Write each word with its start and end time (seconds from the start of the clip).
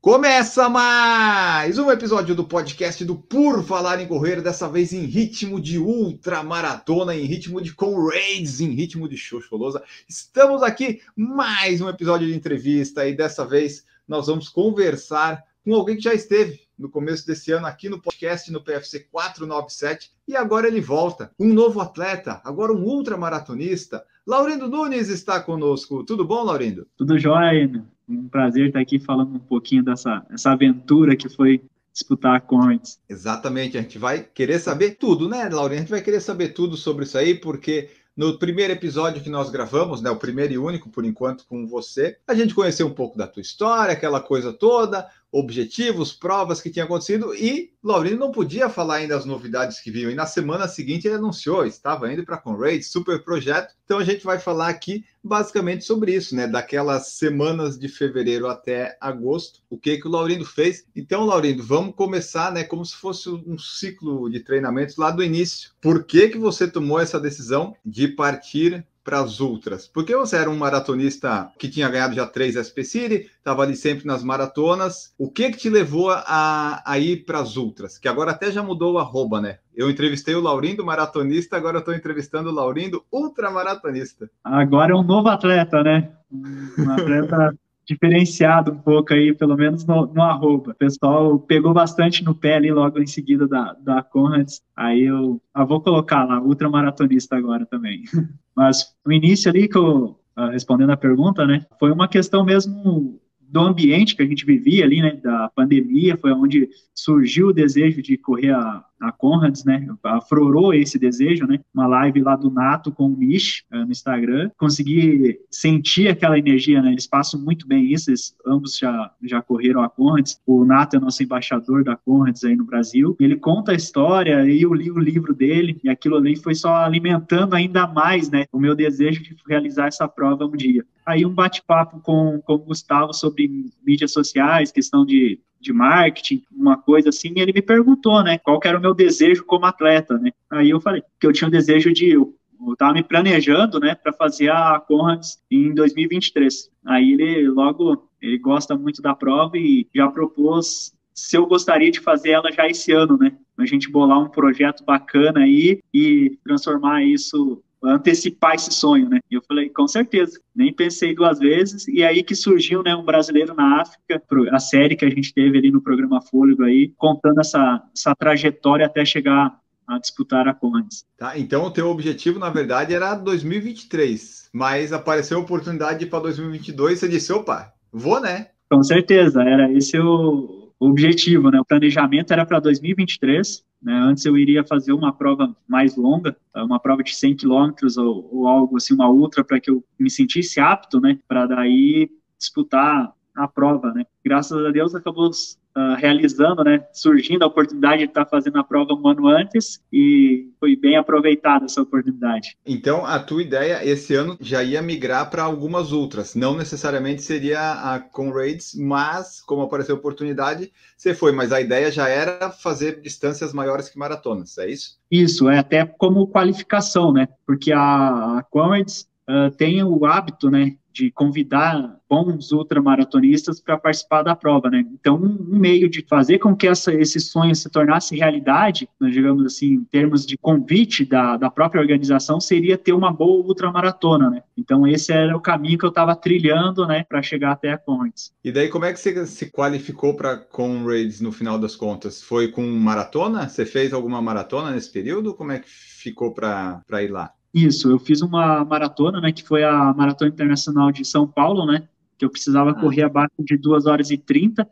Começa 0.00 0.66
mais 0.66 1.78
um 1.78 1.90
episódio 1.90 2.34
do 2.34 2.42
podcast 2.42 3.04
do 3.04 3.14
Por 3.14 3.62
Falar 3.62 4.00
em 4.00 4.06
Correr, 4.06 4.40
dessa 4.40 4.66
vez 4.66 4.94
em 4.94 5.04
ritmo 5.04 5.60
de 5.60 5.78
ultramaratona, 5.78 7.14
em 7.14 7.26
ritmo 7.26 7.60
de 7.60 7.74
Conrads, 7.74 8.62
em 8.62 8.70
ritmo 8.70 9.06
de 9.06 9.18
Xoxolosa. 9.18 9.82
Estamos 10.08 10.62
aqui 10.62 11.02
mais 11.14 11.82
um 11.82 11.88
episódio 11.90 12.26
de 12.26 12.34
entrevista 12.34 13.06
e 13.06 13.14
dessa 13.14 13.44
vez 13.44 13.84
nós 14.08 14.26
vamos 14.26 14.48
conversar 14.48 15.44
com 15.62 15.74
alguém 15.74 15.96
que 15.96 16.04
já 16.04 16.14
esteve 16.14 16.62
no 16.78 16.88
começo 16.88 17.26
desse 17.26 17.52
ano 17.52 17.66
aqui 17.66 17.90
no 17.90 18.00
podcast 18.00 18.50
no 18.50 18.64
PFC 18.64 19.00
497 19.00 20.12
e 20.26 20.34
agora 20.34 20.66
ele 20.66 20.80
volta, 20.80 21.30
um 21.38 21.52
novo 21.52 21.78
atleta, 21.78 22.40
agora 22.42 22.72
um 22.72 22.84
ultramaratonista. 22.84 24.02
Laurindo 24.26 24.66
Nunes 24.66 25.10
está 25.10 25.40
conosco. 25.40 26.04
Tudo 26.04 26.24
bom, 26.24 26.42
Laurindo? 26.42 26.86
Tudo 26.96 27.18
jóia, 27.18 27.70
um 28.10 28.28
prazer 28.28 28.68
estar 28.68 28.80
aqui 28.80 28.98
falando 28.98 29.36
um 29.36 29.38
pouquinho 29.38 29.84
dessa 29.84 30.24
essa 30.30 30.50
aventura 30.50 31.16
que 31.16 31.28
foi 31.28 31.62
disputar 31.92 32.36
a 32.36 32.40
Conrads. 32.40 32.98
Exatamente, 33.08 33.76
a 33.76 33.82
gente 33.82 33.98
vai 33.98 34.22
querer 34.22 34.58
saber 34.58 34.92
tudo, 34.92 35.28
né, 35.28 35.48
Laurindo? 35.48 35.74
A 35.74 35.80
gente 35.80 35.90
vai 35.90 36.00
querer 36.00 36.20
saber 36.20 36.50
tudo 36.50 36.76
sobre 36.76 37.04
isso 37.04 37.18
aí, 37.18 37.34
porque 37.34 37.90
no 38.16 38.38
primeiro 38.38 38.72
episódio 38.72 39.22
que 39.22 39.30
nós 39.30 39.50
gravamos, 39.50 40.00
né, 40.02 40.10
o 40.10 40.16
primeiro 40.16 40.52
e 40.52 40.58
único 40.58 40.90
por 40.90 41.04
enquanto 41.04 41.46
com 41.46 41.66
você, 41.66 42.16
a 42.26 42.34
gente 42.34 42.54
conheceu 42.54 42.86
um 42.86 42.94
pouco 42.94 43.16
da 43.16 43.26
tua 43.26 43.40
história, 43.40 43.92
aquela 43.92 44.20
coisa 44.20 44.52
toda, 44.52 45.08
objetivos, 45.32 46.12
provas 46.12 46.60
que 46.60 46.70
tinham 46.70 46.86
acontecido 46.86 47.34
e 47.34 47.72
Laurindo 47.82 48.18
não 48.18 48.32
podia 48.32 48.68
falar 48.68 48.96
ainda 48.96 49.16
as 49.16 49.24
novidades 49.24 49.80
que 49.80 49.90
vinham. 49.90 50.10
E 50.10 50.14
na 50.14 50.26
semana 50.26 50.66
seguinte 50.66 51.06
ele 51.06 51.16
anunciou, 51.16 51.64
estava 51.64 52.12
indo 52.12 52.24
para 52.24 52.34
a 52.34 52.40
Conraid, 52.40 52.82
super 52.82 53.22
projeto. 53.22 53.74
Então 53.84 53.98
a 53.98 54.04
gente 54.04 54.24
vai 54.24 54.38
falar 54.38 54.68
aqui 54.68 55.04
basicamente 55.22 55.84
sobre 55.84 56.14
isso, 56.14 56.34
né? 56.34 56.46
Daquelas 56.46 57.08
semanas 57.12 57.78
de 57.78 57.88
fevereiro 57.88 58.48
até 58.48 58.96
agosto, 59.00 59.60
o 59.70 59.78
que 59.78 59.98
que 59.98 60.08
o 60.08 60.10
Laurindo 60.10 60.44
fez. 60.44 60.84
Então, 60.96 61.24
Laurindo, 61.24 61.62
vamos 61.62 61.94
começar, 61.94 62.52
né, 62.52 62.64
como 62.64 62.84
se 62.84 62.96
fosse 62.96 63.28
um 63.28 63.58
ciclo 63.58 64.28
de 64.30 64.40
treinamentos 64.40 64.96
lá 64.96 65.10
do 65.10 65.22
início. 65.22 65.70
Por 65.80 66.04
que 66.04 66.28
que 66.28 66.38
você 66.38 66.68
tomou 66.68 66.98
essa 66.98 67.20
decisão 67.20 67.74
de 67.84 68.08
partir 68.08 68.86
para 69.04 69.20
as 69.20 69.40
ultras? 69.40 69.88
Porque 69.88 70.14
você 70.14 70.36
era 70.36 70.50
um 70.50 70.56
maratonista 70.56 71.50
que 71.58 71.68
tinha 71.68 71.88
ganhado 71.88 72.14
já 72.14 72.26
três 72.26 72.54
SP 72.56 72.84
City, 72.84 73.30
estava 73.36 73.62
ali 73.62 73.76
sempre 73.76 74.06
nas 74.06 74.22
maratonas. 74.22 75.14
O 75.18 75.30
que 75.30 75.50
que 75.50 75.58
te 75.58 75.70
levou 75.70 76.10
a, 76.10 76.82
a 76.84 76.98
ir 76.98 77.24
para 77.24 77.40
as 77.40 77.56
ultras? 77.56 77.98
Que 77.98 78.08
agora 78.08 78.32
até 78.32 78.50
já 78.50 78.62
mudou 78.62 78.94
o 78.94 78.98
arroba, 78.98 79.40
né? 79.40 79.58
Eu 79.74 79.90
entrevistei 79.90 80.34
o 80.34 80.40
Laurindo 80.40 80.84
maratonista, 80.84 81.56
agora 81.56 81.78
estou 81.78 81.94
entrevistando 81.94 82.50
o 82.50 82.54
Laurindo 82.54 83.04
ultramaratonista. 83.10 84.30
Agora 84.44 84.92
é 84.92 84.96
um 84.96 85.02
novo 85.02 85.28
atleta, 85.28 85.82
né? 85.82 86.12
Um 86.30 86.90
atleta 86.90 87.54
diferenciado 87.90 88.70
um 88.70 88.78
pouco 88.78 89.12
aí, 89.12 89.34
pelo 89.34 89.56
menos 89.56 89.84
no, 89.84 90.06
no 90.06 90.22
arroba. 90.22 90.70
O 90.70 90.74
pessoal 90.74 91.38
pegou 91.40 91.74
bastante 91.74 92.24
no 92.24 92.34
pé 92.34 92.54
ali 92.54 92.70
logo 92.70 93.00
em 93.00 93.06
seguida 93.06 93.48
da, 93.48 93.72
da 93.80 94.02
Conrads. 94.02 94.62
Aí 94.76 95.02
eu, 95.02 95.42
eu 95.56 95.66
vou 95.66 95.80
colocar 95.80 96.24
lá, 96.24 96.40
ultramaratonista 96.40 97.36
agora 97.36 97.66
também. 97.66 98.02
Mas 98.54 98.94
o 99.04 99.10
início 99.10 99.50
ali 99.50 99.68
que 99.68 99.76
eu, 99.76 100.16
ah, 100.36 100.50
respondendo 100.50 100.90
a 100.90 100.96
pergunta, 100.96 101.44
né, 101.46 101.66
foi 101.80 101.90
uma 101.90 102.06
questão 102.06 102.44
mesmo 102.44 103.20
do 103.50 103.60
ambiente 103.60 104.14
que 104.14 104.22
a 104.22 104.26
gente 104.26 104.46
vivia 104.46 104.84
ali, 104.84 105.02
né, 105.02 105.18
da 105.22 105.50
pandemia, 105.54 106.16
foi 106.16 106.32
onde 106.32 106.68
surgiu 106.94 107.48
o 107.48 107.52
desejo 107.52 108.00
de 108.00 108.16
correr 108.16 108.52
a, 108.52 108.84
a 109.00 109.10
Conrads, 109.10 109.64
né, 109.64 109.86
aflorou 110.04 110.72
esse 110.72 110.98
desejo, 110.98 111.46
né, 111.46 111.58
uma 111.74 111.86
live 111.86 112.20
lá 112.20 112.36
do 112.36 112.50
Nato 112.50 112.92
com 112.92 113.06
o 113.06 113.16
Mish 113.16 113.64
uh, 113.72 113.78
no 113.78 113.90
Instagram, 113.90 114.50
consegui 114.56 115.40
sentir 115.50 116.08
aquela 116.08 116.38
energia, 116.38 116.80
né, 116.80 116.92
eles 116.92 117.08
passam 117.08 117.40
muito 117.40 117.66
bem 117.66 117.92
isso, 117.92 118.10
eles 118.10 118.36
ambos 118.46 118.78
já, 118.78 119.10
já 119.22 119.42
correram 119.42 119.82
a 119.82 119.88
Conrads, 119.88 120.40
o 120.46 120.64
Nato 120.64 120.96
é 120.96 121.00
nosso 121.00 121.22
embaixador 121.22 121.82
da 121.82 121.96
Conrads 121.96 122.44
aí 122.44 122.54
no 122.54 122.64
Brasil, 122.64 123.16
ele 123.18 123.36
conta 123.36 123.72
a 123.72 123.74
história 123.76 124.48
e 124.48 124.62
eu 124.62 124.72
li 124.72 124.90
o 124.90 124.98
livro 124.98 125.34
dele, 125.34 125.80
e 125.82 125.88
aquilo 125.88 126.16
ali 126.16 126.36
foi 126.36 126.54
só 126.54 126.76
alimentando 126.76 127.54
ainda 127.54 127.86
mais, 127.86 128.30
né, 128.30 128.44
o 128.52 128.60
meu 128.60 128.76
desejo 128.76 129.22
de 129.22 129.34
realizar 129.48 129.88
essa 129.88 130.06
prova 130.06 130.46
um 130.46 130.52
dia. 130.52 130.84
Aí 131.10 131.26
um 131.26 131.34
bate-papo 131.34 132.00
com, 132.00 132.40
com 132.40 132.54
o 132.54 132.58
Gustavo 132.58 133.12
sobre 133.12 133.50
mídias 133.84 134.12
sociais, 134.12 134.72
questão 134.72 135.04
de 135.04 135.40
de 135.60 135.72
marketing, 135.72 136.42
uma 136.50 136.76
coisa 136.76 137.10
assim, 137.10 137.34
e 137.36 137.40
ele 137.40 137.52
me 137.52 137.60
perguntou, 137.60 138.24
né, 138.24 138.38
qual 138.38 138.58
era 138.64 138.78
o 138.78 138.80
meu 138.80 138.94
desejo 138.94 139.44
como 139.44 139.66
atleta, 139.66 140.16
né? 140.16 140.32
Aí 140.48 140.70
eu 140.70 140.80
falei 140.80 141.02
que 141.20 141.26
eu 141.26 141.32
tinha 141.32 141.48
o 141.48 141.50
desejo 141.50 141.92
de 141.92 142.12
eu 142.12 142.34
estava 142.72 142.94
me 142.94 143.02
planejando, 143.02 143.78
né, 143.78 143.94
para 143.94 144.12
fazer 144.12 144.50
a 144.50 144.80
Conrads 144.80 145.38
em 145.50 145.74
2023. 145.74 146.70
Aí 146.86 147.12
ele 147.12 147.48
logo 147.48 148.08
ele 148.20 148.38
gosta 148.38 148.76
muito 148.76 149.02
da 149.02 149.14
prova 149.14 149.56
e 149.56 149.86
já 149.94 150.08
propôs 150.08 150.94
se 151.14 151.36
eu 151.36 151.46
gostaria 151.46 151.90
de 151.90 152.00
fazer 152.00 152.30
ela 152.30 152.50
já 152.50 152.66
esse 152.66 152.92
ano, 152.92 153.18
né? 153.18 153.36
A 153.58 153.66
gente 153.66 153.90
bolar 153.90 154.18
um 154.18 154.28
projeto 154.28 154.84
bacana 154.84 155.40
aí 155.40 155.80
e 155.92 156.38
transformar 156.44 157.04
isso 157.04 157.62
antecipar 157.82 158.54
esse 158.54 158.72
sonho, 158.72 159.08
né? 159.08 159.20
E 159.30 159.34
eu 159.34 159.42
falei, 159.42 159.70
com 159.70 159.88
certeza, 159.88 160.38
nem 160.54 160.72
pensei 160.72 161.14
duas 161.14 161.38
vezes, 161.38 161.88
e 161.88 162.02
aí 162.02 162.22
que 162.22 162.34
surgiu, 162.34 162.82
né, 162.82 162.94
um 162.94 163.04
brasileiro 163.04 163.54
na 163.54 163.80
África, 163.80 164.22
a 164.52 164.58
série 164.58 164.96
que 164.96 165.04
a 165.04 165.10
gente 165.10 165.32
teve 165.32 165.58
ali 165.58 165.70
no 165.70 165.80
programa 165.80 166.20
Fôlego 166.20 166.64
aí, 166.64 166.92
contando 166.96 167.40
essa, 167.40 167.82
essa 167.96 168.14
trajetória 168.14 168.86
até 168.86 169.04
chegar 169.04 169.58
a 169.86 169.98
disputar 169.98 170.46
a 170.46 170.54
Condes. 170.54 171.04
Tá, 171.16 171.36
então 171.38 171.64
o 171.64 171.70
teu 171.70 171.88
objetivo, 171.88 172.38
na 172.38 172.50
verdade, 172.50 172.94
era 172.94 173.14
2023, 173.14 174.50
mas 174.52 174.92
apareceu 174.92 175.38
a 175.38 175.40
oportunidade 175.40 176.06
para 176.06 176.20
2022, 176.20 176.98
você 176.98 177.08
disse, 177.08 177.32
opa, 177.32 177.72
vou, 177.92 178.20
né? 178.20 178.48
Com 178.70 178.82
certeza, 178.84 179.42
era 179.42 179.72
esse 179.72 179.98
o, 179.98 180.72
o 180.78 180.88
objetivo, 180.88 181.50
né? 181.50 181.60
O 181.60 181.64
planejamento 181.64 182.32
era 182.32 182.46
para 182.46 182.60
2023, 182.60 183.64
né? 183.82 183.94
Antes 183.94 184.24
eu 184.24 184.36
iria 184.36 184.64
fazer 184.64 184.92
uma 184.92 185.12
prova 185.12 185.54
mais 185.66 185.96
longa, 185.96 186.36
uma 186.54 186.78
prova 186.78 187.02
de 187.02 187.14
100 187.14 187.36
quilômetros 187.36 187.96
ou, 187.96 188.28
ou, 188.32 188.46
algo 188.46 188.76
assim, 188.76 188.94
uma 188.94 189.08
outra, 189.08 189.42
para 189.42 189.60
que 189.60 189.70
eu 189.70 189.84
me 189.98 190.10
sentisse 190.10 190.60
apto, 190.60 191.00
né? 191.00 191.18
Para 191.26 191.46
daí 191.46 192.10
disputar 192.38 193.12
a 193.34 193.48
prova, 193.48 193.92
né? 193.92 194.04
Graças 194.24 194.64
a 194.64 194.70
Deus 194.70 194.94
acabou 194.94 195.30
uh, 195.76 195.94
realizando, 195.96 196.64
né? 196.64 196.84
Surgindo 196.92 197.42
a 197.42 197.46
oportunidade 197.46 197.98
de 197.98 198.08
estar 198.08 198.26
fazendo 198.26 198.58
a 198.58 198.64
prova 198.64 198.94
um 198.94 199.06
ano 199.06 199.26
antes 199.28 199.80
e 199.92 200.48
foi 200.58 200.76
bem 200.76 200.96
aproveitada 200.96 201.64
essa 201.64 201.82
oportunidade. 201.82 202.56
Então, 202.66 203.04
a 203.04 203.18
tua 203.18 203.42
ideia 203.42 203.84
esse 203.84 204.14
ano 204.14 204.36
já 204.40 204.62
ia 204.62 204.82
migrar 204.82 205.30
para 205.30 205.42
algumas 205.42 205.92
outras, 205.92 206.34
não 206.34 206.56
necessariamente 206.56 207.22
seria 207.22 207.72
a 207.72 207.98
Conrads, 207.98 208.74
mas 208.74 209.40
como 209.40 209.62
apareceu 209.62 209.94
a 209.94 209.98
oportunidade, 209.98 210.72
você 210.96 211.14
foi, 211.14 211.32
mas 211.32 211.52
a 211.52 211.60
ideia 211.60 211.90
já 211.90 212.08
era 212.08 212.50
fazer 212.50 213.00
distâncias 213.00 213.52
maiores 213.52 213.88
que 213.88 213.98
maratonas, 213.98 214.58
é 214.58 214.68
isso? 214.68 214.98
Isso, 215.10 215.48
é 215.48 215.58
até 215.58 215.84
como 215.84 216.28
qualificação, 216.28 217.12
né? 217.12 217.28
Porque 217.46 217.72
a, 217.72 218.38
a 218.38 218.42
Conrads 218.48 219.09
uh, 219.30 219.50
tem 219.56 219.82
o 219.84 220.04
hábito, 220.04 220.50
né, 220.50 220.76
de 220.92 221.10
convidar 221.10 221.96
bons 222.08 222.50
ultramaratonistas 222.50 223.60
para 223.60 223.78
participar 223.78 224.22
da 224.22 224.34
prova, 224.34 224.68
né? 224.68 224.84
Então, 224.92 225.16
um 225.16 225.56
meio 225.58 225.88
de 225.88 226.04
fazer 226.08 226.38
com 226.38 226.56
que 226.56 226.66
essa, 226.66 226.92
esse 226.92 227.20
sonho 227.20 227.54
se 227.54 227.70
tornasse 227.70 228.16
realidade, 228.16 228.88
digamos 229.00 229.46
assim, 229.46 229.74
em 229.74 229.84
termos 229.84 230.26
de 230.26 230.36
convite 230.36 231.04
da, 231.04 231.36
da 231.36 231.48
própria 231.48 231.80
organização, 231.80 232.40
seria 232.40 232.76
ter 232.76 232.92
uma 232.92 233.12
boa 233.12 233.46
ultramaratona, 233.46 234.28
né? 234.28 234.42
Então, 234.56 234.86
esse 234.86 235.12
era 235.12 235.36
o 235.36 235.40
caminho 235.40 235.78
que 235.78 235.84
eu 235.84 235.90
estava 235.90 236.16
trilhando, 236.16 236.86
né, 236.86 237.04
para 237.08 237.22
chegar 237.22 237.52
até 237.52 237.72
a 237.72 237.78
Conrads. 237.78 238.32
E 238.42 238.50
daí, 238.50 238.68
como 238.68 238.84
é 238.84 238.92
que 238.92 238.98
você 238.98 239.24
se 239.26 239.50
qualificou 239.50 240.14
para 240.14 240.36
Conrads 240.36 241.20
no 241.20 241.30
final 241.30 241.58
das 241.58 241.76
contas? 241.76 242.20
Foi 242.22 242.48
com 242.48 242.66
maratona? 242.66 243.48
Você 243.48 243.64
fez 243.64 243.92
alguma 243.92 244.20
maratona 244.20 244.72
nesse 244.72 244.90
período? 244.90 245.34
Como 245.34 245.52
é 245.52 245.60
que 245.60 245.68
ficou 245.68 246.34
para 246.34 246.82
ir 247.02 247.10
lá? 247.10 247.32
Isso, 247.52 247.90
eu 247.90 247.98
fiz 247.98 248.22
uma 248.22 248.64
maratona, 248.64 249.20
né, 249.20 249.32
que 249.32 249.42
foi 249.42 249.64
a 249.64 249.92
Maratona 249.92 250.30
Internacional 250.30 250.92
de 250.92 251.04
São 251.04 251.26
Paulo, 251.26 251.66
né, 251.66 251.88
que 252.16 252.24
eu 252.24 252.30
precisava 252.30 252.70
ah. 252.70 252.74
correr 252.74 253.02
abaixo 253.02 253.34
de 253.40 253.56
2 253.56 253.86
horas 253.86 254.10
e 254.10 254.16
30 254.16 254.66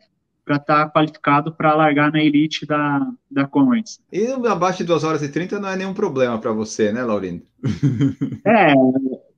para 0.45 0.55
estar 0.55 0.85
tá 0.85 0.89
qualificado 0.89 1.51
para 1.51 1.75
largar 1.75 2.11
na 2.11 2.23
elite 2.23 2.65
da, 2.65 3.07
da 3.29 3.45
Conrads. 3.45 3.99
E 4.11 4.27
abaixo 4.47 4.79
de 4.79 4.85
2 4.85 5.03
horas 5.03 5.21
e 5.21 5.29
30 5.29 5.59
não 5.59 5.69
é 5.69 5.75
nenhum 5.75 5.93
problema 5.93 6.37
para 6.39 6.51
você, 6.51 6.91
né, 6.91 7.03
Laurindo? 7.03 7.43
é, 8.45 8.73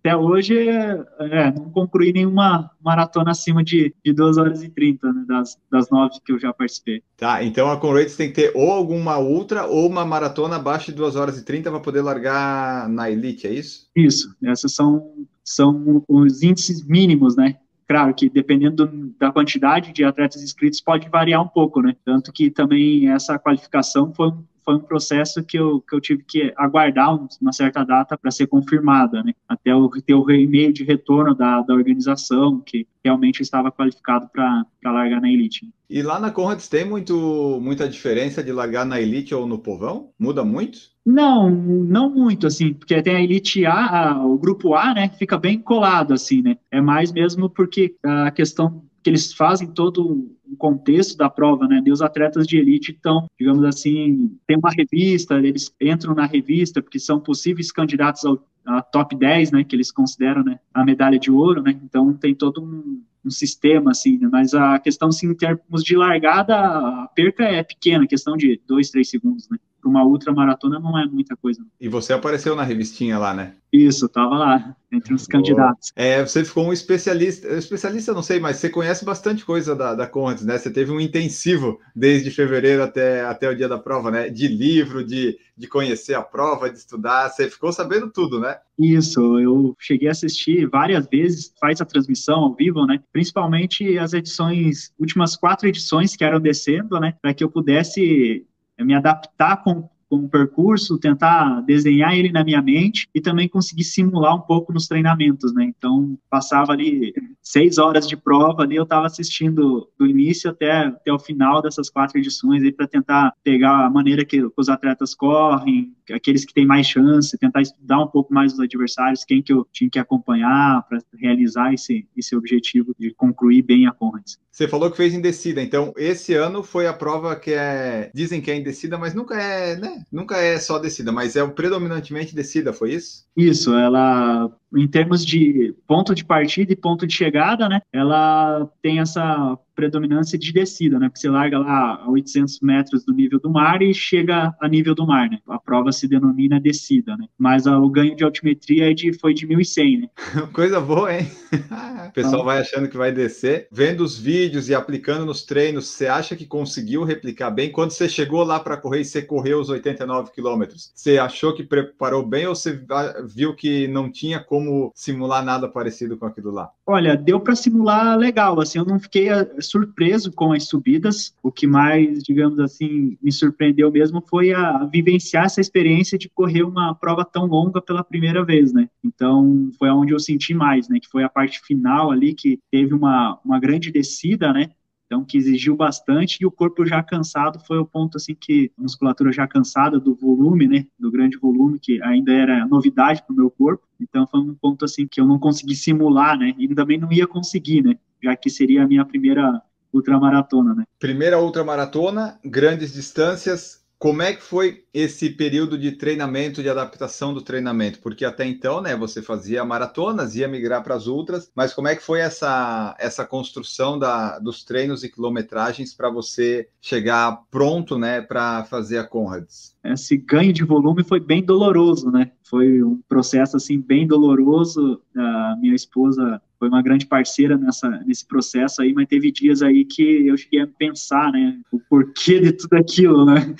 até 0.03 0.17
hoje 0.17 0.67
é, 0.67 1.51
não 1.55 1.69
concluí 1.69 2.11
nenhuma 2.11 2.71
maratona 2.83 3.31
acima 3.31 3.63
de, 3.63 3.93
de 4.03 4.11
2 4.11 4.37
horas 4.37 4.63
e 4.63 4.69
30, 4.69 5.13
né, 5.13 5.25
das, 5.27 5.57
das 5.71 5.89
nove 5.91 6.15
que 6.25 6.31
eu 6.31 6.39
já 6.39 6.51
participei. 6.51 7.03
Tá, 7.15 7.43
então 7.43 7.69
a 7.69 7.77
Conrads 7.77 8.15
tem 8.15 8.29
que 8.29 8.33
ter 8.33 8.51
ou 8.55 8.71
alguma 8.71 9.19
ultra 9.19 9.67
ou 9.67 9.87
uma 9.87 10.03
maratona 10.03 10.55
abaixo 10.55 10.91
de 10.91 10.97
2 10.97 11.15
horas 11.15 11.37
e 11.37 11.45
30 11.45 11.69
para 11.69 11.79
poder 11.79 12.01
largar 12.01 12.89
na 12.89 13.11
Elite, 13.11 13.45
é 13.45 13.53
isso? 13.53 13.87
Isso, 13.95 14.35
essas 14.43 14.73
são, 14.73 15.27
são 15.43 16.03
os 16.07 16.41
índices 16.41 16.83
mínimos, 16.83 17.35
né? 17.35 17.57
Claro 17.87 18.13
que 18.15 18.29
dependendo 18.29 19.13
da 19.19 19.31
quantidade 19.31 19.91
de 19.91 20.03
atletas 20.03 20.41
inscritos 20.41 20.81
pode 20.81 21.09
variar 21.09 21.43
um 21.43 21.47
pouco, 21.47 21.81
né? 21.81 21.95
Tanto 22.03 22.31
que 22.31 22.49
também 22.49 23.09
essa 23.09 23.37
qualificação 23.37 24.11
foi 24.13 24.29
um 24.29 24.43
foi 24.63 24.75
um 24.75 24.79
processo 24.79 25.43
que 25.43 25.57
eu, 25.57 25.81
que 25.81 25.95
eu 25.95 26.01
tive 26.01 26.23
que 26.23 26.53
aguardar 26.55 27.15
uma 27.41 27.53
certa 27.53 27.83
data 27.83 28.17
para 28.17 28.31
ser 28.31 28.47
confirmada, 28.47 29.23
né? 29.23 29.33
Até 29.47 29.71
eu 29.71 29.89
ter 30.05 30.13
o 30.13 30.29
e-mail 30.31 30.71
de 30.71 30.83
retorno 30.83 31.35
da, 31.35 31.61
da 31.61 31.73
organização, 31.73 32.59
que 32.59 32.87
realmente 33.03 33.41
estava 33.41 33.71
qualificado 33.71 34.29
para 34.29 34.65
largar 34.83 35.21
na 35.21 35.29
elite. 35.29 35.69
E 35.89 36.01
lá 36.01 36.19
na 36.19 36.31
Conrads 36.31 36.69
tem 36.69 36.85
muito, 36.85 37.59
muita 37.61 37.89
diferença 37.89 38.43
de 38.43 38.51
largar 38.51 38.85
na 38.85 39.01
elite 39.01 39.35
ou 39.35 39.45
no 39.45 39.59
povão? 39.59 40.11
Muda 40.17 40.43
muito? 40.43 40.79
Não, 41.05 41.49
não 41.49 42.09
muito, 42.09 42.45
assim, 42.47 42.73
porque 42.73 43.01
tem 43.01 43.15
a 43.15 43.21
Elite 43.21 43.65
A, 43.65 44.11
a, 44.11 44.25
o 44.25 44.37
grupo 44.37 44.75
A, 44.75 44.93
né, 44.93 45.09
fica 45.17 45.37
bem 45.37 45.59
colado, 45.59 46.13
assim, 46.13 46.43
né, 46.43 46.57
é 46.69 46.79
mais 46.79 47.11
mesmo 47.11 47.49
porque 47.49 47.95
a 48.03 48.29
questão 48.29 48.83
que 49.03 49.09
eles 49.09 49.33
fazem 49.33 49.67
todo 49.67 50.31
contexto 50.55 51.17
da 51.17 51.29
prova, 51.29 51.67
né? 51.67 51.81
E 51.85 51.91
os 51.91 52.01
atletas 52.01 52.47
de 52.47 52.57
elite 52.57 52.91
estão, 52.91 53.27
digamos 53.39 53.63
assim, 53.63 54.37
tem 54.47 54.57
uma 54.57 54.71
revista, 54.71 55.35
eles 55.35 55.73
entram 55.81 56.13
na 56.13 56.25
revista 56.25 56.81
porque 56.81 56.99
são 56.99 57.19
possíveis 57.19 57.71
candidatos 57.71 58.25
ao 58.25 58.37
a 58.65 58.81
top 58.81 59.15
10, 59.15 59.51
né, 59.51 59.63
que 59.63 59.75
eles 59.75 59.91
consideram, 59.91 60.43
né, 60.43 60.59
a 60.73 60.85
medalha 60.85 61.19
de 61.19 61.31
ouro, 61.31 61.61
né? 61.61 61.79
Então 61.83 62.13
tem 62.13 62.35
todo 62.35 62.61
um, 62.61 63.01
um 63.25 63.29
sistema 63.29 63.91
assim, 63.91 64.17
né? 64.17 64.29
Mas 64.31 64.53
a 64.53 64.77
questão, 64.79 65.09
assim, 65.09 65.27
em 65.27 65.35
termos 65.35 65.83
de 65.83 65.95
largada, 65.95 66.55
a 66.55 67.07
perca 67.15 67.43
é 67.43 67.63
pequena, 67.63 68.07
questão 68.07 68.37
de 68.37 68.61
dois, 68.67 68.89
três 68.89 69.09
segundos, 69.09 69.49
né? 69.49 69.57
Para 69.81 69.89
uma 69.89 70.05
ultramaratona 70.05 70.79
não 70.79 70.97
é 70.97 71.05
muita 71.05 71.35
coisa. 71.35 71.65
E 71.79 71.89
você 71.89 72.13
apareceu 72.13 72.55
na 72.55 72.63
revistinha 72.63 73.17
lá, 73.17 73.33
né? 73.33 73.55
Isso, 73.71 74.09
tava 74.09 74.37
lá, 74.37 74.75
entre 74.91 75.13
os 75.13 75.25
candidatos. 75.25 75.93
É, 75.95 76.21
você 76.21 76.43
ficou 76.43 76.65
um 76.65 76.73
especialista, 76.73 77.47
especialista 77.53 78.13
não 78.13 78.21
sei, 78.21 78.37
mas 78.37 78.57
você 78.57 78.69
conhece 78.69 79.05
bastante 79.05 79.45
coisa 79.45 79.73
da, 79.73 79.95
da 79.95 80.05
Conrads, 80.05 80.43
né? 80.43 80.57
Você 80.57 80.69
teve 80.69 80.91
um 80.91 80.99
intensivo 80.99 81.79
desde 81.95 82.29
fevereiro 82.31 82.83
até, 82.83 83.23
até 83.23 83.49
o 83.49 83.55
dia 83.55 83.69
da 83.69 83.77
prova, 83.77 84.11
né? 84.11 84.29
De 84.29 84.49
livro, 84.49 85.05
de, 85.05 85.37
de 85.55 85.67
conhecer 85.67 86.15
a 86.15 86.21
prova, 86.21 86.69
de 86.69 86.79
estudar, 86.79 87.29
você 87.29 87.49
ficou 87.49 87.71
sabendo 87.71 88.11
tudo, 88.11 88.41
né? 88.41 88.57
Isso, 88.77 89.39
eu 89.39 89.73
cheguei 89.79 90.09
a 90.09 90.11
assistir 90.11 90.67
várias 90.67 91.07
vezes, 91.07 91.53
faz 91.57 91.79
a 91.79 91.85
transmissão 91.85 92.39
ao 92.39 92.53
vivo, 92.53 92.85
né? 92.85 92.99
Principalmente 93.13 93.97
as 93.97 94.11
edições, 94.11 94.91
últimas 94.99 95.37
quatro 95.37 95.69
edições 95.69 96.13
que 96.13 96.25
eram 96.25 96.41
descendo, 96.41 96.99
né? 96.99 97.13
Para 97.21 97.33
que 97.33 97.43
eu 97.43 97.49
pudesse 97.49 98.45
é 98.81 98.85
me 98.85 98.93
adaptar 98.93 99.63
com, 99.63 99.89
com 100.09 100.17
o 100.17 100.29
percurso, 100.29 100.99
tentar 100.99 101.61
desenhar 101.61 102.15
ele 102.15 102.31
na 102.31 102.43
minha 102.43 102.61
mente 102.61 103.07
e 103.13 103.21
também 103.21 103.47
conseguir 103.47 103.83
simular 103.83 104.35
um 104.35 104.41
pouco 104.41 104.73
nos 104.73 104.87
treinamentos, 104.87 105.53
né? 105.53 105.65
Então, 105.65 106.17
passava 106.29 106.73
ali 106.73 107.13
seis 107.41 107.77
horas 107.77 108.07
de 108.07 108.15
prova 108.15 108.63
ali, 108.63 108.75
eu 108.75 108.83
estava 108.83 109.05
assistindo 109.05 109.89
do 109.97 110.05
início 110.05 110.49
até, 110.49 110.85
até 110.85 111.11
o 111.11 111.19
final 111.19 111.61
dessas 111.61 111.89
quatro 111.89 112.17
edições 112.17 112.63
aí 112.63 112.71
para 112.71 112.87
tentar 112.87 113.33
pegar 113.43 113.85
a 113.85 113.89
maneira 113.89 114.23
que 114.23 114.41
os 114.55 114.69
atletas 114.69 115.13
correm, 115.15 115.93
aqueles 116.11 116.45
que 116.45 116.53
têm 116.53 116.65
mais 116.65 116.87
chance, 116.87 117.37
tentar 117.37 117.61
estudar 117.61 117.99
um 117.99 118.07
pouco 118.07 118.33
mais 118.33 118.53
os 118.53 118.59
adversários, 118.59 119.23
quem 119.23 119.41
que 119.41 119.53
eu 119.53 119.67
tinha 119.71 119.89
que 119.89 119.99
acompanhar 119.99 120.83
para 120.87 120.99
realizar 121.17 121.73
esse, 121.73 122.07
esse 122.15 122.35
objetivo 122.35 122.95
de 122.99 123.13
concluir 123.13 123.61
bem 123.61 123.87
a 123.87 123.91
Conrads. 123.91 124.39
Você 124.51 124.67
falou 124.67 124.91
que 124.91 124.97
fez 124.97 125.13
em 125.13 125.21
descida, 125.21 125.61
então 125.61 125.93
esse 125.95 126.33
ano 126.33 126.61
foi 126.61 126.85
a 126.85 126.93
prova 126.93 127.37
que 127.37 127.51
é. 127.51 128.11
Dizem 128.13 128.41
que 128.41 128.51
é 128.51 128.55
em 128.55 128.63
descida, 128.63 128.97
mas 128.97 129.13
nunca 129.13 129.41
é, 129.41 129.77
né? 129.77 130.03
Nunca 130.11 130.37
é 130.37 130.59
só 130.59 130.77
descida, 130.77 131.09
mas 131.09 131.37
é 131.37 131.47
predominantemente 131.47 132.35
descida, 132.35 132.73
foi 132.73 132.93
isso? 132.93 133.25
Isso, 133.35 133.73
ela 133.73 134.51
em 134.75 134.87
termos 134.87 135.25
de 135.25 135.75
ponto 135.87 136.15
de 136.15 136.23
partida 136.23 136.71
e 136.71 136.75
ponto 136.75 137.05
de 137.05 137.13
chegada, 137.13 137.30
né, 137.67 137.81
ela 137.93 138.69
tem 138.81 138.99
essa 138.99 139.57
predominância 139.75 140.37
de 140.37 140.51
descida, 140.51 140.99
né, 140.99 141.07
porque 141.07 141.19
você 141.19 141.29
larga 141.29 141.57
lá 141.57 142.01
a 142.03 142.09
800 142.09 142.59
metros 142.61 143.03
do 143.05 143.13
nível 143.13 143.39
do 143.39 143.49
mar 143.49 143.81
e 143.81 143.93
chega 143.93 144.53
a 144.59 144.67
nível 144.67 144.93
do 144.93 145.05
mar, 145.05 145.29
né, 145.29 145.39
a 145.47 145.59
prova 145.59 145.91
se 145.91 146.07
denomina 146.07 146.59
descida, 146.59 147.15
né, 147.17 147.27
mas 147.37 147.67
a, 147.67 147.79
o 147.79 147.89
ganho 147.89 148.15
de 148.15 148.23
altimetria 148.23 148.91
é 148.91 148.93
de, 148.93 149.13
foi 149.13 149.33
de 149.33 149.47
1.100, 149.47 150.01
né. 150.01 150.09
Coisa 150.53 150.79
boa, 150.79 151.13
hein? 151.13 151.27
o 152.07 152.11
pessoal 152.13 152.43
vai 152.43 152.59
achando 152.59 152.87
que 152.87 152.97
vai 152.97 153.11
descer, 153.11 153.67
vendo 153.71 154.03
os 154.03 154.17
vídeos 154.17 154.69
e 154.69 154.75
aplicando 154.75 155.25
nos 155.25 155.43
treinos, 155.43 155.87
você 155.87 156.07
acha 156.07 156.35
que 156.35 156.45
conseguiu 156.45 157.03
replicar 157.03 157.49
bem? 157.49 157.71
Quando 157.71 157.91
você 157.91 158.07
chegou 158.07 158.43
lá 158.43 158.59
para 158.59 158.77
correr 158.77 159.01
e 159.01 159.05
você 159.05 159.21
correu 159.21 159.59
os 159.59 159.69
89 159.69 160.31
quilômetros, 160.31 160.91
você 160.93 161.17
achou 161.17 161.53
que 161.53 161.63
preparou 161.63 162.25
bem 162.25 162.47
ou 162.47 162.55
você 162.55 162.79
viu 163.25 163.55
que 163.55 163.87
não 163.87 164.11
tinha 164.11 164.39
como 164.39 164.91
simular 164.95 165.43
nada 165.43 165.67
parecido 165.67 166.17
com 166.17 166.25
aquilo 166.25 166.51
lá? 166.51 166.69
Olha, 166.85 167.15
deu 167.15 167.39
para 167.39 167.55
simular 167.55 168.17
legal, 168.17 168.59
assim, 168.59 168.79
eu 168.79 168.85
não 168.85 168.99
fiquei 168.99 169.29
surpreso 169.61 170.31
com 170.31 170.51
as 170.53 170.67
subidas, 170.67 171.35
o 171.41 171.51
que 171.51 171.67
mais, 171.67 172.23
digamos 172.23 172.59
assim, 172.59 173.17
me 173.21 173.31
surpreendeu 173.31 173.91
mesmo 173.91 174.23
foi 174.29 174.53
a 174.53 174.85
vivenciar 174.85 175.45
essa 175.45 175.61
experiência 175.61 176.17
de 176.17 176.29
correr 176.29 176.63
uma 176.63 176.93
prova 176.93 177.23
tão 177.25 177.45
longa 177.45 177.81
pela 177.81 178.03
primeira 178.03 178.43
vez, 178.43 178.73
né? 178.73 178.89
Então, 179.03 179.71
foi 179.77 179.89
onde 179.89 180.13
eu 180.13 180.19
senti 180.19 180.53
mais, 180.53 180.89
né, 180.89 180.99
que 180.99 181.09
foi 181.09 181.23
a 181.23 181.29
parte 181.29 181.59
final 181.61 182.11
ali, 182.11 182.33
que 182.33 182.59
teve 182.71 182.93
uma, 182.93 183.39
uma 183.43 183.59
grande 183.59 183.91
descida, 183.91 184.51
né, 184.53 184.69
então 185.11 185.25
que 185.25 185.37
exigiu 185.37 185.75
bastante 185.75 186.37
e 186.39 186.45
o 186.45 186.51
corpo 186.51 186.85
já 186.85 187.03
cansado 187.03 187.59
foi 187.67 187.77
o 187.77 187.85
ponto 187.85 188.15
assim 188.15 188.33
que 188.33 188.71
a 188.77 188.81
musculatura 188.81 189.33
já 189.33 189.45
cansada 189.45 189.99
do 189.99 190.15
volume, 190.15 190.69
né, 190.69 190.87
do 190.97 191.11
grande 191.11 191.37
volume 191.37 191.77
que 191.77 192.01
ainda 192.01 192.31
era 192.31 192.65
novidade 192.65 193.21
para 193.21 193.33
o 193.33 193.35
meu 193.35 193.51
corpo, 193.51 193.85
então 193.99 194.25
foi 194.25 194.39
um 194.39 194.55
ponto 194.55 194.85
assim 194.85 195.05
que 195.05 195.19
eu 195.19 195.25
não 195.25 195.37
consegui 195.37 195.75
simular, 195.75 196.39
né, 196.39 196.55
e 196.57 196.73
também 196.73 196.97
não 196.97 197.11
ia 197.11 197.27
conseguir, 197.27 197.83
né, 197.83 197.97
já 198.23 198.35
que 198.35 198.49
seria 198.49 198.83
a 198.83 198.87
minha 198.87 199.05
primeira 199.05 199.61
ultramaratona, 199.93 200.73
né. 200.73 200.83
Primeira 200.99 201.39
ultramaratona, 201.39 202.39
grandes 202.43 202.93
distâncias, 202.93 203.81
como 204.01 204.23
é 204.23 204.33
que 204.33 204.41
foi 204.41 204.83
esse 204.91 205.29
período 205.29 205.77
de 205.77 205.91
treinamento, 205.91 206.63
de 206.63 206.67
adaptação 206.67 207.35
do 207.35 207.41
treinamento? 207.43 207.99
Porque 207.99 208.25
até 208.25 208.43
então, 208.47 208.81
né, 208.81 208.95
você 208.95 209.21
fazia 209.21 209.63
maratonas, 209.63 210.35
ia 210.35 210.47
migrar 210.47 210.83
para 210.83 210.95
as 210.95 211.05
ultras, 211.05 211.51
mas 211.55 211.71
como 211.71 211.87
é 211.87 211.95
que 211.95 212.01
foi 212.01 212.19
essa, 212.19 212.95
essa 212.99 213.23
construção 213.23 213.99
da, 213.99 214.39
dos 214.39 214.63
treinos 214.63 215.03
e 215.03 215.09
quilometragens 215.11 215.93
para 215.93 216.09
você 216.09 216.67
chegar 216.81 217.43
pronto, 217.51 217.95
né, 217.95 218.23
para 218.23 218.63
fazer 218.63 218.97
a 218.97 219.03
Conrads? 219.03 219.77
Esse 219.83 220.17
ganho 220.17 220.51
de 220.51 220.63
volume 220.63 221.03
foi 221.03 221.19
bem 221.19 221.45
doloroso, 221.45 222.09
né? 222.09 222.31
Foi 222.43 222.81
um 222.81 222.99
processo 223.07 223.55
assim 223.55 223.79
bem 223.79 224.07
doloroso. 224.07 224.99
A 225.15 225.55
minha 225.61 225.75
esposa 225.75 226.41
foi 226.61 226.69
uma 226.69 226.83
grande 226.83 227.07
parceira 227.07 227.57
nessa, 227.57 227.89
nesse 228.05 228.23
processo 228.23 228.83
aí, 228.83 228.93
mas 228.93 229.07
teve 229.07 229.31
dias 229.31 229.63
aí 229.63 229.83
que 229.83 230.27
eu 230.27 230.37
cheguei 230.37 230.61
a 230.61 230.67
pensar, 230.67 231.31
né, 231.31 231.59
o 231.71 231.79
porquê 231.79 232.39
de 232.39 232.51
tudo 232.51 232.75
aquilo, 232.75 233.25
né? 233.25 233.55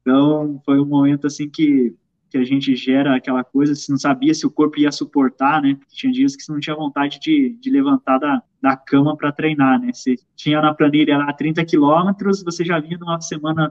Então, 0.00 0.60
foi 0.64 0.80
um 0.80 0.84
momento 0.84 1.28
assim 1.28 1.48
que, 1.48 1.94
que 2.28 2.36
a 2.36 2.42
gente 2.42 2.74
gera 2.74 3.14
aquela 3.14 3.44
coisa, 3.44 3.72
se 3.76 3.88
não 3.88 3.98
sabia 3.98 4.34
se 4.34 4.44
o 4.44 4.50
corpo 4.50 4.80
ia 4.80 4.90
suportar, 4.90 5.62
né? 5.62 5.78
Tinha 5.92 6.12
dias 6.12 6.34
que 6.34 6.42
você 6.42 6.50
não 6.50 6.58
tinha 6.58 6.74
vontade 6.74 7.20
de, 7.20 7.50
de 7.60 7.70
levantar 7.70 8.18
da, 8.18 8.42
da 8.60 8.76
cama 8.76 9.16
para 9.16 9.30
treinar, 9.30 9.80
né? 9.80 9.92
Você 9.92 10.16
tinha 10.34 10.60
na 10.60 10.74
planilha 10.74 11.18
lá 11.18 11.32
30 11.32 11.64
quilômetros, 11.64 12.42
você 12.42 12.64
já 12.64 12.80
vinha 12.80 12.98
numa 12.98 13.20
semana 13.20 13.70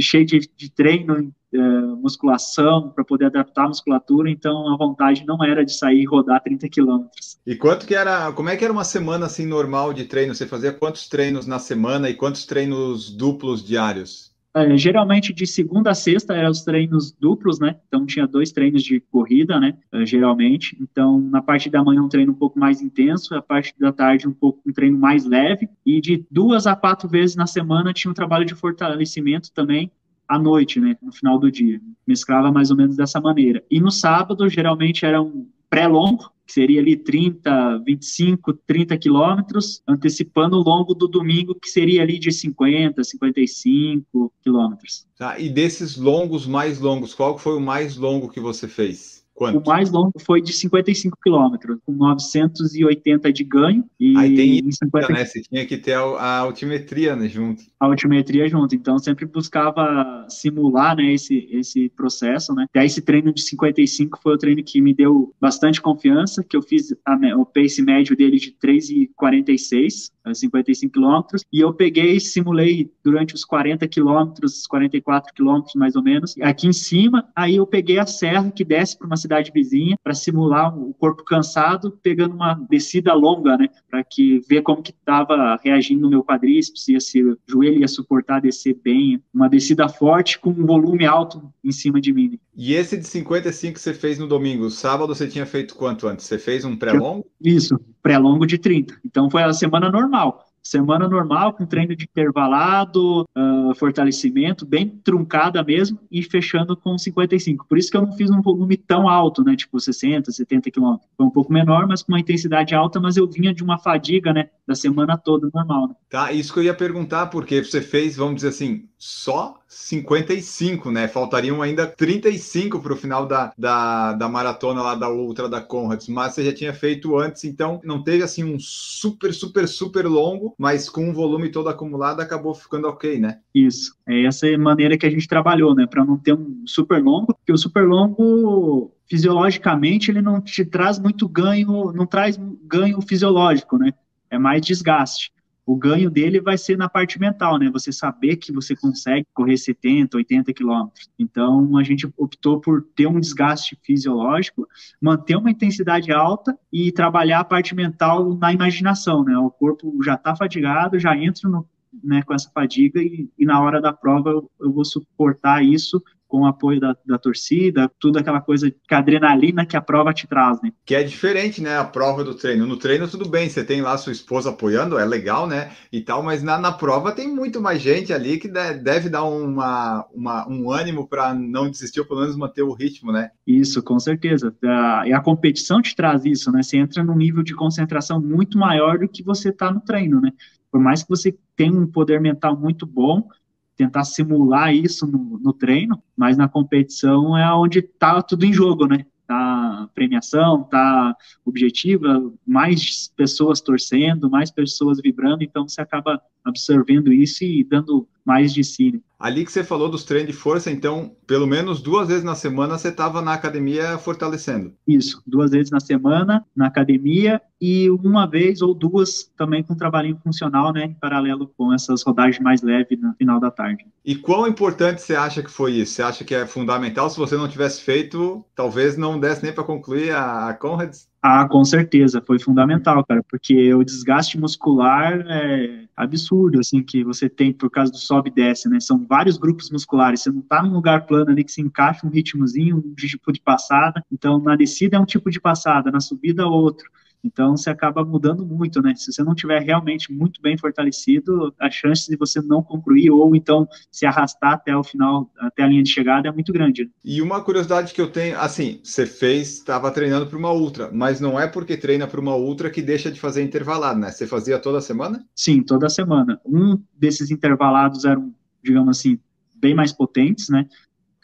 cheia 0.00 0.24
de, 0.24 0.48
de 0.56 0.70
treino, 0.70 1.30
é, 1.56 1.80
musculação, 1.96 2.90
para 2.90 3.04
poder 3.04 3.26
adaptar 3.26 3.64
a 3.64 3.68
musculatura, 3.68 4.30
então 4.30 4.72
a 4.72 4.76
vontade 4.76 5.24
não 5.26 5.42
era 5.44 5.64
de 5.64 5.72
sair 5.72 6.02
e 6.02 6.04
rodar 6.04 6.42
30 6.42 6.68
quilômetros. 6.68 7.38
E 7.46 7.54
quanto 7.54 7.86
que 7.86 7.94
era, 7.94 8.32
como 8.32 8.48
é 8.48 8.56
que 8.56 8.64
era 8.64 8.72
uma 8.72 8.84
semana 8.84 9.26
assim 9.26 9.46
normal 9.46 9.92
de 9.92 10.04
treino? 10.04 10.34
Você 10.34 10.46
fazia 10.46 10.72
quantos 10.72 11.08
treinos 11.08 11.46
na 11.46 11.58
semana 11.58 12.08
e 12.10 12.14
quantos 12.14 12.44
treinos 12.46 13.10
duplos 13.10 13.64
diários? 13.64 14.34
É, 14.56 14.74
geralmente 14.78 15.34
de 15.34 15.46
segunda 15.46 15.90
a 15.90 15.94
sexta 15.94 16.32
eram 16.32 16.50
os 16.50 16.62
treinos 16.62 17.12
duplos, 17.12 17.60
né? 17.60 17.76
Então 17.86 18.06
tinha 18.06 18.26
dois 18.26 18.50
treinos 18.50 18.82
de 18.82 19.00
corrida, 19.00 19.60
né? 19.60 19.76
É, 19.92 20.06
geralmente. 20.06 20.74
Então 20.80 21.20
na 21.20 21.42
parte 21.42 21.68
da 21.68 21.84
manhã 21.84 22.02
um 22.02 22.08
treino 22.08 22.32
um 22.32 22.34
pouco 22.34 22.58
mais 22.58 22.80
intenso, 22.80 23.34
a 23.34 23.42
parte 23.42 23.74
da 23.78 23.92
tarde 23.92 24.26
um 24.26 24.32
pouco 24.32 24.62
um 24.66 24.72
treino 24.72 24.96
mais 24.96 25.26
leve 25.26 25.68
e 25.84 26.00
de 26.00 26.24
duas 26.30 26.66
a 26.66 26.74
quatro 26.74 27.06
vezes 27.06 27.36
na 27.36 27.46
semana 27.46 27.92
tinha 27.92 28.10
um 28.10 28.14
trabalho 28.14 28.46
de 28.46 28.54
fortalecimento 28.54 29.52
também 29.52 29.92
à 30.28 30.38
noite, 30.38 30.80
né? 30.80 30.96
No 31.02 31.12
final 31.12 31.38
do 31.38 31.50
dia. 31.50 31.80
Mesclava 32.06 32.50
mais 32.50 32.70
ou 32.70 32.76
menos 32.76 32.96
dessa 32.96 33.20
maneira. 33.20 33.62
E 33.70 33.80
no 33.80 33.90
sábado 33.90 34.48
geralmente 34.48 35.04
era 35.04 35.20
um 35.22 35.46
pré-longo, 35.68 36.30
que 36.46 36.52
seria 36.52 36.80
ali 36.80 36.96
30, 36.96 37.82
25, 37.84 38.52
30 38.66 38.96
quilômetros, 38.98 39.82
antecipando 39.86 40.56
o 40.56 40.62
longo 40.62 40.94
do 40.94 41.08
domingo, 41.08 41.56
que 41.56 41.68
seria 41.68 42.02
ali 42.02 42.18
de 42.18 42.30
50, 42.30 43.02
55 43.02 44.32
quilômetros. 44.42 45.06
Tá, 45.18 45.38
e 45.40 45.48
desses 45.48 45.96
longos 45.96 46.46
mais 46.46 46.78
longos, 46.78 47.14
qual 47.14 47.36
foi 47.36 47.56
o 47.56 47.60
mais 47.60 47.96
longo 47.96 48.28
que 48.28 48.38
você 48.38 48.68
fez? 48.68 49.15
Quanto? 49.36 49.58
O 49.58 49.66
mais 49.66 49.90
longo 49.90 50.18
foi 50.18 50.40
de 50.40 50.50
55 50.50 51.18
quilômetros, 51.22 51.78
com 51.84 51.92
980 51.92 53.30
de 53.30 53.44
ganho. 53.44 53.84
E 54.00 54.16
Aí 54.16 54.34
tem 54.34 54.58
em 54.58 54.68
isso, 54.68 54.78
50 54.82 55.12
né? 55.12 55.24
Você 55.26 55.42
tinha 55.42 55.66
que 55.66 55.76
ter 55.76 55.92
a, 55.92 56.00
a 56.00 56.38
altimetria 56.38 57.14
né, 57.14 57.28
junto. 57.28 57.62
a 57.78 57.84
altimetria 57.84 58.48
junto. 58.48 58.74
Então, 58.74 58.98
sempre 58.98 59.26
buscava 59.26 60.26
simular 60.30 60.96
né, 60.96 61.12
esse, 61.12 61.46
esse 61.52 61.90
processo. 61.90 62.54
Né? 62.54 62.64
E 62.74 62.78
aí, 62.78 62.86
esse 62.86 63.02
treino 63.02 63.30
de 63.30 63.42
55 63.42 64.18
foi 64.22 64.34
o 64.34 64.38
treino 64.38 64.64
que 64.64 64.80
me 64.80 64.94
deu 64.94 65.34
bastante 65.38 65.82
confiança, 65.82 66.42
que 66.42 66.56
eu 66.56 66.62
fiz 66.62 66.94
a 67.04 67.16
o 67.36 67.44
pace 67.44 67.82
médio 67.82 68.16
dele 68.16 68.38
de 68.38 68.52
3,46, 68.52 70.10
eh, 70.10 70.15
55 70.34 70.92
quilômetros, 70.92 71.44
e 71.52 71.60
eu 71.60 71.72
peguei 71.72 72.16
e 72.16 72.20
simulei 72.20 72.90
durante 73.04 73.34
os 73.34 73.44
40 73.44 73.86
quilômetros, 73.88 74.66
44 74.66 75.32
quilômetros 75.34 75.74
mais 75.74 75.96
ou 75.96 76.02
menos, 76.02 76.34
aqui 76.40 76.66
em 76.66 76.72
cima, 76.72 77.28
aí 77.34 77.56
eu 77.56 77.66
peguei 77.66 77.98
a 77.98 78.06
serra 78.06 78.50
que 78.50 78.64
desce 78.64 78.98
para 78.98 79.06
uma 79.06 79.16
cidade 79.16 79.50
vizinha 79.54 79.96
para 80.02 80.14
simular 80.14 80.76
o 80.76 80.94
corpo 80.94 81.24
cansado, 81.24 81.98
pegando 82.02 82.34
uma 82.34 82.54
descida 82.68 83.14
longa, 83.14 83.56
né, 83.56 83.68
para 83.90 84.02
que 84.04 84.40
ver 84.48 84.62
como 84.62 84.82
que 84.82 84.90
estava 84.90 85.58
reagindo 85.62 86.06
o 86.06 86.10
meu 86.10 86.24
quadríceps, 86.24 86.84
se 86.84 86.94
esse 86.94 87.36
joelho 87.46 87.80
ia 87.80 87.88
suportar 87.88 88.40
descer 88.40 88.78
bem, 88.82 89.22
uma 89.32 89.48
descida 89.48 89.88
forte 89.88 90.38
com 90.38 90.50
um 90.50 90.66
volume 90.66 91.04
alto 91.04 91.42
em 91.62 91.72
cima 91.72 92.00
de 92.00 92.12
mim. 92.12 92.38
E 92.56 92.74
esse 92.74 92.96
de 92.96 93.06
55 93.06 93.74
que 93.74 93.80
você 93.80 93.92
fez 93.92 94.18
no 94.18 94.26
domingo, 94.26 94.70
sábado 94.70 95.14
você 95.14 95.28
tinha 95.28 95.44
feito 95.44 95.74
quanto 95.74 96.08
antes? 96.08 96.26
Você 96.26 96.38
fez 96.38 96.64
um 96.64 96.76
pré-longo? 96.76 97.26
Isso, 97.40 97.78
pré-longo 98.06 98.46
de 98.46 98.56
30. 98.56 99.00
Então 99.04 99.28
foi 99.28 99.42
a 99.42 99.52
semana 99.52 99.90
normal. 99.90 100.46
Semana 100.62 101.08
normal, 101.08 101.52
com 101.52 101.66
treino 101.66 101.94
de 101.96 102.04
intervalado, 102.04 103.24
ah, 103.34 103.72
fortalecimento, 103.76 104.64
bem 104.64 104.88
truncada 104.88 105.62
mesmo, 105.64 105.98
e 106.08 106.22
fechando 106.22 106.76
com 106.76 106.96
55. 106.96 107.66
Por 107.68 107.76
isso 107.76 107.90
que 107.90 107.96
eu 107.96 108.02
não 108.02 108.12
fiz 108.12 108.30
um 108.30 108.40
volume 108.40 108.76
tão 108.76 109.08
alto, 109.08 109.42
né? 109.42 109.56
Tipo 109.56 109.80
60, 109.80 110.30
70 110.30 110.70
quilômetros. 110.70 111.08
Foi 111.16 111.26
um 111.26 111.30
pouco 111.30 111.52
menor, 111.52 111.88
mas 111.88 112.02
com 112.02 112.12
uma 112.12 112.20
intensidade 112.20 112.76
alta, 112.76 113.00
mas 113.00 113.16
eu 113.16 113.28
vinha 113.28 113.52
de 113.52 113.64
uma 113.64 113.76
fadiga, 113.76 114.32
né? 114.32 114.50
Da 114.66 114.76
semana 114.76 115.18
toda 115.18 115.50
normal. 115.52 115.88
Né? 115.88 115.94
Tá, 116.08 116.32
isso 116.32 116.52
que 116.52 116.60
eu 116.60 116.64
ia 116.64 116.74
perguntar, 116.74 117.26
porque 117.26 117.64
você 117.64 117.80
fez, 117.80 118.16
vamos 118.16 118.36
dizer 118.36 118.48
assim, 118.48 118.88
só 118.96 119.60
55, 119.76 120.90
né? 120.90 121.06
Faltariam 121.06 121.60
ainda 121.60 121.86
35 121.86 122.80
para 122.80 122.92
o 122.94 122.96
final 122.96 123.26
da, 123.26 123.52
da, 123.56 124.14
da 124.14 124.28
maratona 124.28 124.82
lá 124.82 124.94
da 124.94 125.10
Ultra 125.10 125.48
da 125.48 125.60
Conrads, 125.60 126.08
mas 126.08 126.34
você 126.34 126.44
já 126.44 126.52
tinha 126.52 126.72
feito 126.72 127.16
antes, 127.18 127.44
então 127.44 127.80
não 127.84 128.02
teve 128.02 128.24
assim 128.24 128.42
um 128.42 128.58
super, 128.58 129.34
super, 129.34 129.68
super 129.68 130.06
longo, 130.06 130.54
mas 130.58 130.88
com 130.88 131.08
um 131.08 131.12
volume 131.12 131.50
todo 131.50 131.68
acumulado 131.68 132.20
acabou 132.20 132.54
ficando 132.54 132.88
ok, 132.88 133.18
né? 133.18 133.38
Isso. 133.54 133.94
É 134.08 134.24
essa 134.24 134.46
maneira 134.56 134.96
que 134.96 135.04
a 135.04 135.10
gente 135.10 135.28
trabalhou, 135.28 135.74
né? 135.74 135.86
Para 135.86 136.04
não 136.04 136.16
ter 136.16 136.32
um 136.32 136.62
super 136.64 137.02
longo, 137.02 137.34
porque 137.34 137.52
o 137.52 137.58
super 137.58 137.86
longo 137.86 138.90
fisiologicamente 139.08 140.10
ele 140.10 140.22
não 140.22 140.40
te 140.40 140.64
traz 140.64 140.98
muito 140.98 141.28
ganho, 141.28 141.92
não 141.92 142.06
traz 142.06 142.40
ganho 142.64 143.00
fisiológico, 143.02 143.76
né? 143.76 143.92
É 144.30 144.38
mais 144.38 144.62
desgaste. 144.62 145.30
O 145.66 145.76
ganho 145.76 146.08
dele 146.08 146.40
vai 146.40 146.56
ser 146.56 146.78
na 146.78 146.88
parte 146.88 147.18
mental, 147.18 147.58
né? 147.58 147.68
Você 147.72 147.90
saber 147.90 148.36
que 148.36 148.52
você 148.52 148.76
consegue 148.76 149.26
correr 149.34 149.56
70, 149.56 150.16
80 150.16 150.52
quilômetros. 150.52 151.10
Então, 151.18 151.76
a 151.76 151.82
gente 151.82 152.08
optou 152.16 152.60
por 152.60 152.82
ter 152.94 153.08
um 153.08 153.18
desgaste 153.18 153.76
fisiológico, 153.82 154.68
manter 155.00 155.34
uma 155.34 155.50
intensidade 155.50 156.12
alta 156.12 156.56
e 156.72 156.92
trabalhar 156.92 157.40
a 157.40 157.44
parte 157.44 157.74
mental 157.74 158.36
na 158.36 158.52
imaginação, 158.52 159.24
né? 159.24 159.36
O 159.36 159.50
corpo 159.50 159.92
já 160.04 160.14
está 160.14 160.36
fadigado, 160.36 161.00
já 161.00 161.16
entra 161.16 161.48
no, 161.50 161.68
né, 162.02 162.22
com 162.22 162.32
essa 162.32 162.50
fadiga 162.50 163.00
e, 163.02 163.28
e 163.36 163.44
na 163.44 163.60
hora 163.60 163.80
da 163.80 163.92
prova 163.92 164.30
eu, 164.30 164.50
eu 164.60 164.72
vou 164.72 164.84
suportar 164.84 165.64
isso 165.64 166.02
com 166.28 166.40
o 166.40 166.46
apoio 166.46 166.80
da, 166.80 166.96
da 167.04 167.18
torcida, 167.18 167.90
tudo 167.98 168.18
aquela 168.18 168.40
coisa 168.40 168.70
que 168.70 168.94
a 168.94 168.98
adrenalina 168.98 169.64
que 169.64 169.76
a 169.76 169.80
prova 169.80 170.12
te 170.12 170.26
traz, 170.26 170.60
né? 170.62 170.72
Que 170.84 170.94
é 170.94 171.02
diferente, 171.02 171.60
né? 171.62 171.76
A 171.78 171.84
prova 171.84 172.24
do 172.24 172.34
treino. 172.34 172.66
No 172.66 172.76
treino, 172.76 173.08
tudo 173.08 173.28
bem, 173.28 173.48
você 173.48 173.64
tem 173.64 173.80
lá 173.82 173.96
sua 173.98 174.12
esposa 174.12 174.50
apoiando, 174.50 174.98
é 174.98 175.04
legal, 175.04 175.46
né? 175.46 175.72
E 175.92 176.00
tal, 176.00 176.22
mas 176.22 176.42
na, 176.42 176.58
na 176.58 176.72
prova 176.72 177.12
tem 177.12 177.28
muito 177.28 177.60
mais 177.60 177.80
gente 177.80 178.12
ali 178.12 178.38
que 178.38 178.48
de- 178.48 178.74
deve 178.74 179.08
dar 179.08 179.24
uma, 179.24 180.06
uma- 180.12 180.48
um 180.48 180.70
ânimo 180.70 181.08
para 181.08 181.34
não 181.34 181.70
desistir, 181.70 182.00
ou 182.00 182.06
pelo 182.06 182.20
menos 182.20 182.36
manter 182.36 182.62
o 182.62 182.72
ritmo, 182.72 183.12
né? 183.12 183.30
Isso, 183.46 183.82
com 183.82 183.98
certeza. 183.98 184.54
A- 184.64 185.04
E 185.06 185.12
a 185.12 185.20
competição 185.20 185.80
te 185.80 185.94
traz 185.94 186.24
isso, 186.24 186.50
né? 186.50 186.62
Você 186.62 186.76
entra 186.76 187.02
num 187.04 187.16
nível 187.16 187.42
de 187.42 187.54
concentração 187.54 188.20
muito 188.20 188.58
maior 188.58 188.98
do 188.98 189.08
que 189.08 189.22
você 189.22 189.50
está 189.50 189.70
no 189.70 189.80
treino, 189.80 190.20
né? 190.20 190.32
Por 190.70 190.80
mais 190.80 191.02
que 191.02 191.08
você 191.08 191.36
tenha 191.56 191.72
um 191.72 191.86
poder 191.86 192.20
mental 192.20 192.56
muito 192.58 192.84
bom, 192.86 193.28
tentar 193.76 194.04
simular 194.04 194.74
isso 194.74 195.06
no, 195.06 195.38
no 195.38 195.52
treino, 195.52 196.02
mas 196.16 196.36
na 196.36 196.48
competição 196.48 197.36
é 197.36 197.52
onde 197.52 197.82
tá 197.82 198.22
tudo 198.22 198.44
em 198.44 198.52
jogo, 198.52 198.86
né? 198.86 199.04
Tá 199.26 199.88
premiação, 199.94 200.62
tá 200.64 201.14
objetiva, 201.44 202.32
mais 202.46 203.08
pessoas 203.16 203.60
torcendo, 203.60 204.30
mais 204.30 204.50
pessoas 204.50 205.00
vibrando, 205.00 205.42
então 205.42 205.68
você 205.68 205.80
acaba 205.80 206.20
absorvendo 206.48 207.12
isso 207.12 207.44
e 207.44 207.64
dando 207.64 208.08
mais 208.24 208.52
de 208.52 208.64
si. 208.64 208.92
né? 208.92 209.00
Ali 209.18 209.44
que 209.44 209.52
você 209.52 209.64
falou 209.64 209.88
dos 209.88 210.04
treinos 210.04 210.32
de 210.32 210.36
força, 210.36 210.70
então, 210.70 211.16
pelo 211.26 211.46
menos 211.46 211.80
duas 211.80 212.08
vezes 212.08 212.24
na 212.24 212.34
semana 212.34 212.76
você 212.76 212.88
estava 212.88 213.22
na 213.22 213.32
academia 213.32 213.96
fortalecendo. 213.96 214.74
Isso, 214.86 215.22
duas 215.26 215.52
vezes 215.52 215.70
na 215.70 215.80
semana 215.80 216.44
na 216.54 216.66
academia 216.66 217.40
e 217.58 217.88
uma 217.88 218.26
vez 218.26 218.60
ou 218.60 218.74
duas 218.74 219.30
também 219.38 219.62
com 219.62 219.74
trabalhinho 219.74 220.20
funcional, 220.22 220.70
né, 220.72 220.84
em 220.84 220.94
paralelo 220.94 221.50
com 221.56 221.72
essas 221.72 222.02
rodagens 222.02 222.40
mais 222.40 222.60
leves 222.60 223.00
no 223.00 223.14
final 223.14 223.40
da 223.40 223.50
tarde. 223.50 223.86
E 224.04 224.14
quão 224.14 224.46
importante 224.46 225.00
você 225.00 225.14
acha 225.14 225.42
que 225.42 225.50
foi 225.50 225.72
isso? 225.72 225.94
Você 225.94 226.02
acha 226.02 226.24
que 226.24 226.34
é 226.34 226.46
fundamental? 226.46 227.08
Se 227.08 227.16
você 227.16 227.36
não 227.36 227.48
tivesse 227.48 227.80
feito, 227.80 228.44
talvez 228.54 228.98
não 228.98 229.18
desse 229.18 229.42
nem 229.42 229.52
para 229.52 229.64
concluir 229.64 230.10
a, 230.10 230.48
a 230.48 230.54
Conrads? 230.54 231.08
Ah, 231.28 231.48
com 231.48 231.64
certeza, 231.64 232.22
foi 232.24 232.38
fundamental, 232.38 233.04
cara, 233.04 233.20
porque 233.28 233.74
o 233.74 233.82
desgaste 233.82 234.38
muscular 234.38 235.24
é 235.28 235.84
absurdo, 235.96 236.60
assim, 236.60 236.80
que 236.84 237.02
você 237.02 237.28
tem 237.28 237.52
por 237.52 237.68
causa 237.68 237.90
do 237.90 237.98
sobe 237.98 238.30
e 238.30 238.32
desce, 238.32 238.68
né? 238.68 238.78
São 238.78 239.04
vários 239.04 239.36
grupos 239.36 239.68
musculares, 239.68 240.20
você 240.20 240.30
não 240.30 240.40
tá 240.40 240.62
num 240.62 240.72
lugar 240.72 241.04
plano 241.04 241.28
ali 241.32 241.42
que 241.42 241.50
se 241.50 241.60
encaixa 241.60 242.06
um 242.06 242.10
ritmozinho, 242.10 242.76
um 242.76 242.94
tipo 242.94 243.32
de 243.32 243.40
passada, 243.40 244.00
então 244.12 244.38
na 244.38 244.54
descida 244.54 244.98
é 244.98 245.00
um 245.00 245.04
tipo 245.04 245.28
de 245.28 245.40
passada, 245.40 245.90
na 245.90 245.98
subida 245.98 246.46
outro. 246.46 246.88
Então 247.26 247.56
você 247.56 247.68
acaba 247.70 248.04
mudando 248.04 248.46
muito, 248.46 248.80
né? 248.80 248.94
Se 248.94 249.12
você 249.12 249.22
não 249.22 249.34
tiver 249.34 249.60
realmente 249.60 250.12
muito 250.12 250.40
bem 250.40 250.56
fortalecido, 250.56 251.52
a 251.58 251.68
chance 251.70 252.08
de 252.08 252.16
você 252.16 252.40
não 252.40 252.62
concluir 252.62 253.10
ou 253.10 253.34
então 253.34 253.68
se 253.90 254.06
arrastar 254.06 254.52
até 254.52 254.76
o 254.76 254.84
final, 254.84 255.30
até 255.38 255.64
a 255.64 255.66
linha 255.66 255.82
de 255.82 255.90
chegada 255.90 256.28
é 256.28 256.32
muito 256.32 256.52
grande. 256.52 256.84
né? 256.84 256.90
E 257.04 257.20
uma 257.20 257.42
curiosidade 257.42 257.92
que 257.92 258.00
eu 258.00 258.10
tenho, 258.10 258.38
assim, 258.38 258.80
você 258.82 259.06
fez, 259.06 259.54
estava 259.58 259.90
treinando 259.90 260.26
para 260.26 260.38
uma 260.38 260.52
ultra, 260.52 260.90
mas 260.92 261.20
não 261.20 261.38
é 261.38 261.46
porque 261.48 261.76
treina 261.76 262.06
para 262.06 262.20
uma 262.20 262.36
ultra 262.36 262.70
que 262.70 262.80
deixa 262.80 263.10
de 263.10 263.18
fazer 263.18 263.42
intervalado, 263.42 263.98
né? 263.98 264.10
Você 264.10 264.26
fazia 264.26 264.58
toda 264.58 264.80
semana? 264.80 265.24
Sim, 265.34 265.62
toda 265.62 265.88
semana. 265.88 266.40
Um 266.46 266.80
desses 266.96 267.30
intervalados 267.30 268.04
eram, 268.04 268.32
digamos 268.62 268.96
assim, 268.96 269.18
bem 269.56 269.74
mais 269.74 269.92
potentes, 269.92 270.48
né? 270.48 270.66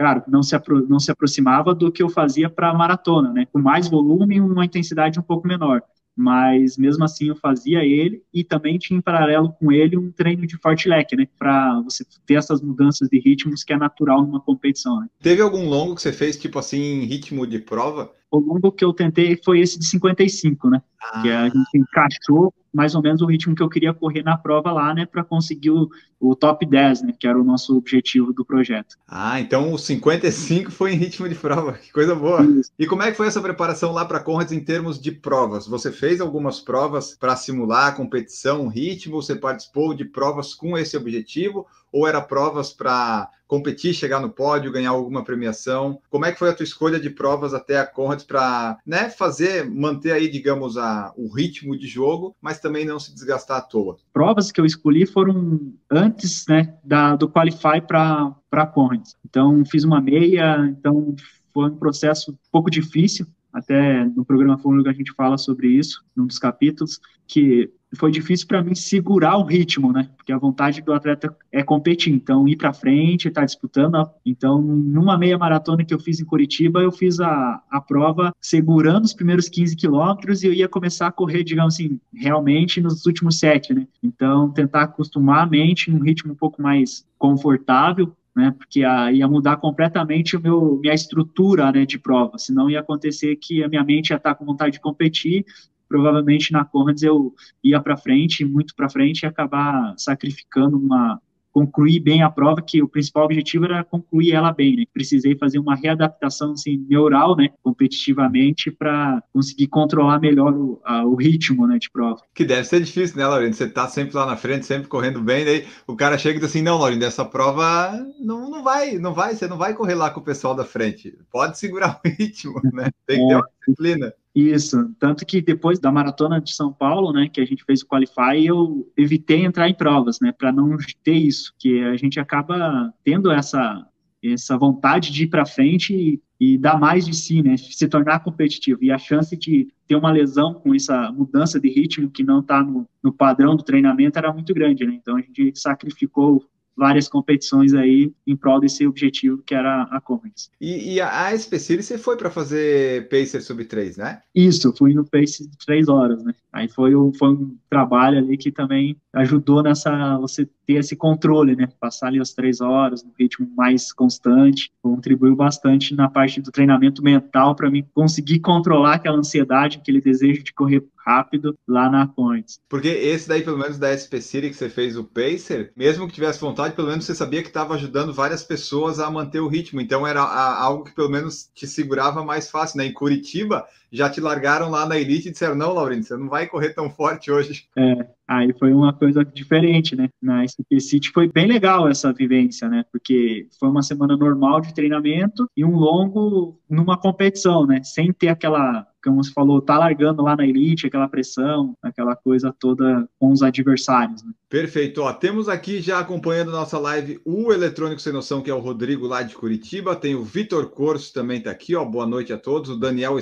Claro, 0.02 0.25
não 0.26 0.42
se, 0.42 0.56
apro 0.56 0.85
não 0.88 0.99
se 0.99 1.12
aproximava 1.12 1.73
do 1.73 1.92
que 1.92 2.02
eu 2.02 2.09
fazia 2.09 2.50
para 2.50 2.75
maratona, 2.75 3.32
né? 3.32 3.47
Com 3.52 3.61
mais 3.61 3.88
volume 3.88 4.35
e 4.35 4.40
uma 4.40 4.64
intensidade 4.64 5.21
um 5.21 5.23
pouco 5.23 5.47
menor. 5.47 5.80
Mas 6.16 6.76
mesmo 6.76 7.04
assim 7.04 7.28
eu 7.28 7.37
fazia 7.37 7.85
ele 7.85 8.21
e 8.35 8.42
também 8.42 8.78
tinha 8.78 8.99
em 8.99 9.00
paralelo 9.00 9.52
com 9.52 9.71
ele 9.71 9.97
um 9.97 10.11
treino 10.11 10.44
de 10.44 10.56
forte 10.56 10.88
leque, 10.88 11.14
né? 11.14 11.28
Para 11.38 11.80
você 11.82 12.04
ter 12.26 12.35
essas 12.35 12.61
mudanças 12.61 13.09
de 13.09 13.21
ritmos 13.21 13.62
que 13.62 13.73
é 13.73 13.76
natural 13.76 14.23
numa 14.23 14.40
competição. 14.40 15.00
Né? 15.00 15.06
Teve 15.23 15.40
algum 15.40 15.68
longo 15.68 15.94
que 15.94 16.02
você 16.02 16.12
fez, 16.12 16.37
tipo 16.37 16.59
assim, 16.59 17.04
ritmo 17.04 17.47
de 17.47 17.61
prova? 17.61 18.11
O 18.33 18.39
longo 18.39 18.73
que 18.73 18.83
eu 18.83 18.95
tentei 18.95 19.39
foi 19.45 19.61
esse 19.61 19.79
de 19.79 19.85
55, 19.85 20.71
né? 20.71 20.83
Que 21.21 21.31
a 21.31 21.45
gente 21.45 21.77
encaixou 21.77 22.53
mais 22.73 22.95
ou 22.95 23.03
menos 23.03 23.21
o 23.21 23.27
ritmo 23.27 23.55
que 23.55 23.62
eu 23.62 23.69
queria 23.69 23.93
correr 23.93 24.23
na 24.23 24.39
prova 24.39 24.73
lá, 24.73 24.95
né? 24.95 25.05
Para 25.05 25.23
conseguir 25.23 25.71
o, 25.71 25.91
o 26.19 26.35
top 26.35 26.65
10, 26.65 27.03
né? 27.03 27.15
Que 27.19 27.27
era 27.27 27.39
o 27.39 27.45
nosso 27.45 27.77
objetivo 27.77 28.33
do 28.33 28.45
projeto. 28.45 28.97
Ah, 29.07 29.39
então 29.39 29.73
o 29.73 29.79
55 29.79 30.71
foi 30.71 30.95
em 30.95 30.97
ritmo 30.97 31.29
de 31.29 31.35
prova, 31.35 31.75
que 31.77 31.93
coisa 31.93 32.15
boa. 32.15 32.43
Isso. 32.43 32.71
E 32.79 32.87
como 32.87 33.03
é 33.03 33.11
que 33.11 33.17
foi 33.17 33.27
essa 33.27 33.43
preparação 33.43 33.93
lá 33.93 34.07
para 34.07 34.21
Conrads 34.21 34.53
em 34.53 34.65
termos 34.65 34.99
de 34.99 35.12
provas? 35.12 35.67
Você 35.67 35.93
fez 35.93 36.21
algumas 36.21 36.59
provas 36.59 37.15
para 37.15 37.37
simular 37.37 37.89
a 37.89 37.93
competição, 37.93 38.65
o 38.65 38.69
ritmo? 38.69 39.21
Você 39.21 39.37
participou 39.37 39.93
de 39.93 40.07
provas 40.07 40.55
com 40.55 40.79
esse 40.79 40.97
objetivo? 40.97 41.67
Ou 41.92 42.08
era 42.08 42.20
provas 42.20 42.72
para 42.72 43.28
competir, 43.46 43.92
chegar 43.92 44.18
no 44.18 44.30
pódio, 44.30 44.72
ganhar 44.72 44.90
alguma 44.90 45.22
premiação? 45.22 46.00
Como 46.08 46.25
é 46.25 46.32
que 46.32 46.38
foi 46.38 46.49
a 46.49 46.54
tua 46.54 46.64
escolha 46.64 46.99
de 46.99 47.11
provas 47.11 47.52
até 47.52 47.78
a 47.78 47.87
Conrads 47.87 48.25
para 48.25 48.78
né, 48.87 49.11
fazer, 49.11 49.68
manter 49.68 50.12
aí, 50.12 50.30
digamos, 50.30 50.78
a, 50.78 51.12
o 51.16 51.30
ritmo 51.30 51.76
de 51.76 51.87
jogo, 51.87 52.34
mas 52.40 52.61
também 52.61 52.87
não 52.87 52.99
se 52.99 53.12
desgastar 53.12 53.58
à 53.58 53.61
toa? 53.61 53.99
Provas 54.11 54.50
que 54.50 54.58
eu 54.58 54.64
escolhi 54.64 55.04
foram 55.04 55.72
antes, 55.90 56.46
né? 56.49 56.75
Da, 56.82 57.14
do 57.14 57.28
Qualify 57.28 57.80
para 57.87 58.34
para 58.52 58.66
Conrads. 58.66 59.16
Então 59.25 59.64
fiz 59.64 59.82
uma 59.82 59.99
meia, 59.99 60.66
então 60.66 61.16
foi 61.54 61.70
um 61.70 61.76
processo 61.76 62.32
um 62.32 62.37
pouco 62.50 62.70
difícil. 62.70 63.26
Até 63.50 64.04
no 64.04 64.25
programa 64.25 64.58
Fórmula 64.58 64.90
a 64.90 64.94
gente 64.94 65.12
fala 65.12 65.38
sobre 65.38 65.68
isso, 65.68 66.04
num 66.14 66.26
dos 66.26 66.38
capítulos, 66.38 67.00
que 67.26 67.70
foi 67.96 68.11
difícil 68.11 68.46
para 68.46 68.62
mim 68.62 68.75
segurar 68.75 69.37
o 69.37 69.44
ritmo, 69.44 69.92
né? 69.92 70.08
Porque 70.16 70.32
a 70.32 70.38
vontade 70.38 70.80
do 70.80 70.92
atleta 70.92 71.34
é 71.50 71.62
competir, 71.62 72.12
então 72.12 72.49
ir 72.49 72.56
para 72.56 72.72
frente, 72.72 73.28
estar 73.28 73.42
tá 73.42 73.46
disputando. 73.46 74.08
Então, 74.25 74.61
numa 74.61 75.18
meia 75.18 75.37
maratona 75.37 75.84
que 75.84 75.92
eu 75.92 76.00
fiz 76.00 76.20
em 76.20 76.25
Curitiba, 76.25 76.80
eu 76.80 76.90
fiz 76.90 77.20
a, 77.20 77.62
a 77.70 77.80
prova 77.80 78.32
segurando 78.40 79.04
os 79.04 79.12
primeiros 79.12 79.49
15 79.49 79.76
quilômetros 79.76 80.42
e 80.42 80.46
eu 80.46 80.54
ia 80.54 80.68
começar 80.68 81.08
a 81.08 81.12
correr, 81.12 81.44
digamos 81.44 81.75
assim, 81.75 82.00
realmente 82.14 82.80
nos 82.80 83.04
últimos 83.04 83.38
sete, 83.38 83.75
né? 83.75 83.87
Então, 84.02 84.50
tentar 84.50 84.82
acostumar 84.82 85.42
a 85.42 85.46
mente 85.46 85.90
num 85.90 86.02
ritmo 86.02 86.32
um 86.32 86.37
pouco 86.37 86.62
mais 86.62 87.06
confortável, 87.18 88.14
né? 88.34 88.54
Porque 88.56 88.82
a, 88.82 89.12
ia 89.12 89.28
mudar 89.28 89.58
completamente 89.58 90.37
o 90.37 90.40
meu 90.40 90.78
minha 90.80 90.94
estrutura, 90.94 91.70
né, 91.70 91.84
de 91.84 91.99
prova. 91.99 92.38
Senão 92.38 92.70
ia 92.70 92.80
acontecer 92.80 93.37
que 93.37 93.62
a 93.62 93.68
minha 93.68 93.84
mente 93.84 94.11
ia 94.11 94.16
estar 94.16 94.34
com 94.34 94.44
vontade 94.44 94.72
de 94.72 94.80
competir 94.80 95.44
provavelmente 95.92 96.52
na 96.52 96.64
Conrads 96.64 97.02
eu 97.02 97.34
ia 97.62 97.78
para 97.78 97.99
frente, 97.99 98.46
muito 98.46 98.75
para 98.75 98.88
frente, 98.88 99.22
e 99.22 99.26
acabar 99.26 99.92
sacrificando 99.99 100.78
uma, 100.78 101.20
concluir 101.52 102.00
bem 102.00 102.22
a 102.22 102.30
prova, 102.30 102.62
que 102.62 102.82
o 102.82 102.88
principal 102.88 103.26
objetivo 103.26 103.66
era 103.66 103.84
concluir 103.84 104.32
ela 104.32 104.52
bem, 104.52 104.75
né? 104.75 104.84
Precisei 104.92 105.37
fazer 105.37 105.58
uma 105.58 105.76
readaptação 105.76 106.52
assim, 106.52 106.84
neural, 106.88 107.37
né, 107.37 107.50
competitivamente, 107.62 108.70
para 108.70 109.22
conseguir 109.32 109.66
controlar 109.66 110.18
melhor 110.18 110.54
o, 110.54 110.80
a, 110.82 111.04
o, 111.04 111.14
ritmo, 111.14 111.66
né, 111.66 111.78
de 111.78 111.90
prova. 111.90 112.22
Que 112.34 112.44
deve 112.44 112.64
ser 112.64 112.80
difícil, 112.80 113.18
né, 113.18 113.26
Laurindo? 113.26 113.54
Você 113.54 113.68
tá 113.68 113.87
sempre 113.87 114.16
lá 114.16 114.25
na 114.25 114.37
frente, 114.37 114.64
sempre 114.64 114.88
correndo 114.88 115.20
bem, 115.20 115.44
daí 115.44 115.66
o 115.87 115.94
cara 115.94 116.16
chega 116.16 116.38
e 116.38 116.40
diz 116.40 116.49
assim, 116.49 116.62
não, 116.62 116.78
Laurindo, 116.78 117.04
essa 117.04 117.25
prova 117.25 117.92
não, 118.18 118.50
não 118.50 118.62
vai, 118.64 118.99
não 118.99 119.12
vai, 119.12 119.34
você 119.34 119.46
não 119.46 119.58
vai 119.58 119.75
correr 119.75 119.94
lá 119.94 120.11
com 120.11 120.20
o 120.20 120.25
pessoal 120.25 120.54
da 120.54 120.64
frente. 120.64 121.18
Pode 121.30 121.58
segurar 121.58 122.00
o 122.02 122.08
ritmo, 122.08 122.61
né? 122.72 122.90
Tem 123.06 123.18
que 123.18 123.26
ter 123.26 123.34
é. 123.34 123.37
uma 123.37 123.49
disciplina. 123.66 124.12
Isso, 124.35 124.95
tanto 124.99 125.26
que 125.26 125.42
depois 125.42 125.78
da 125.78 125.92
maratona 125.92 126.40
de 126.40 126.54
São 126.54 126.73
Paulo, 126.73 127.12
né, 127.12 127.28
que 127.28 127.40
a 127.40 127.45
gente 127.45 127.64
fez 127.64 127.83
o 127.83 127.87
qualify, 127.87 128.45
eu 128.45 128.90
evitei 128.97 129.45
entrar 129.45 129.69
em 129.69 129.75
provas, 129.75 130.21
né, 130.21 130.33
para 130.33 130.50
não 130.50 130.76
ter 131.04 131.14
isso, 131.14 131.52
que 131.59 131.83
a 131.83 131.97
gente 131.97 132.19
acaba 132.19 132.92
tendo 133.04 133.31
essa 133.31 133.87
essa 134.25 134.57
vontade 134.57 135.11
de 135.11 135.25
ir 135.25 135.26
para 135.26 135.45
frente 135.45 135.92
e, 135.92 136.23
e, 136.38 136.57
dar 136.57 136.78
mais 136.78 137.04
de 137.04 137.14
si, 137.14 137.42
né, 137.42 137.57
se 137.57 137.88
tornar 137.88 138.21
competitivo. 138.21 138.78
E 138.83 138.90
a 138.90 138.99
chance 138.99 139.37
de 139.37 139.69
ter 139.87 139.97
uma 139.97 140.12
lesão 140.12 140.54
com 140.54 140.75
essa 140.75 141.11
mudança 141.11 141.59
de 141.59 141.69
ritmo 141.69 142.09
que 142.09 142.23
não 142.23 142.38
está 142.38 142.62
no, 142.62 142.88
no, 143.02 143.12
padrão 143.12 143.57
do 143.57 143.64
treinamento 143.64 144.19
era 144.19 144.33
muito 144.33 144.54
grande, 144.54 144.87
né? 144.87 144.95
Então 144.95 145.16
a 145.16 145.21
gente 145.21 145.52
sacrificou 145.57 146.45
várias 146.76 147.09
competições 147.09 147.75
aí 147.75 148.12
em 148.26 148.37
prol 148.37 148.61
desse 148.61 148.87
objetivo 148.87 149.43
que 149.45 149.55
era 149.55 149.83
a 149.85 150.00
Comets. 150.00 150.50
E, 150.61 150.95
e 150.95 151.00
a 151.00 151.37
Series 151.38 151.87
você 151.87 151.99
foi 151.99 152.17
para 152.17 152.31
fazer 152.31 153.09
Pacer 153.09 153.41
sub 153.43 153.64
3, 153.64 153.97
né? 153.97 154.21
Isso, 154.35 154.75
fui 154.76 154.95
no 154.95 155.05
Pacer 155.05 155.47
de 155.47 155.57
3 155.64 155.88
horas, 155.88 156.23
né? 156.25 156.35
Aí 156.52 156.69
foi 156.69 156.95
um, 156.95 157.12
foi 157.12 157.31
um 157.31 157.57
trabalho 157.71 158.19
ali 158.19 158.37
que 158.37 158.50
também 158.50 158.97
ajudou 159.14 159.62
nessa, 159.62 160.19
você 160.19 160.47
ter 160.67 160.75
esse 160.75 160.95
controle, 160.97 161.57
né? 161.57 161.69
Passar 161.81 162.09
ali 162.09 162.21
as 162.21 162.33
3 162.33 162.61
horas, 162.61 163.02
no 163.02 163.12
ritmo 163.19 163.49
mais 163.57 163.93
constante, 163.93 164.71
contribuiu 164.83 165.35
bastante 165.35 165.95
na 165.95 166.09
parte 166.09 166.41
do 166.41 166.50
treinamento 166.50 167.02
mental 167.02 167.55
para 167.55 167.71
mim 167.71 167.85
conseguir 167.95 168.41
controlar 168.41 168.95
aquela 168.95 169.19
ansiedade, 169.19 169.79
aquele 169.79 170.00
desejo 170.00 170.43
de 170.43 170.52
correr 170.52 170.85
rápido 171.04 171.56
lá 171.66 171.90
na 171.90 172.06
Points. 172.06 172.61
Porque 172.68 172.88
esse 172.88 173.28
daí, 173.28 173.42
pelo 173.42 173.59
menos 173.59 173.78
da 173.78 173.90
SP 173.90 174.21
City 174.21 174.49
que 174.50 174.54
você 174.54 174.68
fez 174.68 174.97
o 174.97 175.04
Pacer, 175.04 175.73
mesmo 175.76 176.06
que 176.06 176.14
tivesse 176.14 176.40
vontade, 176.40 176.75
pelo 176.75 176.88
menos 176.88 177.04
você 177.04 177.14
sabia 177.14 177.42
que 177.42 177.49
estava 177.49 177.75
ajudando 177.75 178.12
várias 178.12 178.42
pessoas 178.42 179.00
a 179.00 179.11
manter 179.11 179.40
o 179.40 179.49
ritmo. 179.49 179.80
Então 179.80 180.06
era 180.06 180.23
algo 180.23 180.85
que 180.85 180.94
pelo 180.94 181.11
menos 181.11 181.50
te 181.54 181.66
segurava 181.66 182.25
mais 182.25 182.50
fácil, 182.50 182.78
né? 182.78 182.87
Em 182.87 182.92
Curitiba 182.92 183.66
já 183.92 184.08
te 184.08 184.20
largaram 184.20 184.70
lá 184.70 184.87
na 184.87 184.99
elite 184.99 185.28
e 185.28 185.32
disseram: 185.32 185.54
não, 185.54 185.75
Laurindo, 185.75 186.04
você 186.04 186.16
não 186.16 186.28
vai 186.28 186.46
correr 186.46 186.70
tão 186.70 186.90
forte 186.90 187.30
hoje. 187.30 187.66
É, 187.76 188.06
aí 188.26 188.52
foi 188.58 188.72
uma 188.72 188.92
coisa 188.92 189.25
diferente, 189.25 189.94
né? 189.94 190.08
Na 190.20 190.46
SP 190.49 190.80
City 190.80 191.11
foi 191.11 191.28
bem 191.28 191.46
legal 191.46 191.87
essa 191.87 192.12
vivência, 192.12 192.68
né? 192.68 192.84
Porque 192.90 193.46
foi 193.61 193.68
uma 193.68 193.82
semana 193.82 194.16
normal 194.16 194.61
de 194.62 194.75
treinamento 194.75 195.49
e 195.56 195.64
um 195.64 195.76
longo 195.76 196.58
numa 196.68 196.96
competição, 196.96 197.66
né? 197.66 197.82
Sem 197.82 198.12
ter 198.12 198.28
aquela 198.28 198.87
como 199.02 199.22
você 199.22 199.32
falou, 199.32 199.61
tá 199.61 199.78
largando 199.78 200.22
lá 200.22 200.37
na 200.37 200.46
elite, 200.46 200.87
aquela 200.87 201.08
pressão, 201.08 201.76
aquela 201.82 202.14
coisa 202.14 202.54
toda 202.56 203.08
com 203.18 203.32
os 203.32 203.42
adversários. 203.42 204.22
Né? 204.22 204.32
Perfeito. 204.49 205.02
Ó, 205.02 205.12
temos 205.12 205.49
aqui 205.49 205.80
já 205.80 205.99
acompanhando 205.99 206.52
nossa 206.52 206.78
live 206.78 207.20
o 207.25 207.52
Eletrônico 207.52 208.00
Sem 208.00 208.12
Noção, 208.12 208.40
que 208.40 208.50
é 208.50 208.54
o 208.54 208.61
Rodrigo 208.61 209.06
lá 209.06 209.22
de 209.22 209.34
Curitiba. 209.34 209.96
Tem 209.96 210.14
o 210.14 210.22
Vitor 210.22 210.68
Corso 210.70 211.12
também 211.12 211.40
tá 211.40 211.50
aqui, 211.50 211.75
ó. 211.75 211.84
Boa 211.84 212.06
noite 212.06 212.32
a 212.32 212.38
todos. 212.38 212.70
O 212.70 212.76
Daniel 212.76 213.18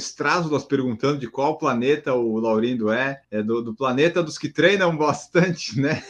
Estrazulas 0.60 0.64
perguntando 0.64 1.18
de 1.18 1.28
qual 1.28 1.58
planeta 1.58 2.14
o 2.14 2.38
Laurindo 2.38 2.90
é. 2.90 3.22
É 3.30 3.42
do, 3.42 3.62
do 3.62 3.74
planeta 3.74 4.22
dos 4.22 4.38
que 4.38 4.48
treinam 4.48 4.96
bastante, 4.96 5.78
né? 5.80 6.02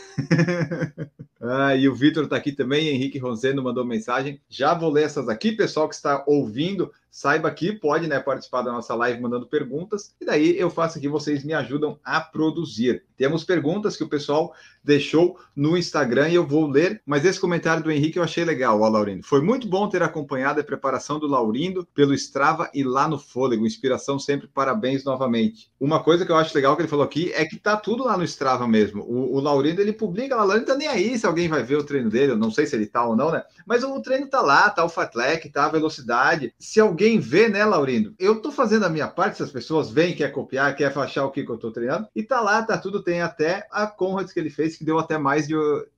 Ah, 1.40 1.74
e 1.74 1.88
o 1.88 1.94
Vitor 1.94 2.24
está 2.24 2.36
aqui 2.36 2.52
também, 2.52 2.88
Henrique 2.88 3.18
Roseno 3.18 3.62
mandou 3.62 3.84
mensagem. 3.84 4.40
Já 4.48 4.74
vou 4.74 4.90
ler 4.90 5.04
essas 5.04 5.28
aqui, 5.28 5.52
pessoal 5.52 5.88
que 5.88 5.94
está 5.94 6.22
ouvindo, 6.26 6.92
saiba 7.10 7.50
que 7.50 7.72
pode 7.72 8.06
né, 8.06 8.20
participar 8.20 8.62
da 8.62 8.72
nossa 8.72 8.94
live 8.94 9.20
mandando 9.20 9.46
perguntas, 9.46 10.14
e 10.20 10.24
daí 10.24 10.58
eu 10.58 10.70
faço 10.70 10.98
aqui, 10.98 11.08
vocês 11.08 11.44
me 11.44 11.52
ajudam 11.52 11.98
a 12.04 12.20
produzir. 12.20 13.04
Temos 13.16 13.44
perguntas 13.44 13.96
que 13.96 14.04
o 14.04 14.08
pessoal 14.08 14.54
deixou 14.82 15.38
no 15.54 15.76
Instagram 15.76 16.30
e 16.30 16.36
eu 16.36 16.46
vou 16.46 16.66
ler, 16.66 17.02
mas 17.04 17.24
esse 17.24 17.38
comentário 17.38 17.82
do 17.82 17.90
Henrique 17.90 18.18
eu 18.18 18.22
achei 18.22 18.44
legal, 18.44 18.80
ó, 18.80 18.88
Laurindo. 18.88 19.26
Foi 19.26 19.42
muito 19.42 19.68
bom 19.68 19.86
ter 19.88 20.02
acompanhado 20.02 20.58
a 20.58 20.64
preparação 20.64 21.18
do 21.18 21.26
Laurindo 21.26 21.86
pelo 21.94 22.14
Strava 22.14 22.70
e 22.72 22.82
lá 22.82 23.06
no 23.06 23.18
Fôlego. 23.18 23.66
Inspiração 23.66 24.18
sempre, 24.18 24.48
parabéns 24.48 25.04
novamente. 25.04 25.70
Uma 25.78 26.02
coisa 26.02 26.24
que 26.24 26.32
eu 26.32 26.36
acho 26.36 26.54
legal 26.54 26.74
que 26.76 26.82
ele 26.82 26.88
falou 26.88 27.04
aqui 27.04 27.30
é 27.34 27.44
que 27.44 27.58
tá 27.58 27.76
tudo 27.76 28.04
lá 28.04 28.16
no 28.16 28.24
Strava 28.24 28.66
mesmo. 28.66 29.02
O, 29.02 29.36
o 29.36 29.40
Laurindo 29.40 29.82
ele 29.82 29.92
publica 29.92 30.34
lá, 30.34 30.44
Laurindo 30.44 30.66
tá 30.66 30.76
nem 30.76 30.88
aí 30.88 31.18
se 31.18 31.26
alguém 31.26 31.46
vai 31.46 31.62
ver 31.62 31.76
o 31.76 31.84
treino 31.84 32.08
dele, 32.08 32.32
eu 32.32 32.38
não 32.38 32.50
sei 32.50 32.66
se 32.66 32.74
ele 32.74 32.86
tá 32.86 33.04
ou 33.04 33.14
não, 33.14 33.30
né? 33.30 33.42
Mas 33.66 33.84
o 33.84 34.00
treino 34.00 34.28
tá 34.28 34.40
lá, 34.40 34.70
tá 34.70 34.82
o 34.82 34.88
Fatlec, 34.88 35.46
tá 35.50 35.66
a 35.66 35.70
velocidade. 35.70 36.54
Se 36.58 36.80
alguém 36.80 36.99
vê, 37.18 37.48
né, 37.48 37.64
Laurindo? 37.64 38.14
Eu 38.18 38.42
tô 38.42 38.50
fazendo 38.52 38.84
a 38.84 38.90
minha 38.90 39.08
parte, 39.08 39.38
se 39.38 39.42
as 39.42 39.50
pessoas 39.50 39.90
veem, 39.90 40.14
quer 40.14 40.30
copiar, 40.32 40.76
quer 40.76 40.96
achar 40.98 41.24
o 41.24 41.30
que, 41.30 41.44
que 41.44 41.50
eu 41.50 41.56
tô 41.56 41.70
treinando, 41.70 42.06
e 42.14 42.22
tá 42.22 42.40
lá, 42.40 42.62
tá 42.62 42.76
tudo, 42.76 43.02
tem 43.02 43.22
até 43.22 43.66
a 43.70 43.86
Conrads 43.86 44.32
que 44.32 44.40
ele 44.40 44.50
fez, 44.50 44.76
que 44.76 44.84
deu 44.84 44.98
até 44.98 45.16
mais 45.16 45.48
de, 45.48 45.54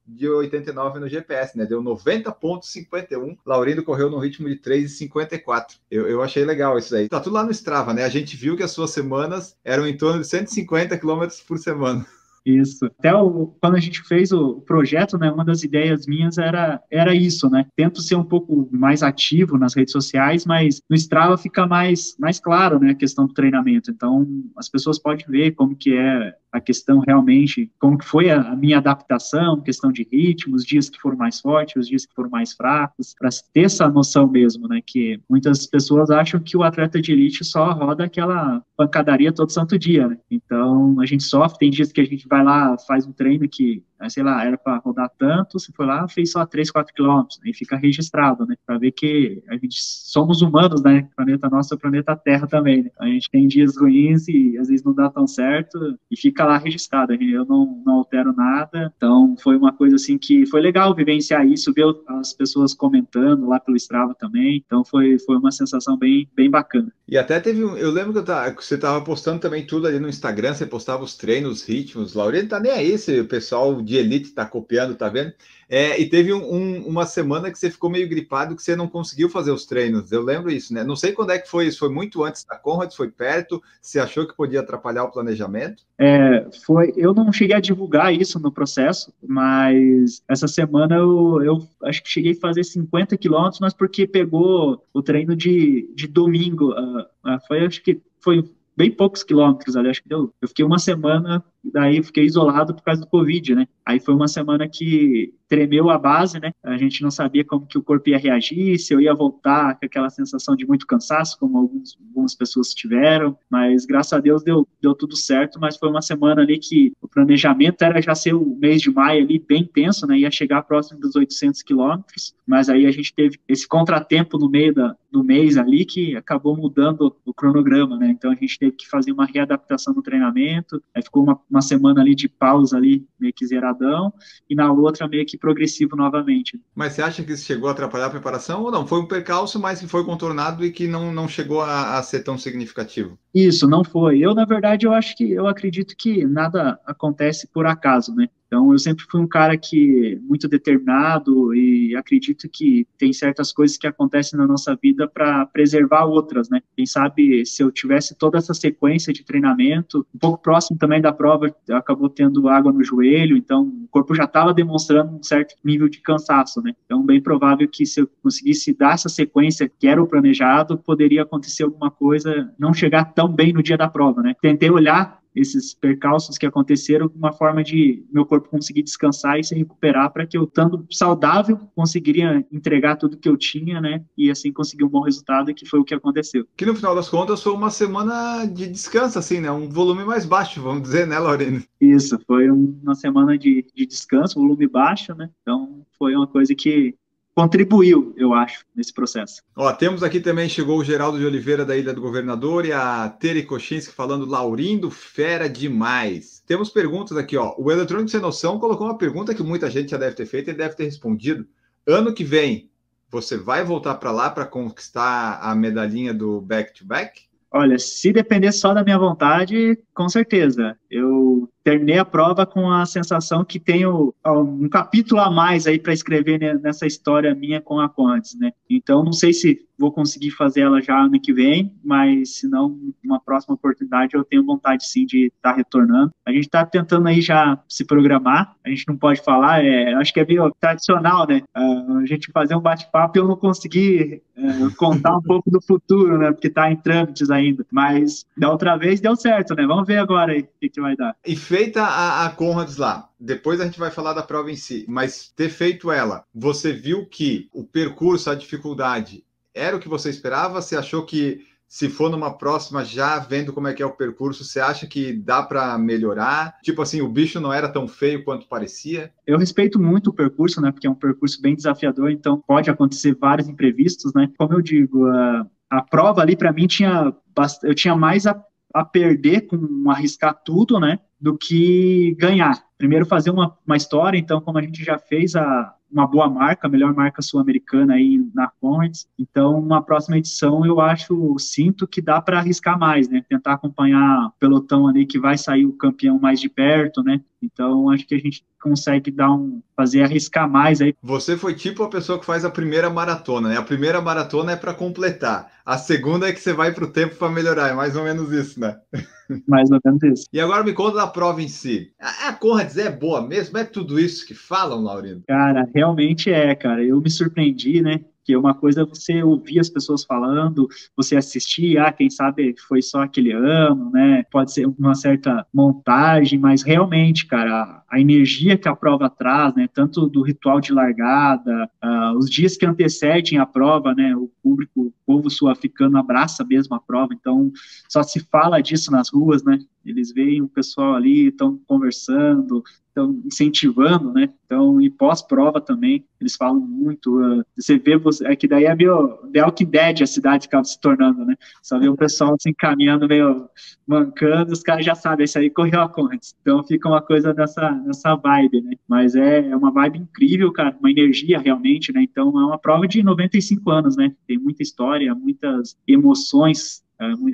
de 0.07 0.29
89 0.29 1.01
no 1.01 1.09
GPS, 1.09 1.57
né? 1.59 1.65
Deu 1.67 1.83
90,51. 1.83 3.37
Laurindo 3.45 3.83
correu 3.83 4.11
no 4.11 4.19
ritmo 4.19 4.49
de 4.49 4.57
3,54. 4.57 5.79
Eu, 5.91 6.09
eu 6.09 6.23
achei 6.23 6.45
legal 6.45 6.79
isso 6.79 6.95
aí. 6.95 7.09
Tá 7.09 7.21
tudo 7.21 7.35
lá 7.35 7.43
no 7.43 7.51
Strava, 7.51 7.93
né? 7.93 8.05
A 8.05 8.09
gente 8.09 8.37
viu 8.37 8.57
que 8.57 8.63
as 8.63 8.71
suas 8.71 8.91
semanas 8.91 9.57
eram 9.65 9.87
em 9.87 9.97
torno 9.97 10.21
de 10.21 10.29
150 10.29 10.97
km 10.99 11.27
por 11.47 11.59
semana. 11.59 12.07
Isso. 12.45 12.87
Até 12.87 13.15
o, 13.15 13.55
quando 13.61 13.77
a 13.77 13.81
gente 13.81 14.03
fez 14.03 14.33
o 14.33 14.61
projeto, 14.63 15.17
né, 15.17 15.31
uma 15.31 15.45
das 15.45 15.63
ideias 15.63 16.07
minhas 16.07 16.39
era, 16.39 16.83
era 16.91 17.15
isso, 17.15 17.49
né? 17.49 17.67
Tento 17.77 18.03
ser 18.03 18.17
um 18.17 18.25
pouco 18.25 18.69
mais 18.73 19.03
ativo 19.03 19.57
nas 19.57 19.75
redes 19.75 19.93
sociais, 19.93 20.45
mas 20.45 20.81
no 20.91 20.97
Strava 20.97 21.39
fica 21.39 21.67
mais, 21.67 22.17
mais 22.19 22.41
claro, 22.41 22.81
né, 22.81 22.91
a 22.91 22.95
questão 22.95 23.27
do 23.27 23.35
treinamento. 23.35 23.91
Então, 23.91 24.27
as 24.57 24.69
pessoas 24.69 24.99
podem 24.99 25.25
ver 25.29 25.53
como 25.53 25.77
que 25.77 25.97
é 25.97 26.35
a 26.53 26.61
questão 26.61 27.01
realmente, 27.01 27.71
como 27.81 27.97
que 27.97 28.05
foi 28.05 28.31
a, 28.31 28.55
minha 28.55 28.77
adaptação, 28.77 29.61
questão 29.61 29.91
de 29.91 30.07
ritmo, 30.13 30.55
os 30.55 30.65
dias 30.65 30.91
que 30.91 31.01
foram 31.01 31.17
mais 31.17 31.41
fortes, 31.41 31.77
os 31.77 31.89
dias 31.89 32.05
que 32.05 32.15
foram 32.15 32.29
mais 32.29 32.53
fracos, 32.53 33.15
para 33.19 33.31
ter 33.55 33.63
essa 33.63 33.89
noção 33.89 34.29
mesmo, 34.29 34.69
né, 34.69 34.81
que 34.85 35.19
muitas 35.29 35.67
pessoas 35.67 36.11
acham 36.11 36.39
que 36.39 36.57
o 36.57 36.63
atleta 36.63 37.01
de 37.01 37.13
elite 37.13 37.43
só 37.45 37.73
roda 37.73 38.05
aquela 38.05 38.63
pancadaria 38.77 39.33
todo 39.33 39.51
santo 39.51 39.79
dia, 39.79 40.09
né? 40.09 40.19
Então, 40.31 41.01
a 41.01 41.07
gente 41.07 41.23
sofre, 41.23 41.59
tem 41.59 41.71
dias 41.71 41.91
que 41.91 42.01
a 42.01 42.05
gente 42.05 42.29
vai 42.33 42.43
lá, 42.43 42.79
faz 42.79 43.07
um 43.07 43.13
treino 43.13 43.47
que 43.47 43.85
sei 44.09 44.23
lá, 44.23 44.45
era 44.45 44.57
para 44.57 44.77
rodar 44.79 45.11
tanto, 45.19 45.59
você 45.59 45.73
foi 45.73 45.87
lá, 45.87 46.07
fez 46.09 46.33
só 46.33 46.45
3, 46.45 46.71
4 46.71 46.95
quilômetros, 46.95 47.41
aí 47.45 47.53
fica 47.53 47.77
registrado, 47.77 48.47
né, 48.47 48.57
para 48.67 48.79
ver 48.79 48.93
que 48.93 49.43
a 49.49 49.55
gente 49.55 49.77
somos 49.81 50.43
humanos, 50.43 50.83
né, 50.83 51.09
planeta 51.17 51.49
nosso 51.49 51.75
é 51.75 51.77
planeta 51.77 52.17
Terra 52.17 52.47
também, 52.47 52.85
né, 52.85 52.91
a 52.99 53.07
gente 53.07 53.31
tem 53.31 53.47
dias 53.47 53.77
ruins 53.77 54.29
e 54.29 54.57
às 54.59 54.69
vezes 54.69 54.85
não 54.85 54.95
dá 54.95 55.11
tão 55.11 55.27
certo 55.27 55.99
e 56.11 56.17
fica 56.17 56.45
lá 56.45 56.59
registrado, 56.59 57.13
eu 57.15 57.45
não, 57.45 57.83
não 57.85 57.95
altero 57.99 58.33
nada, 58.35 58.93
então 58.97 59.37
foi 59.39 59.57
uma 59.57 59.73
coisa 59.73 59.97
assim 59.97 60.19
que 60.19 60.47
foi 60.47 60.61
legal 60.61 60.95
vivenciar 60.95 61.47
isso, 61.47 61.73
ver 61.73 61.87
as 62.21 62.33
pessoas 62.33 62.75
comentando 62.75 63.49
lá 63.49 63.59
pelo 63.61 63.77
Strava 63.77 64.15
também, 64.15 64.63
então 64.65 64.85
foi, 64.85 65.19
foi 65.19 65.37
uma 65.37 65.51
sensação 65.51 65.97
bem, 65.97 66.29
bem 66.35 66.51
bacana. 66.51 66.93
E 67.09 67.19
até 67.19 67.41
teve 67.41 67.61
eu 67.61 67.91
lembro 67.91 68.13
que, 68.13 68.19
eu 68.19 68.25
tava, 68.25 68.55
você 68.55 68.75
estava 68.75 69.03
postando 69.05 69.39
também 69.39 69.67
tudo 69.67 69.87
ali 69.87 69.99
no 69.99 70.09
Instagram, 70.09 70.55
você 70.55 70.67
postava 70.67 71.03
os 71.05 71.17
treinos, 71.17 71.61
os 71.61 71.69
ritmos, 71.69 72.15
Lauriano 72.15 72.49
tá 72.49 72.59
nem 72.59 72.73
aí 72.73 72.97
se 72.97 73.21
o 73.21 73.27
pessoal 73.27 73.81
de 73.83 73.92
elite 73.97 74.29
está 74.29 74.45
copiando, 74.45 74.95
tá 74.95 75.09
vendo? 75.09 75.33
É, 75.69 75.99
e 76.01 76.09
teve 76.09 76.33
um, 76.33 76.55
um, 76.55 76.87
uma 76.87 77.07
semana 77.07 77.51
que 77.51 77.59
você 77.59 77.71
ficou 77.71 77.89
meio 77.89 78.09
gripado, 78.09 78.55
que 78.55 78.63
você 78.63 78.77
não 78.77 78.87
conseguiu 78.87 79.29
fazer 79.29 79.51
os 79.51 79.65
treinos. 79.65 80.13
Eu 80.13 80.23
lembro 80.23 80.51
isso, 80.51 80.75
né? 80.75 80.85
Não 80.85 80.95
sei 80.95 81.13
quando 81.13 81.31
é 81.31 81.39
que 81.39 81.49
foi 81.49 81.67
isso. 81.67 81.79
Foi 81.79 81.89
muito 81.89 82.23
antes 82.23 82.45
da 82.45 82.57
Conrad, 82.57 82.93
foi 82.93 83.11
perto. 83.11 83.63
Você 83.81 83.99
achou 83.99 84.27
que 84.27 84.37
podia 84.37 84.61
atrapalhar 84.61 85.05
o 85.05 85.11
planejamento? 85.11 85.83
É, 85.99 86.47
foi. 86.65 86.93
Eu 86.97 87.15
não 87.15 87.33
cheguei 87.33 87.57
a 87.57 87.61
divulgar 87.61 88.13
isso 88.13 88.39
no 88.39 88.53
processo, 88.53 89.13
mas 89.27 90.23
essa 90.29 90.47
semana 90.47 90.97
eu, 90.97 91.43
eu 91.43 91.69
acho 91.85 92.03
que 92.03 92.11
cheguei 92.11 92.33
a 92.33 92.41
fazer 92.41 92.65
50 92.65 93.17
quilômetros, 93.17 93.61
mas 93.61 93.73
porque 93.73 94.07
pegou 94.07 94.85
o 94.93 95.03
treino 95.03 95.35
de, 95.35 95.91
de 95.95 96.07
domingo. 96.07 96.73
Uh, 96.73 97.01
uh, 97.01 97.41
foi, 97.47 97.65
acho 97.65 97.83
que 97.83 98.01
foi 98.21 98.45
bem 98.77 98.91
poucos 98.91 99.23
quilômetros 99.23 99.77
ali, 99.77 99.89
acho 99.89 100.03
que 100.03 100.09
deu. 100.09 100.33
Eu 100.41 100.49
fiquei 100.49 100.65
uma 100.65 100.79
semana 100.79 101.45
daí 101.71 102.03
fiquei 102.03 102.25
isolado 102.25 102.75
por 102.75 102.83
causa 102.83 103.01
do 103.01 103.07
Covid, 103.07 103.55
né? 103.55 103.69
Aí 103.85 104.01
foi 104.01 104.15
uma 104.15 104.29
semana 104.29 104.69
que 104.69 105.35
tremeu 105.53 105.91
a 105.91 105.99
base, 105.99 106.41
né? 106.41 106.51
A 106.63 106.79
gente 106.79 107.03
não 107.03 107.11
sabia 107.11 107.45
como 107.45 107.67
que 107.67 107.77
o 107.77 107.83
corpo 107.83 108.09
ia 108.09 108.17
reagir, 108.17 108.79
se 108.79 108.95
eu 108.95 109.01
ia 109.01 109.15
voltar 109.15 109.79
com 109.79 109.85
aquela 109.85 110.09
sensação 110.09 110.57
de 110.57 110.67
muito 110.67 110.87
cansaço, 110.87 111.39
como 111.39 111.59
alguns, 111.59 111.99
algumas 112.09 112.35
pessoas 112.35 112.73
tiveram, 112.73 113.37
mas 113.51 113.85
graças 113.85 114.15
a 114.15 114.19
Deus 114.19 114.43
deu, 114.43 114.67
deu 114.81 114.95
tudo 114.95 115.15
certo, 115.15 115.61
mas 115.61 115.77
foi 115.77 115.91
uma 115.91 116.01
semana 116.01 116.41
ali 116.41 116.59
que 116.59 116.93
o 117.03 117.07
planejamento 117.07 117.83
era 117.83 118.01
já 118.01 118.15
ser 118.15 118.35
o 118.35 118.57
mês 118.57 118.81
de 118.81 118.91
maio 118.91 119.25
ali 119.25 119.39
bem 119.39 119.63
tenso, 119.63 120.07
né? 120.07 120.21
Ia 120.21 120.31
chegar 120.31 120.63
próximo 120.63 120.99
dos 120.99 121.15
800 121.15 121.61
quilômetros, 121.63 122.35
mas 122.47 122.71
aí 122.71 122.87
a 122.87 122.91
gente 122.91 123.13
teve 123.13 123.39
esse 123.47 123.69
contratempo 123.69 124.39
no 124.39 124.49
meio 124.49 124.73
da, 124.75 124.97
do 125.11 125.23
mês 125.23 125.59
ali 125.59 125.85
que 125.85 126.17
acabou 126.17 126.57
mudando 126.57 127.15
o 127.27 127.35
cronograma, 127.35 127.99
né? 127.99 128.09
Então 128.09 128.31
a 128.33 128.35
gente 128.35 128.59
teve 128.59 128.73
que 128.73 128.89
fazer 128.89 129.13
uma 129.13 129.27
readaptação 129.27 129.93
no 129.93 130.03
treinamento, 130.03 130.83
aí 130.95 131.03
ficou 131.03 131.25
uma, 131.25 131.39
uma 131.53 131.61
semana 131.61 132.01
ali 132.01 132.15
de 132.15 132.29
pausa 132.29 132.79
ali, 132.79 133.07
meio 133.21 133.33
que 133.33 133.47
zeradão, 133.47 134.13
e 134.49 134.55
na 134.55 134.73
outra 134.73 135.07
meio 135.07 135.27
que 135.27 135.37
progressivo 135.37 135.95
novamente. 135.95 136.59
Mas 136.75 136.95
você 136.95 137.03
acha 137.03 137.23
que 137.23 137.33
isso 137.33 137.45
chegou 137.45 137.69
a 137.69 137.73
atrapalhar 137.73 138.07
a 138.07 138.11
preparação 138.11 138.63
ou 138.63 138.71
não? 138.71 138.87
Foi 138.87 139.01
um 139.01 139.07
percalço, 139.07 139.61
mas 139.61 139.79
que 139.79 139.87
foi 139.87 140.05
contornado 140.05 140.65
e 140.65 140.73
que 140.73 140.89
não, 140.89 141.13
não 141.13 141.29
chegou 141.29 141.61
a, 141.61 141.99
a 141.99 142.03
ser 142.03 142.25
tão 142.25 142.39
significativo? 142.39 143.19
Isso, 143.35 143.69
não 143.69 143.85
foi. 143.85 144.19
Eu, 144.19 144.35
na 144.35 144.47
verdade, 144.47 144.87
eu 144.87 144.93
acho 144.93 145.15
que 145.15 145.31
eu 145.31 145.47
acredito 145.47 145.95
que 145.97 146.27
nada 146.27 146.81
acontece 146.87 147.47
por 147.47 147.67
acaso, 147.67 148.15
né? 148.15 148.29
Então, 148.53 148.71
eu 148.71 148.79
sempre 148.79 149.07
fui 149.11 149.19
um 149.19 149.27
cara 149.27 149.57
que 149.57 150.21
muito 150.29 150.47
determinado 150.47 151.55
e 151.55 151.97
acredito 151.97 152.47
que 152.51 152.87
tem 152.99 153.11
certas 153.11 153.51
coisas 153.51 153.79
que 153.79 153.87
acontecem 153.87 154.39
na 154.39 154.47
nossa 154.47 154.77
vida 154.77 155.09
para 155.09 155.47
preservar 155.47 156.05
outras, 156.05 156.51
né? 156.51 156.61
Quem 156.77 156.85
sabe 156.85 157.47
se 157.47 157.63
eu 157.63 157.71
tivesse 157.71 158.15
toda 158.15 158.37
essa 158.37 158.53
sequência 158.53 159.11
de 159.11 159.25
treinamento, 159.25 160.07
um 160.15 160.19
pouco 160.19 160.43
próximo 160.43 160.77
também 160.77 161.01
da 161.01 161.11
prova, 161.11 161.51
acabou 161.71 162.11
tendo 162.11 162.47
água 162.47 162.71
no 162.71 162.85
joelho, 162.85 163.39
então 163.39 163.63
o 163.63 163.89
corpo 163.91 164.15
já 164.15 164.25
estava 164.25 164.53
demonstrando 164.53 165.17
um 165.17 165.23
certo 165.23 165.55
nível 165.65 165.89
de 165.89 166.03
cansaço, 166.03 166.61
né? 166.61 166.75
Então, 166.85 167.03
bem 167.03 167.23
provável 167.23 167.67
que 167.67 167.87
se 167.87 168.03
eu 168.03 168.11
conseguisse 168.23 168.75
dar 168.75 168.93
essa 168.93 169.09
sequência 169.09 169.67
que 169.67 169.87
era 169.87 170.03
o 170.03 170.07
planejado, 170.07 170.77
poderia 170.77 171.23
acontecer 171.23 171.63
alguma 171.63 171.91
coisa, 171.91 172.53
não 172.59 172.75
chegar 172.75 173.15
tão 173.15 173.29
bem 173.29 173.51
no 173.51 173.63
dia 173.63 173.79
da 173.79 173.89
prova, 173.89 174.21
né? 174.21 174.37
Tentei 174.43 174.71
olhar 174.71 175.22
esses 175.35 175.75
percalços 175.75 176.37
que 176.37 176.47
aconteceram, 176.47 177.11
uma 177.15 177.33
forma 177.33 177.63
de 177.63 178.05
meu 178.13 178.25
corpo 178.25 178.49
conseguir 178.49 178.83
descansar 178.83 179.39
e 179.39 179.45
se 179.45 179.55
recuperar 179.55 180.13
para 180.13 180.27
que 180.27 180.37
eu, 180.37 180.45
estando 180.45 180.87
saudável, 180.91 181.59
conseguiria 181.75 182.45
entregar 182.53 182.97
tudo 182.97 183.17
que 183.17 183.29
eu 183.29 183.37
tinha, 183.37 183.81
né? 183.81 184.05
E 184.17 184.31
assim 184.31 184.53
conseguir 184.53 184.85
um 184.85 184.89
bom 184.89 185.03
resultado, 185.03 185.55
que 185.55 185.67
foi 185.67 185.81
o 185.81 185.85
que 185.85 185.95
aconteceu. 185.95 186.47
Que 186.57 186.67
no 186.67 186.75
final 186.75 186.95
das 186.95 187.09
contas 187.09 187.43
foi 187.43 187.53
uma 187.53 187.71
semana 187.71 188.45
de 188.47 188.69
descanso, 188.69 189.19
assim, 189.19 189.41
né? 189.41 189.51
Um 189.51 189.69
volume 189.69 190.05
mais 190.05 190.27
baixo, 190.27 190.61
vamos 190.63 190.83
dizer, 190.83 191.07
né, 191.07 191.19
Lorena? 191.19 191.63
Isso, 191.81 192.19
foi 192.27 192.51
uma 192.51 192.95
semana 192.95 193.37
de, 193.37 193.67
de 193.75 193.87
descanso, 193.87 194.41
volume 194.41 194.69
baixo, 194.69 195.15
né? 195.15 195.31
Então 195.43 195.85
foi 195.99 196.15
uma 196.15 196.27
coisa 196.27 196.55
que 196.55 196.95
contribuiu, 197.35 198.15
eu 198.17 198.35
acho, 198.35 198.65
nesse 198.75 198.93
processo. 198.93 199.43
Ó, 199.57 199.73
temos 199.73 200.03
aqui 200.03 200.21
também, 200.21 200.49
chegou 200.49 200.79
o 200.79 200.85
Geraldo 200.85 201.19
de 201.19 201.25
Oliveira 201.25 201.65
da 201.65 201.77
Ilha 201.77 201.93
do 201.93 202.01
Governador 202.01 202.67
e 202.67 202.73
a 202.73 203.09
Tere 203.09 203.43
Kochinski 203.43 203.95
falando 203.95 204.27
Laurindo, 204.27 204.91
fera 204.91 205.49
demais. 205.49 206.43
Temos 206.47 206.71
perguntas 206.71 207.17
aqui, 207.17 207.37
ó. 207.37 207.55
O 207.59 207.71
Eletrônico 207.71 208.11
Sem 208.11 208.21
Noção 208.21 208.59
colocou 208.59 208.87
uma 208.87 208.99
pergunta 208.99 209.35
que 209.35 209.43
muita 209.43 209.71
gente 209.71 209.91
já 209.91 209.97
deve 209.97 210.17
ter 210.17 210.27
feito 210.27 210.51
e 210.51 210.55
deve 210.55 210.75
ter 210.77 210.85
respondido. 210.85 211.47
Ano 211.87 212.15
que 212.15 212.25
vem, 212.25 212.71
você 213.11 213.37
vai 213.37 213.65
voltar 213.65 213.95
para 213.97 214.11
lá 214.11 214.31
para 214.31 214.47
conquistar 214.47 215.39
a 215.43 215.55
medalhinha 215.55 216.15
do 216.15 216.41
back-to-back? 216.41 217.21
-back? 217.21 217.33
Olha, 217.55 217.79
se 217.79 218.13
depender 218.13 218.51
só 218.51 218.73
da 218.73 218.83
minha 218.83 218.99
vontade, 218.99 219.79
com 219.93 220.09
certeza. 220.09 220.75
Eu 220.91 221.49
terminei 221.63 221.99
a 221.99 222.05
prova 222.05 222.45
com 222.45 222.71
a 222.71 222.85
sensação 222.85 223.45
que 223.45 223.61
tenho 223.61 224.15
um 224.27 224.69
capítulo 224.69 225.21
a 225.21 225.31
mais 225.31 225.67
aí 225.67 225.79
para 225.79 225.93
escrever 225.93 226.61
nessa 226.61 226.87
história 226.87 227.35
minha 227.35 227.61
com 227.61 227.79
a 227.79 227.89
Contes, 227.89 228.39
né? 228.39 228.53
Então, 228.69 229.05
não 229.05 229.13
sei 229.13 229.33
se 229.33 229.67
vou 229.83 229.91
conseguir 229.91 230.31
fazer 230.31 230.61
ela 230.61 230.81
já 230.81 230.97
ano 230.97 231.21
que 231.21 231.33
vem, 231.33 231.75
mas 231.85 232.37
se 232.37 232.47
não, 232.47 232.79
uma 233.05 233.19
próxima 233.21 233.57
oportunidade 233.57 234.15
eu 234.15 234.25
tenho 234.25 234.47
vontade 234.47 234.87
sim 234.87 235.05
de 235.05 235.27
estar 235.27 235.51
tá 235.51 235.57
retornando. 235.57 236.13
A 236.25 236.31
gente 236.31 236.45
está 236.45 236.65
tentando 236.65 237.09
aí 237.09 237.21
já 237.21 237.59
se 237.69 237.85
programar, 237.85 238.55
a 238.65 238.69
gente 238.69 238.87
não 238.87 238.97
pode 238.97 239.21
falar, 239.23 239.65
é, 239.65 239.93
acho 239.95 240.15
que 240.15 240.21
é 240.21 240.25
meio 240.25 240.55
tradicional, 240.61 241.27
né? 241.27 241.43
Uh, 241.57 241.99
a 241.99 242.07
gente 242.07 242.31
fazer 242.31 242.55
um 242.55 242.61
bate-papo 242.61 243.19
e 243.19 243.21
eu 243.21 243.27
não 243.27 243.37
conseguir 243.37 244.23
uh, 244.37 244.75
contar 244.77 245.17
um 245.17 245.23
pouco 245.23 245.51
do 245.51 245.61
futuro, 245.61 246.17
né? 246.17 246.31
Porque 246.31 246.47
está 246.47 246.71
em 246.71 246.77
trâmites 246.77 247.29
ainda, 247.29 247.67
mas 247.71 248.25
da 248.37 248.51
outra 248.51 248.77
vez 248.77 249.01
deu 249.01 249.17
certo, 249.17 249.55
né? 249.57 249.67
Vamos 249.67 249.87
ver 249.87 249.99
agora 249.99 250.33
aí 250.33 250.43
o 250.43 250.49
que, 250.61 250.69
que 250.69 250.81
vai 250.81 250.95
dar. 250.95 251.17
E 251.27 251.35
feita 251.35 251.83
a, 251.83 252.27
a 252.27 252.31
Conrads 252.31 252.77
lá, 252.77 253.09
depois 253.19 253.61
a 253.61 253.65
gente 253.65 253.81
vai 253.81 253.91
falar 253.91 254.13
da 254.13 254.23
prova 254.23 254.51
em 254.51 254.57
si, 254.57 254.85
mas 254.89 255.33
ter 255.35 255.49
feito 255.49 255.91
ela, 255.91 256.25
você 256.33 256.73
viu 256.73 257.05
que 257.07 257.49
o 257.53 257.65
percurso, 257.65 258.31
a 258.31 258.35
dificuldade, 258.35 259.25
era 259.55 259.77
o 259.77 259.81
que 259.81 259.89
você 259.89 260.11
esperava? 260.11 260.61
Você 260.61 260.77
achou 260.77 261.05
que 261.05 261.45
se 261.73 261.89
for 261.89 262.11
numa 262.11 262.37
próxima, 262.37 262.85
já 262.85 263.19
vendo 263.19 263.51
como 263.51 263.67
é 263.67 263.73
que 263.73 263.83
é 263.83 263.87
o 263.87 263.97
percurso, 263.97 264.45
você 264.45 264.61
acha 264.61 264.87
que 264.87 265.11
dá 265.11 265.43
para 265.43 265.79
melhorar? 265.79 266.59
Tipo 266.63 266.83
assim, 266.83 267.01
o 267.01 267.09
bicho 267.09 267.41
não 267.41 267.51
era 267.51 267.67
tão 267.67 267.89
feio 267.89 268.25
quanto 268.25 268.47
parecia? 268.47 269.11
Eu 269.27 269.39
respeito 269.39 269.81
muito 269.81 270.11
o 270.11 270.13
percurso, 270.13 270.61
né? 270.61 270.71
Porque 270.71 270.87
é 270.87 270.91
um 270.91 270.95
percurso 270.95 271.41
bem 271.41 271.57
desafiador, 271.57 272.11
então 272.11 272.43
pode 272.47 272.71
acontecer 272.71 273.17
vários 273.19 273.49
imprevistos, 273.49 274.13
né? 274.13 274.31
Como 274.37 274.53
eu 274.53 274.61
digo, 274.61 275.07
a, 275.07 275.47
a 275.71 275.83
prova 275.83 276.21
ali 276.21 276.37
para 276.37 276.53
mim 276.53 276.67
tinha 276.67 277.15
eu 277.63 277.75
tinha 277.75 277.97
mais 277.97 278.27
a, 278.27 278.39
a 278.75 278.85
perder 278.85 279.47
com 279.47 279.91
arriscar 279.91 280.39
tudo, 280.45 280.79
né? 280.79 280.99
do 281.23 281.39
que 281.39 282.17
ganhar. 282.19 282.65
Primeiro 282.77 283.07
fazer 283.07 283.31
uma, 283.31 283.57
uma 283.65 283.77
história, 283.77 284.19
então 284.19 284.41
como 284.41 284.59
a 284.59 284.63
gente 284.63 284.83
já 284.83 284.99
fez 284.99 285.37
a, 285.37 285.73
uma 285.93 286.07
boa 286.07 286.29
marca, 286.29 286.67
a 286.67 286.71
melhor 286.71 286.95
marca 286.95 287.21
sul-americana 287.21 287.95
aí 287.95 288.25
na 288.35 288.49
Conrads. 288.49 289.07
Então, 289.19 289.59
uma 289.59 289.83
próxima 289.83 290.19
edição 290.19 290.65
eu 290.65 290.81
acho, 290.81 291.37
sinto 291.39 291.87
que 291.87 292.01
dá 292.01 292.21
para 292.21 292.39
arriscar 292.39 292.79
mais, 292.79 293.09
né? 293.09 293.25
Tentar 293.29 293.55
acompanhar 293.55 294.27
o 294.27 294.31
pelotão 294.39 294.89
ali 294.89 295.05
que 295.05 295.19
vai 295.19 295.37
sair 295.37 295.67
o 295.67 295.73
campeão 295.73 296.19
mais 296.19 296.41
de 296.41 296.49
perto, 296.49 297.03
né? 297.03 297.21
Então, 297.43 297.91
acho 297.91 298.07
que 298.07 298.15
a 298.15 298.19
gente 298.19 298.45
consegue 298.63 299.11
dar 299.11 299.33
um 299.33 299.61
fazer 299.77 300.03
arriscar 300.03 300.49
mais 300.49 300.81
aí. 300.81 300.95
Você 301.03 301.37
foi 301.37 301.55
tipo 301.55 301.83
a 301.83 301.91
pessoa 301.91 302.19
que 302.19 302.25
faz 302.25 302.45
a 302.45 302.51
primeira 302.51 302.89
maratona, 302.89 303.49
né? 303.49 303.57
A 303.59 303.63
primeira 303.63 304.01
maratona 304.01 304.53
é 304.53 304.57
para 304.57 304.73
completar. 304.73 305.51
A 305.67 305.77
segunda 305.77 306.29
é 306.29 306.33
que 306.33 306.41
você 306.41 306.53
vai 306.53 306.73
para 306.73 306.85
o 306.85 306.93
tempo 306.93 307.17
para 307.17 307.29
melhorar, 307.29 307.71
é 307.71 307.75
mais 307.75 307.97
ou 307.97 308.05
menos 308.05 308.31
isso, 308.33 308.61
né? 308.61 308.77
Mais 309.49 309.71
ou 309.71 309.81
menos 309.83 310.03
isso. 310.03 310.27
E 310.31 310.39
agora 310.39 310.63
me 310.63 310.75
conta 310.75 310.97
da 310.97 311.07
prova 311.07 311.41
em 311.41 311.49
si. 311.49 311.91
A, 311.99 312.29
a 312.29 312.33
Conrads 312.35 312.77
é 312.77 312.91
boa 312.91 313.27
mesmo? 313.27 313.57
É 313.57 313.65
tudo 313.65 313.99
isso 313.99 314.27
que 314.27 314.35
falam, 314.35 314.83
Laurindo? 314.83 315.23
Cara, 315.27 315.67
realmente 315.75 316.31
é, 316.31 316.55
cara. 316.55 316.85
Eu 316.85 317.01
me 317.01 317.09
surpreendi, 317.09 317.81
né? 317.81 318.01
Que 318.25 318.37
uma 318.37 318.55
coisa 318.55 318.83
é 318.83 318.85
você 318.85 319.23
ouvir 319.23 319.59
as 319.59 319.69
pessoas 319.69 320.05
falando, 320.05 320.69
você 320.97 321.17
assistir, 321.17 321.79
ah, 321.79 321.93
quem 321.93 322.09
sabe 322.09 322.55
foi 322.69 322.81
só 322.81 323.03
aquele 323.03 323.33
ano, 323.33 323.91
né? 323.91 324.25
Pode 324.31 324.53
ser 324.53 324.67
uma 324.67 324.95
certa 324.95 325.47
montagem, 325.53 326.39
mas 326.39 326.63
realmente, 326.63 327.27
cara, 327.27 327.83
a 327.89 328.01
energia 328.01 328.57
que 328.57 328.69
a 328.69 328.77
prova 328.77 329.11
traz, 329.11 329.55
né? 329.55 329.69
Tanto 329.73 330.09
do 330.09 330.23
ritual 330.23 330.61
de 330.61 330.73
largada, 330.73 331.69
uh, 331.83 332.17
os 332.17 332.31
dias 332.31 332.57
que 332.57 332.67
antecedem 332.67 333.39
a 333.39 333.47
prova, 333.47 333.95
né? 333.95 334.15
O 334.17 334.31
público, 334.43 334.87
o 334.87 334.95
povo 335.05 335.29
sul-africano 335.29 335.99
abraça 335.99 336.45
mesmo 336.45 336.75
a 336.75 336.81
prova, 336.81 337.13
então 337.15 337.53
só 337.89 338.03
se 338.03 338.21
fala 338.21 338.61
disso 338.61 338.91
nas 338.91 339.11
ruas, 339.13 339.43
né? 339.45 339.59
Eles 339.85 340.13
veem 340.13 340.43
o 340.43 340.49
pessoal 340.49 340.95
ali, 340.95 341.29
estão 341.29 341.59
conversando, 341.67 342.63
estão 342.93 343.21
incentivando, 343.25 344.13
né? 344.13 344.29
Então, 344.45 344.81
e 344.81 344.91
pós-prova 344.91 345.61
também, 345.61 346.05
eles 346.21 346.37
falam 346.37 346.61
muito. 346.61 347.19
Uh, 347.19 347.45
você 347.57 347.79
vê, 347.79 347.97
você, 347.97 348.27
é 348.27 348.37
que 348.37 348.47
daí 348.47 348.67
é 348.67 348.75
meio 348.75 349.17
The 349.33 349.43
Walking 349.43 349.67
Dead 349.67 350.03
a 350.03 350.07
cidade 350.07 350.47
acaba 350.47 350.65
se 350.65 350.79
tornando, 350.79 351.25
né? 351.25 351.35
Só 351.63 351.79
vê 351.79 351.89
o 351.89 351.97
pessoal 351.97 352.35
assim 352.35 352.53
caminhando 352.53 353.09
meio 353.09 353.49
mancando, 353.87 354.53
os 354.53 354.63
caras 354.63 354.85
já 354.85 354.95
sabem, 354.95 355.25
isso 355.25 355.39
aí 355.39 355.51
correu 355.51 355.81
a 355.81 355.89
contas. 355.89 356.35
Então 356.41 356.63
fica 356.63 356.89
uma 356.89 357.01
coisa 357.01 357.33
nessa, 357.33 357.71
nessa 357.71 358.15
vibe, 358.15 358.61
né? 358.61 358.77
Mas 358.87 359.15
é, 359.15 359.49
é 359.49 359.57
uma 359.57 359.73
vibe 359.73 360.01
incrível, 360.01 360.53
cara, 360.53 360.77
uma 360.79 360.91
energia 360.91 361.39
realmente, 361.39 361.93
né? 361.93 362.03
Então 362.03 362.29
é 362.29 362.45
uma 362.45 362.59
prova 362.59 362.87
de 362.87 363.03
95 363.03 363.71
anos, 363.71 363.97
né? 363.97 364.15
Tem 364.27 364.39
muita 364.39 364.63
história, 364.63 365.15
muitas 365.15 365.77
emoções 365.89 366.83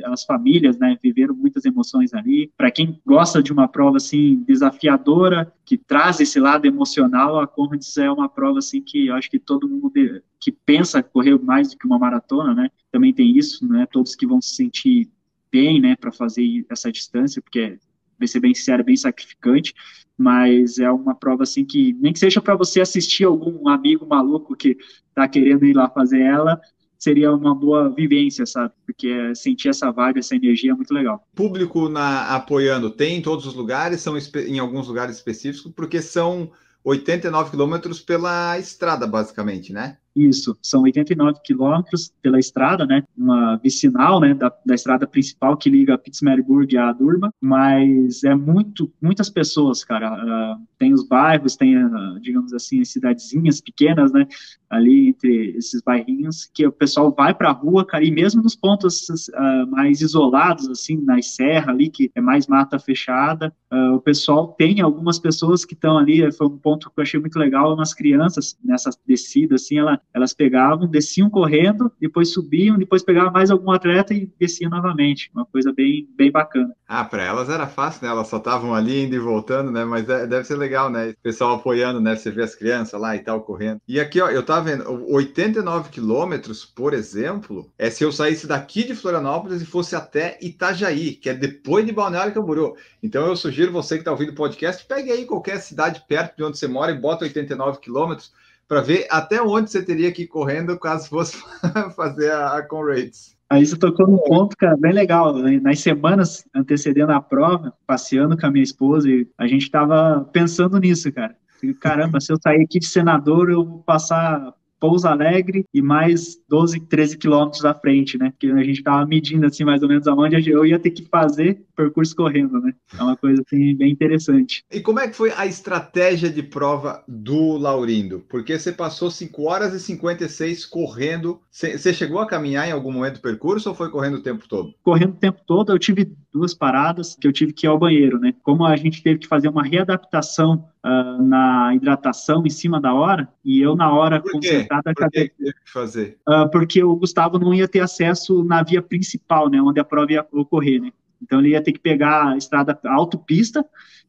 as 0.06 0.24
famílias, 0.24 0.78
né, 0.78 0.98
viveram 1.02 1.34
muitas 1.34 1.64
emoções 1.64 2.14
ali. 2.14 2.50
Para 2.56 2.70
quem 2.70 3.00
gosta 3.04 3.42
de 3.42 3.52
uma 3.52 3.68
prova 3.68 3.96
assim 3.96 4.42
desafiadora, 4.46 5.52
que 5.64 5.76
traz 5.76 6.20
esse 6.20 6.40
lado 6.40 6.66
emocional, 6.66 7.38
a 7.40 7.46
Conrads 7.46 7.96
é 7.96 8.10
uma 8.10 8.28
prova 8.28 8.58
assim 8.58 8.80
que 8.80 9.06
eu 9.06 9.14
acho 9.14 9.30
que 9.30 9.38
todo 9.38 9.68
mundo 9.68 9.92
que 10.40 10.52
pensa 10.52 11.02
correr 11.02 11.38
mais 11.42 11.70
do 11.70 11.78
que 11.78 11.86
uma 11.86 11.98
maratona, 11.98 12.54
né, 12.54 12.70
também 12.90 13.12
tem 13.12 13.36
isso, 13.36 13.66
né, 13.66 13.86
todos 13.90 14.14
que 14.14 14.26
vão 14.26 14.40
se 14.40 14.54
sentir 14.54 15.08
bem, 15.50 15.80
né, 15.80 15.96
para 15.96 16.12
fazer 16.12 16.64
essa 16.70 16.90
distância, 16.92 17.40
porque 17.40 17.78
vai 18.18 18.26
ser 18.26 18.40
bem 18.40 18.54
sincero, 18.54 18.84
bem 18.84 18.96
sacrificante, 18.96 19.74
mas 20.16 20.78
é 20.78 20.90
uma 20.90 21.14
prova 21.14 21.44
assim 21.44 21.64
que 21.64 21.92
nem 21.94 22.12
que 22.12 22.18
seja 22.18 22.40
para 22.40 22.56
você 22.56 22.80
assistir 22.80 23.24
algum 23.24 23.68
amigo 23.68 24.04
maluco 24.06 24.56
que 24.56 24.76
está 25.08 25.28
querendo 25.28 25.64
ir 25.64 25.74
lá 25.74 25.88
fazer 25.88 26.20
ela, 26.20 26.60
seria 26.98 27.32
uma 27.32 27.54
boa 27.54 27.88
vivência, 27.88 28.44
sabe? 28.44 28.74
Que 28.96 29.12
é 29.12 29.34
sentir 29.34 29.68
essa 29.68 29.90
vibe, 29.92 30.18
essa 30.18 30.34
energia 30.34 30.72
é 30.72 30.74
muito 30.74 30.92
legal. 30.92 31.26
Público 31.34 31.88
na, 31.88 32.34
apoiando 32.34 32.90
tem 32.90 33.18
em 33.18 33.22
todos 33.22 33.46
os 33.46 33.54
lugares, 33.54 34.00
são 34.00 34.16
em 34.18 34.58
alguns 34.58 34.88
lugares 34.88 35.16
específicos, 35.16 35.72
porque 35.74 36.02
são 36.02 36.50
89 36.82 37.50
quilômetros 37.50 38.00
pela 38.00 38.58
estrada, 38.58 39.06
basicamente, 39.06 39.72
né? 39.72 39.98
Isso, 40.18 40.58
são 40.60 40.82
89 40.82 41.38
quilômetros 41.44 42.12
pela 42.20 42.40
estrada, 42.40 42.84
né? 42.84 43.04
Uma 43.16 43.56
vicinal, 43.56 44.18
né? 44.18 44.34
Da, 44.34 44.52
da 44.66 44.74
estrada 44.74 45.06
principal 45.06 45.56
que 45.56 45.70
liga 45.70 45.96
Pittsburgh 45.96 46.76
a 46.76 46.92
Durban, 46.92 47.30
mas 47.40 48.24
é 48.24 48.34
muito, 48.34 48.92
muitas 49.00 49.30
pessoas, 49.30 49.84
cara. 49.84 50.12
Uh, 50.12 50.66
tem 50.76 50.92
os 50.92 51.06
bairros, 51.06 51.54
tem, 51.54 51.76
uh, 51.76 52.18
digamos 52.20 52.52
assim, 52.52 52.80
as 52.80 52.88
cidadezinhas 52.88 53.60
pequenas, 53.60 54.10
né? 54.12 54.26
Ali 54.68 55.10
entre 55.10 55.56
esses 55.56 55.80
bairrinhos, 55.80 56.50
que 56.52 56.66
o 56.66 56.72
pessoal 56.72 57.14
vai 57.16 57.32
para 57.32 57.50
a 57.50 57.52
rua, 57.52 57.84
cara, 57.84 58.04
e 58.04 58.10
mesmo 58.10 58.42
nos 58.42 58.56
pontos 58.56 59.08
uh, 59.08 59.70
mais 59.70 60.00
isolados, 60.00 60.68
assim, 60.68 60.96
nas 61.00 61.36
serras 61.36 61.68
ali, 61.68 61.90
que 61.90 62.10
é 62.12 62.20
mais 62.20 62.48
mata 62.48 62.76
fechada, 62.76 63.54
o 63.94 64.00
pessoal 64.00 64.48
tem 64.58 64.80
algumas 64.80 65.18
pessoas 65.18 65.64
que 65.64 65.74
estão 65.74 65.98
ali, 65.98 66.32
foi 66.32 66.46
um 66.46 66.56
ponto 66.56 66.90
que 66.90 66.98
eu 66.98 67.02
achei 67.02 67.20
muito 67.20 67.38
legal, 67.38 67.74
umas 67.74 67.92
crianças 67.92 68.56
nessa 68.64 68.90
descida, 69.06 69.56
assim, 69.56 69.78
ela 69.78 70.00
elas 70.12 70.32
pegavam, 70.32 70.86
desciam 70.86 71.30
correndo, 71.30 71.92
depois 72.00 72.32
subiam, 72.32 72.78
depois 72.78 73.02
pegavam 73.02 73.32
mais 73.32 73.50
algum 73.50 73.70
atleta 73.70 74.14
e 74.14 74.30
desciam 74.38 74.70
novamente. 74.70 75.30
Uma 75.34 75.44
coisa 75.44 75.72
bem, 75.72 76.08
bem 76.16 76.30
bacana. 76.30 76.74
Ah, 76.86 77.04
para 77.04 77.22
elas 77.22 77.48
era 77.48 77.66
fácil, 77.66 78.06
né? 78.06 78.12
Elas 78.12 78.28
só 78.28 78.38
estavam 78.38 78.74
ali 78.74 79.04
indo 79.04 79.14
e 79.14 79.18
voltando, 79.18 79.70
né? 79.70 79.84
Mas 79.84 80.08
é, 80.08 80.26
deve 80.26 80.44
ser 80.44 80.56
legal, 80.56 80.90
né? 80.90 81.10
O 81.10 81.16
pessoal 81.22 81.56
apoiando, 81.56 82.00
né? 82.00 82.16
Você 82.16 82.30
vê 82.30 82.42
as 82.42 82.54
crianças 82.54 83.00
lá 83.00 83.14
e 83.14 83.20
tal 83.20 83.42
correndo. 83.42 83.80
E 83.86 84.00
aqui, 84.00 84.20
ó, 84.20 84.28
eu 84.28 84.42
tava 84.42 84.70
vendo, 84.70 85.12
89 85.12 85.90
quilômetros, 85.90 86.64
por 86.64 86.94
exemplo, 86.94 87.70
é 87.78 87.90
se 87.90 88.02
eu 88.02 88.10
saísse 88.10 88.46
daqui 88.46 88.84
de 88.84 88.94
Florianópolis 88.94 89.60
e 89.60 89.66
fosse 89.66 89.94
até 89.94 90.38
Itajaí, 90.40 91.12
que 91.12 91.28
é 91.28 91.34
depois 91.34 91.84
de 91.84 91.92
Balneário 91.92 92.32
Camboriú. 92.32 92.74
Então 93.02 93.26
eu 93.26 93.36
sugiro 93.36 93.70
você 93.70 93.96
que 93.96 94.00
está 94.00 94.10
ouvindo 94.10 94.30
o 94.30 94.34
podcast, 94.34 94.84
pegue 94.86 95.12
aí 95.12 95.24
qualquer 95.24 95.58
cidade 95.60 96.02
perto 96.08 96.36
de 96.36 96.44
onde 96.44 96.58
você 96.58 96.66
mora 96.66 96.90
e 96.90 96.98
bota 96.98 97.24
89 97.24 97.78
quilômetros 97.80 98.32
para 98.68 98.82
ver 98.82 99.06
até 99.10 99.40
onde 99.42 99.70
você 99.70 99.82
teria 99.82 100.12
que 100.12 100.22
ir 100.22 100.26
correndo 100.26 100.78
caso 100.78 101.08
fosse 101.08 101.38
fazer 101.96 102.30
a, 102.30 102.58
a 102.58 102.62
Conrads. 102.62 103.36
Aí 103.50 103.66
você 103.66 103.78
tocou 103.78 104.06
num 104.06 104.18
ponto, 104.18 104.54
cara, 104.56 104.76
bem 104.76 104.92
legal. 104.92 105.34
Né? 105.38 105.58
Nas 105.58 105.80
semanas 105.80 106.44
antecedendo 106.54 107.12
a 107.12 107.20
prova, 107.20 107.72
passeando 107.86 108.36
com 108.36 108.46
a 108.46 108.50
minha 108.50 108.62
esposa, 108.62 109.08
a 109.38 109.46
gente 109.46 109.62
estava 109.62 110.28
pensando 110.32 110.78
nisso, 110.78 111.10
cara. 111.10 111.34
Caramba, 111.80 112.20
se 112.20 112.30
eu 112.30 112.36
sair 112.40 112.62
aqui 112.62 112.78
de 112.78 112.86
senador, 112.86 113.50
eu 113.50 113.64
vou 113.64 113.82
passar 113.82 114.54
Pouso 114.78 115.08
Alegre 115.08 115.64
e 115.74 115.82
mais 115.82 116.40
12, 116.48 116.80
13 116.80 117.18
quilômetros 117.18 117.64
à 117.64 117.74
frente, 117.74 118.16
né? 118.16 118.30
Porque 118.30 118.46
a 118.46 118.62
gente 118.62 118.78
estava 118.78 119.04
medindo 119.06 119.44
assim 119.46 119.64
mais 119.64 119.82
ou 119.82 119.88
menos 119.88 120.06
aonde 120.06 120.48
eu 120.48 120.64
ia 120.64 120.78
ter 120.78 120.90
que 120.90 121.04
fazer 121.06 121.60
percurso 121.78 122.16
correndo, 122.16 122.60
né? 122.60 122.74
É 122.98 123.02
uma 123.02 123.16
coisa 123.16 123.40
assim 123.46 123.76
bem 123.76 123.92
interessante. 123.92 124.64
E 124.72 124.80
como 124.80 124.98
é 124.98 125.06
que 125.06 125.14
foi 125.14 125.30
a 125.36 125.46
estratégia 125.46 126.28
de 126.28 126.42
prova 126.42 127.04
do 127.06 127.56
Laurindo? 127.56 128.24
Porque 128.28 128.58
você 128.58 128.72
passou 128.72 129.12
5 129.12 129.42
horas 129.44 129.72
e 129.72 129.78
56 129.78 130.66
correndo. 130.66 131.40
Você 131.52 131.94
chegou 131.94 132.18
a 132.18 132.26
caminhar 132.26 132.68
em 132.68 132.72
algum 132.72 132.90
momento 132.90 133.14
do 133.14 133.20
percurso 133.20 133.68
ou 133.68 133.76
foi 133.76 133.90
correndo 133.90 134.16
o 134.16 134.22
tempo 134.22 134.48
todo? 134.48 134.74
Correndo 134.82 135.12
o 135.12 135.18
tempo 135.18 135.40
todo, 135.46 135.70
eu 135.70 135.78
tive 135.78 136.12
duas 136.32 136.52
paradas 136.52 137.16
que 137.18 137.28
eu 137.28 137.32
tive 137.32 137.52
que 137.52 137.64
ir 137.66 137.68
ao 137.68 137.78
banheiro, 137.78 138.18
né? 138.18 138.34
Como 138.42 138.66
a 138.66 138.76
gente 138.76 139.02
teve 139.02 139.20
que 139.20 139.28
fazer 139.28 139.48
uma 139.48 139.62
readaptação 139.62 140.68
uh, 140.84 141.22
na 141.22 141.74
hidratação 141.74 142.44
em 142.44 142.50
cima 142.50 142.80
da 142.80 142.92
hora, 142.92 143.28
e 143.44 143.60
eu 143.60 143.76
na 143.76 143.92
hora 143.92 144.20
Por 144.20 144.32
concentrada... 144.32 144.92
Por 144.94 145.10
que 145.10 145.10
teve 145.10 145.52
que 145.52 145.70
fazer? 145.72 146.18
Uh, 146.28 146.50
porque 146.50 146.82
o 146.82 146.96
Gustavo 146.96 147.38
não 147.38 147.54
ia 147.54 147.68
ter 147.68 147.80
acesso 147.80 148.42
na 148.42 148.62
via 148.62 148.82
principal, 148.82 149.48
né? 149.48 149.60
Onde 149.62 149.78
a 149.78 149.84
prova 149.84 150.12
ia 150.12 150.26
ocorrer, 150.32 150.80
né? 150.82 150.92
Então 151.22 151.40
ele 151.40 151.50
ia 151.50 151.62
ter 151.62 151.72
que 151.72 151.80
pegar 151.80 152.32
a 152.32 152.36
estrada 152.36 152.78
autopista 152.84 153.64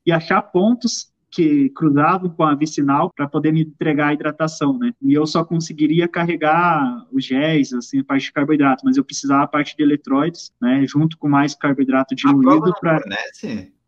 e 0.06 0.12
achar 0.12 0.41
pontos 0.41 1.12
que 1.32 1.69
cruzavam 1.69 2.30
com 2.30 2.43
a 2.43 2.56
vicinal 2.56 3.12
para 3.15 3.28
poder 3.28 3.54
me 3.54 3.62
entregar 3.62 4.08
a 4.08 4.13
hidratação, 4.13 4.78
né? 4.80 4.91
E 5.02 5.13
eu 5.13 5.28
só 5.28 5.43
conseguiria 5.43 6.08
carregar 6.08 7.06
os 7.12 7.24
géis, 7.24 7.72
assim, 7.72 8.00
a 8.00 8.04
parte 8.04 8.24
de 8.24 8.34
carboidrato, 8.34 8.84
mas 8.84 8.98
eu 8.98 9.04
precisava 9.04 9.43
a 9.43 9.48
parte 9.48 9.78
de 9.78 9.84
eletróides, 9.84 10.52
né? 10.60 10.86
Junto 10.88 11.17
com 11.17 11.30
mais 11.30 11.54
carboidrato 11.54 12.15
diluído 12.15 12.74
para 12.82 13.00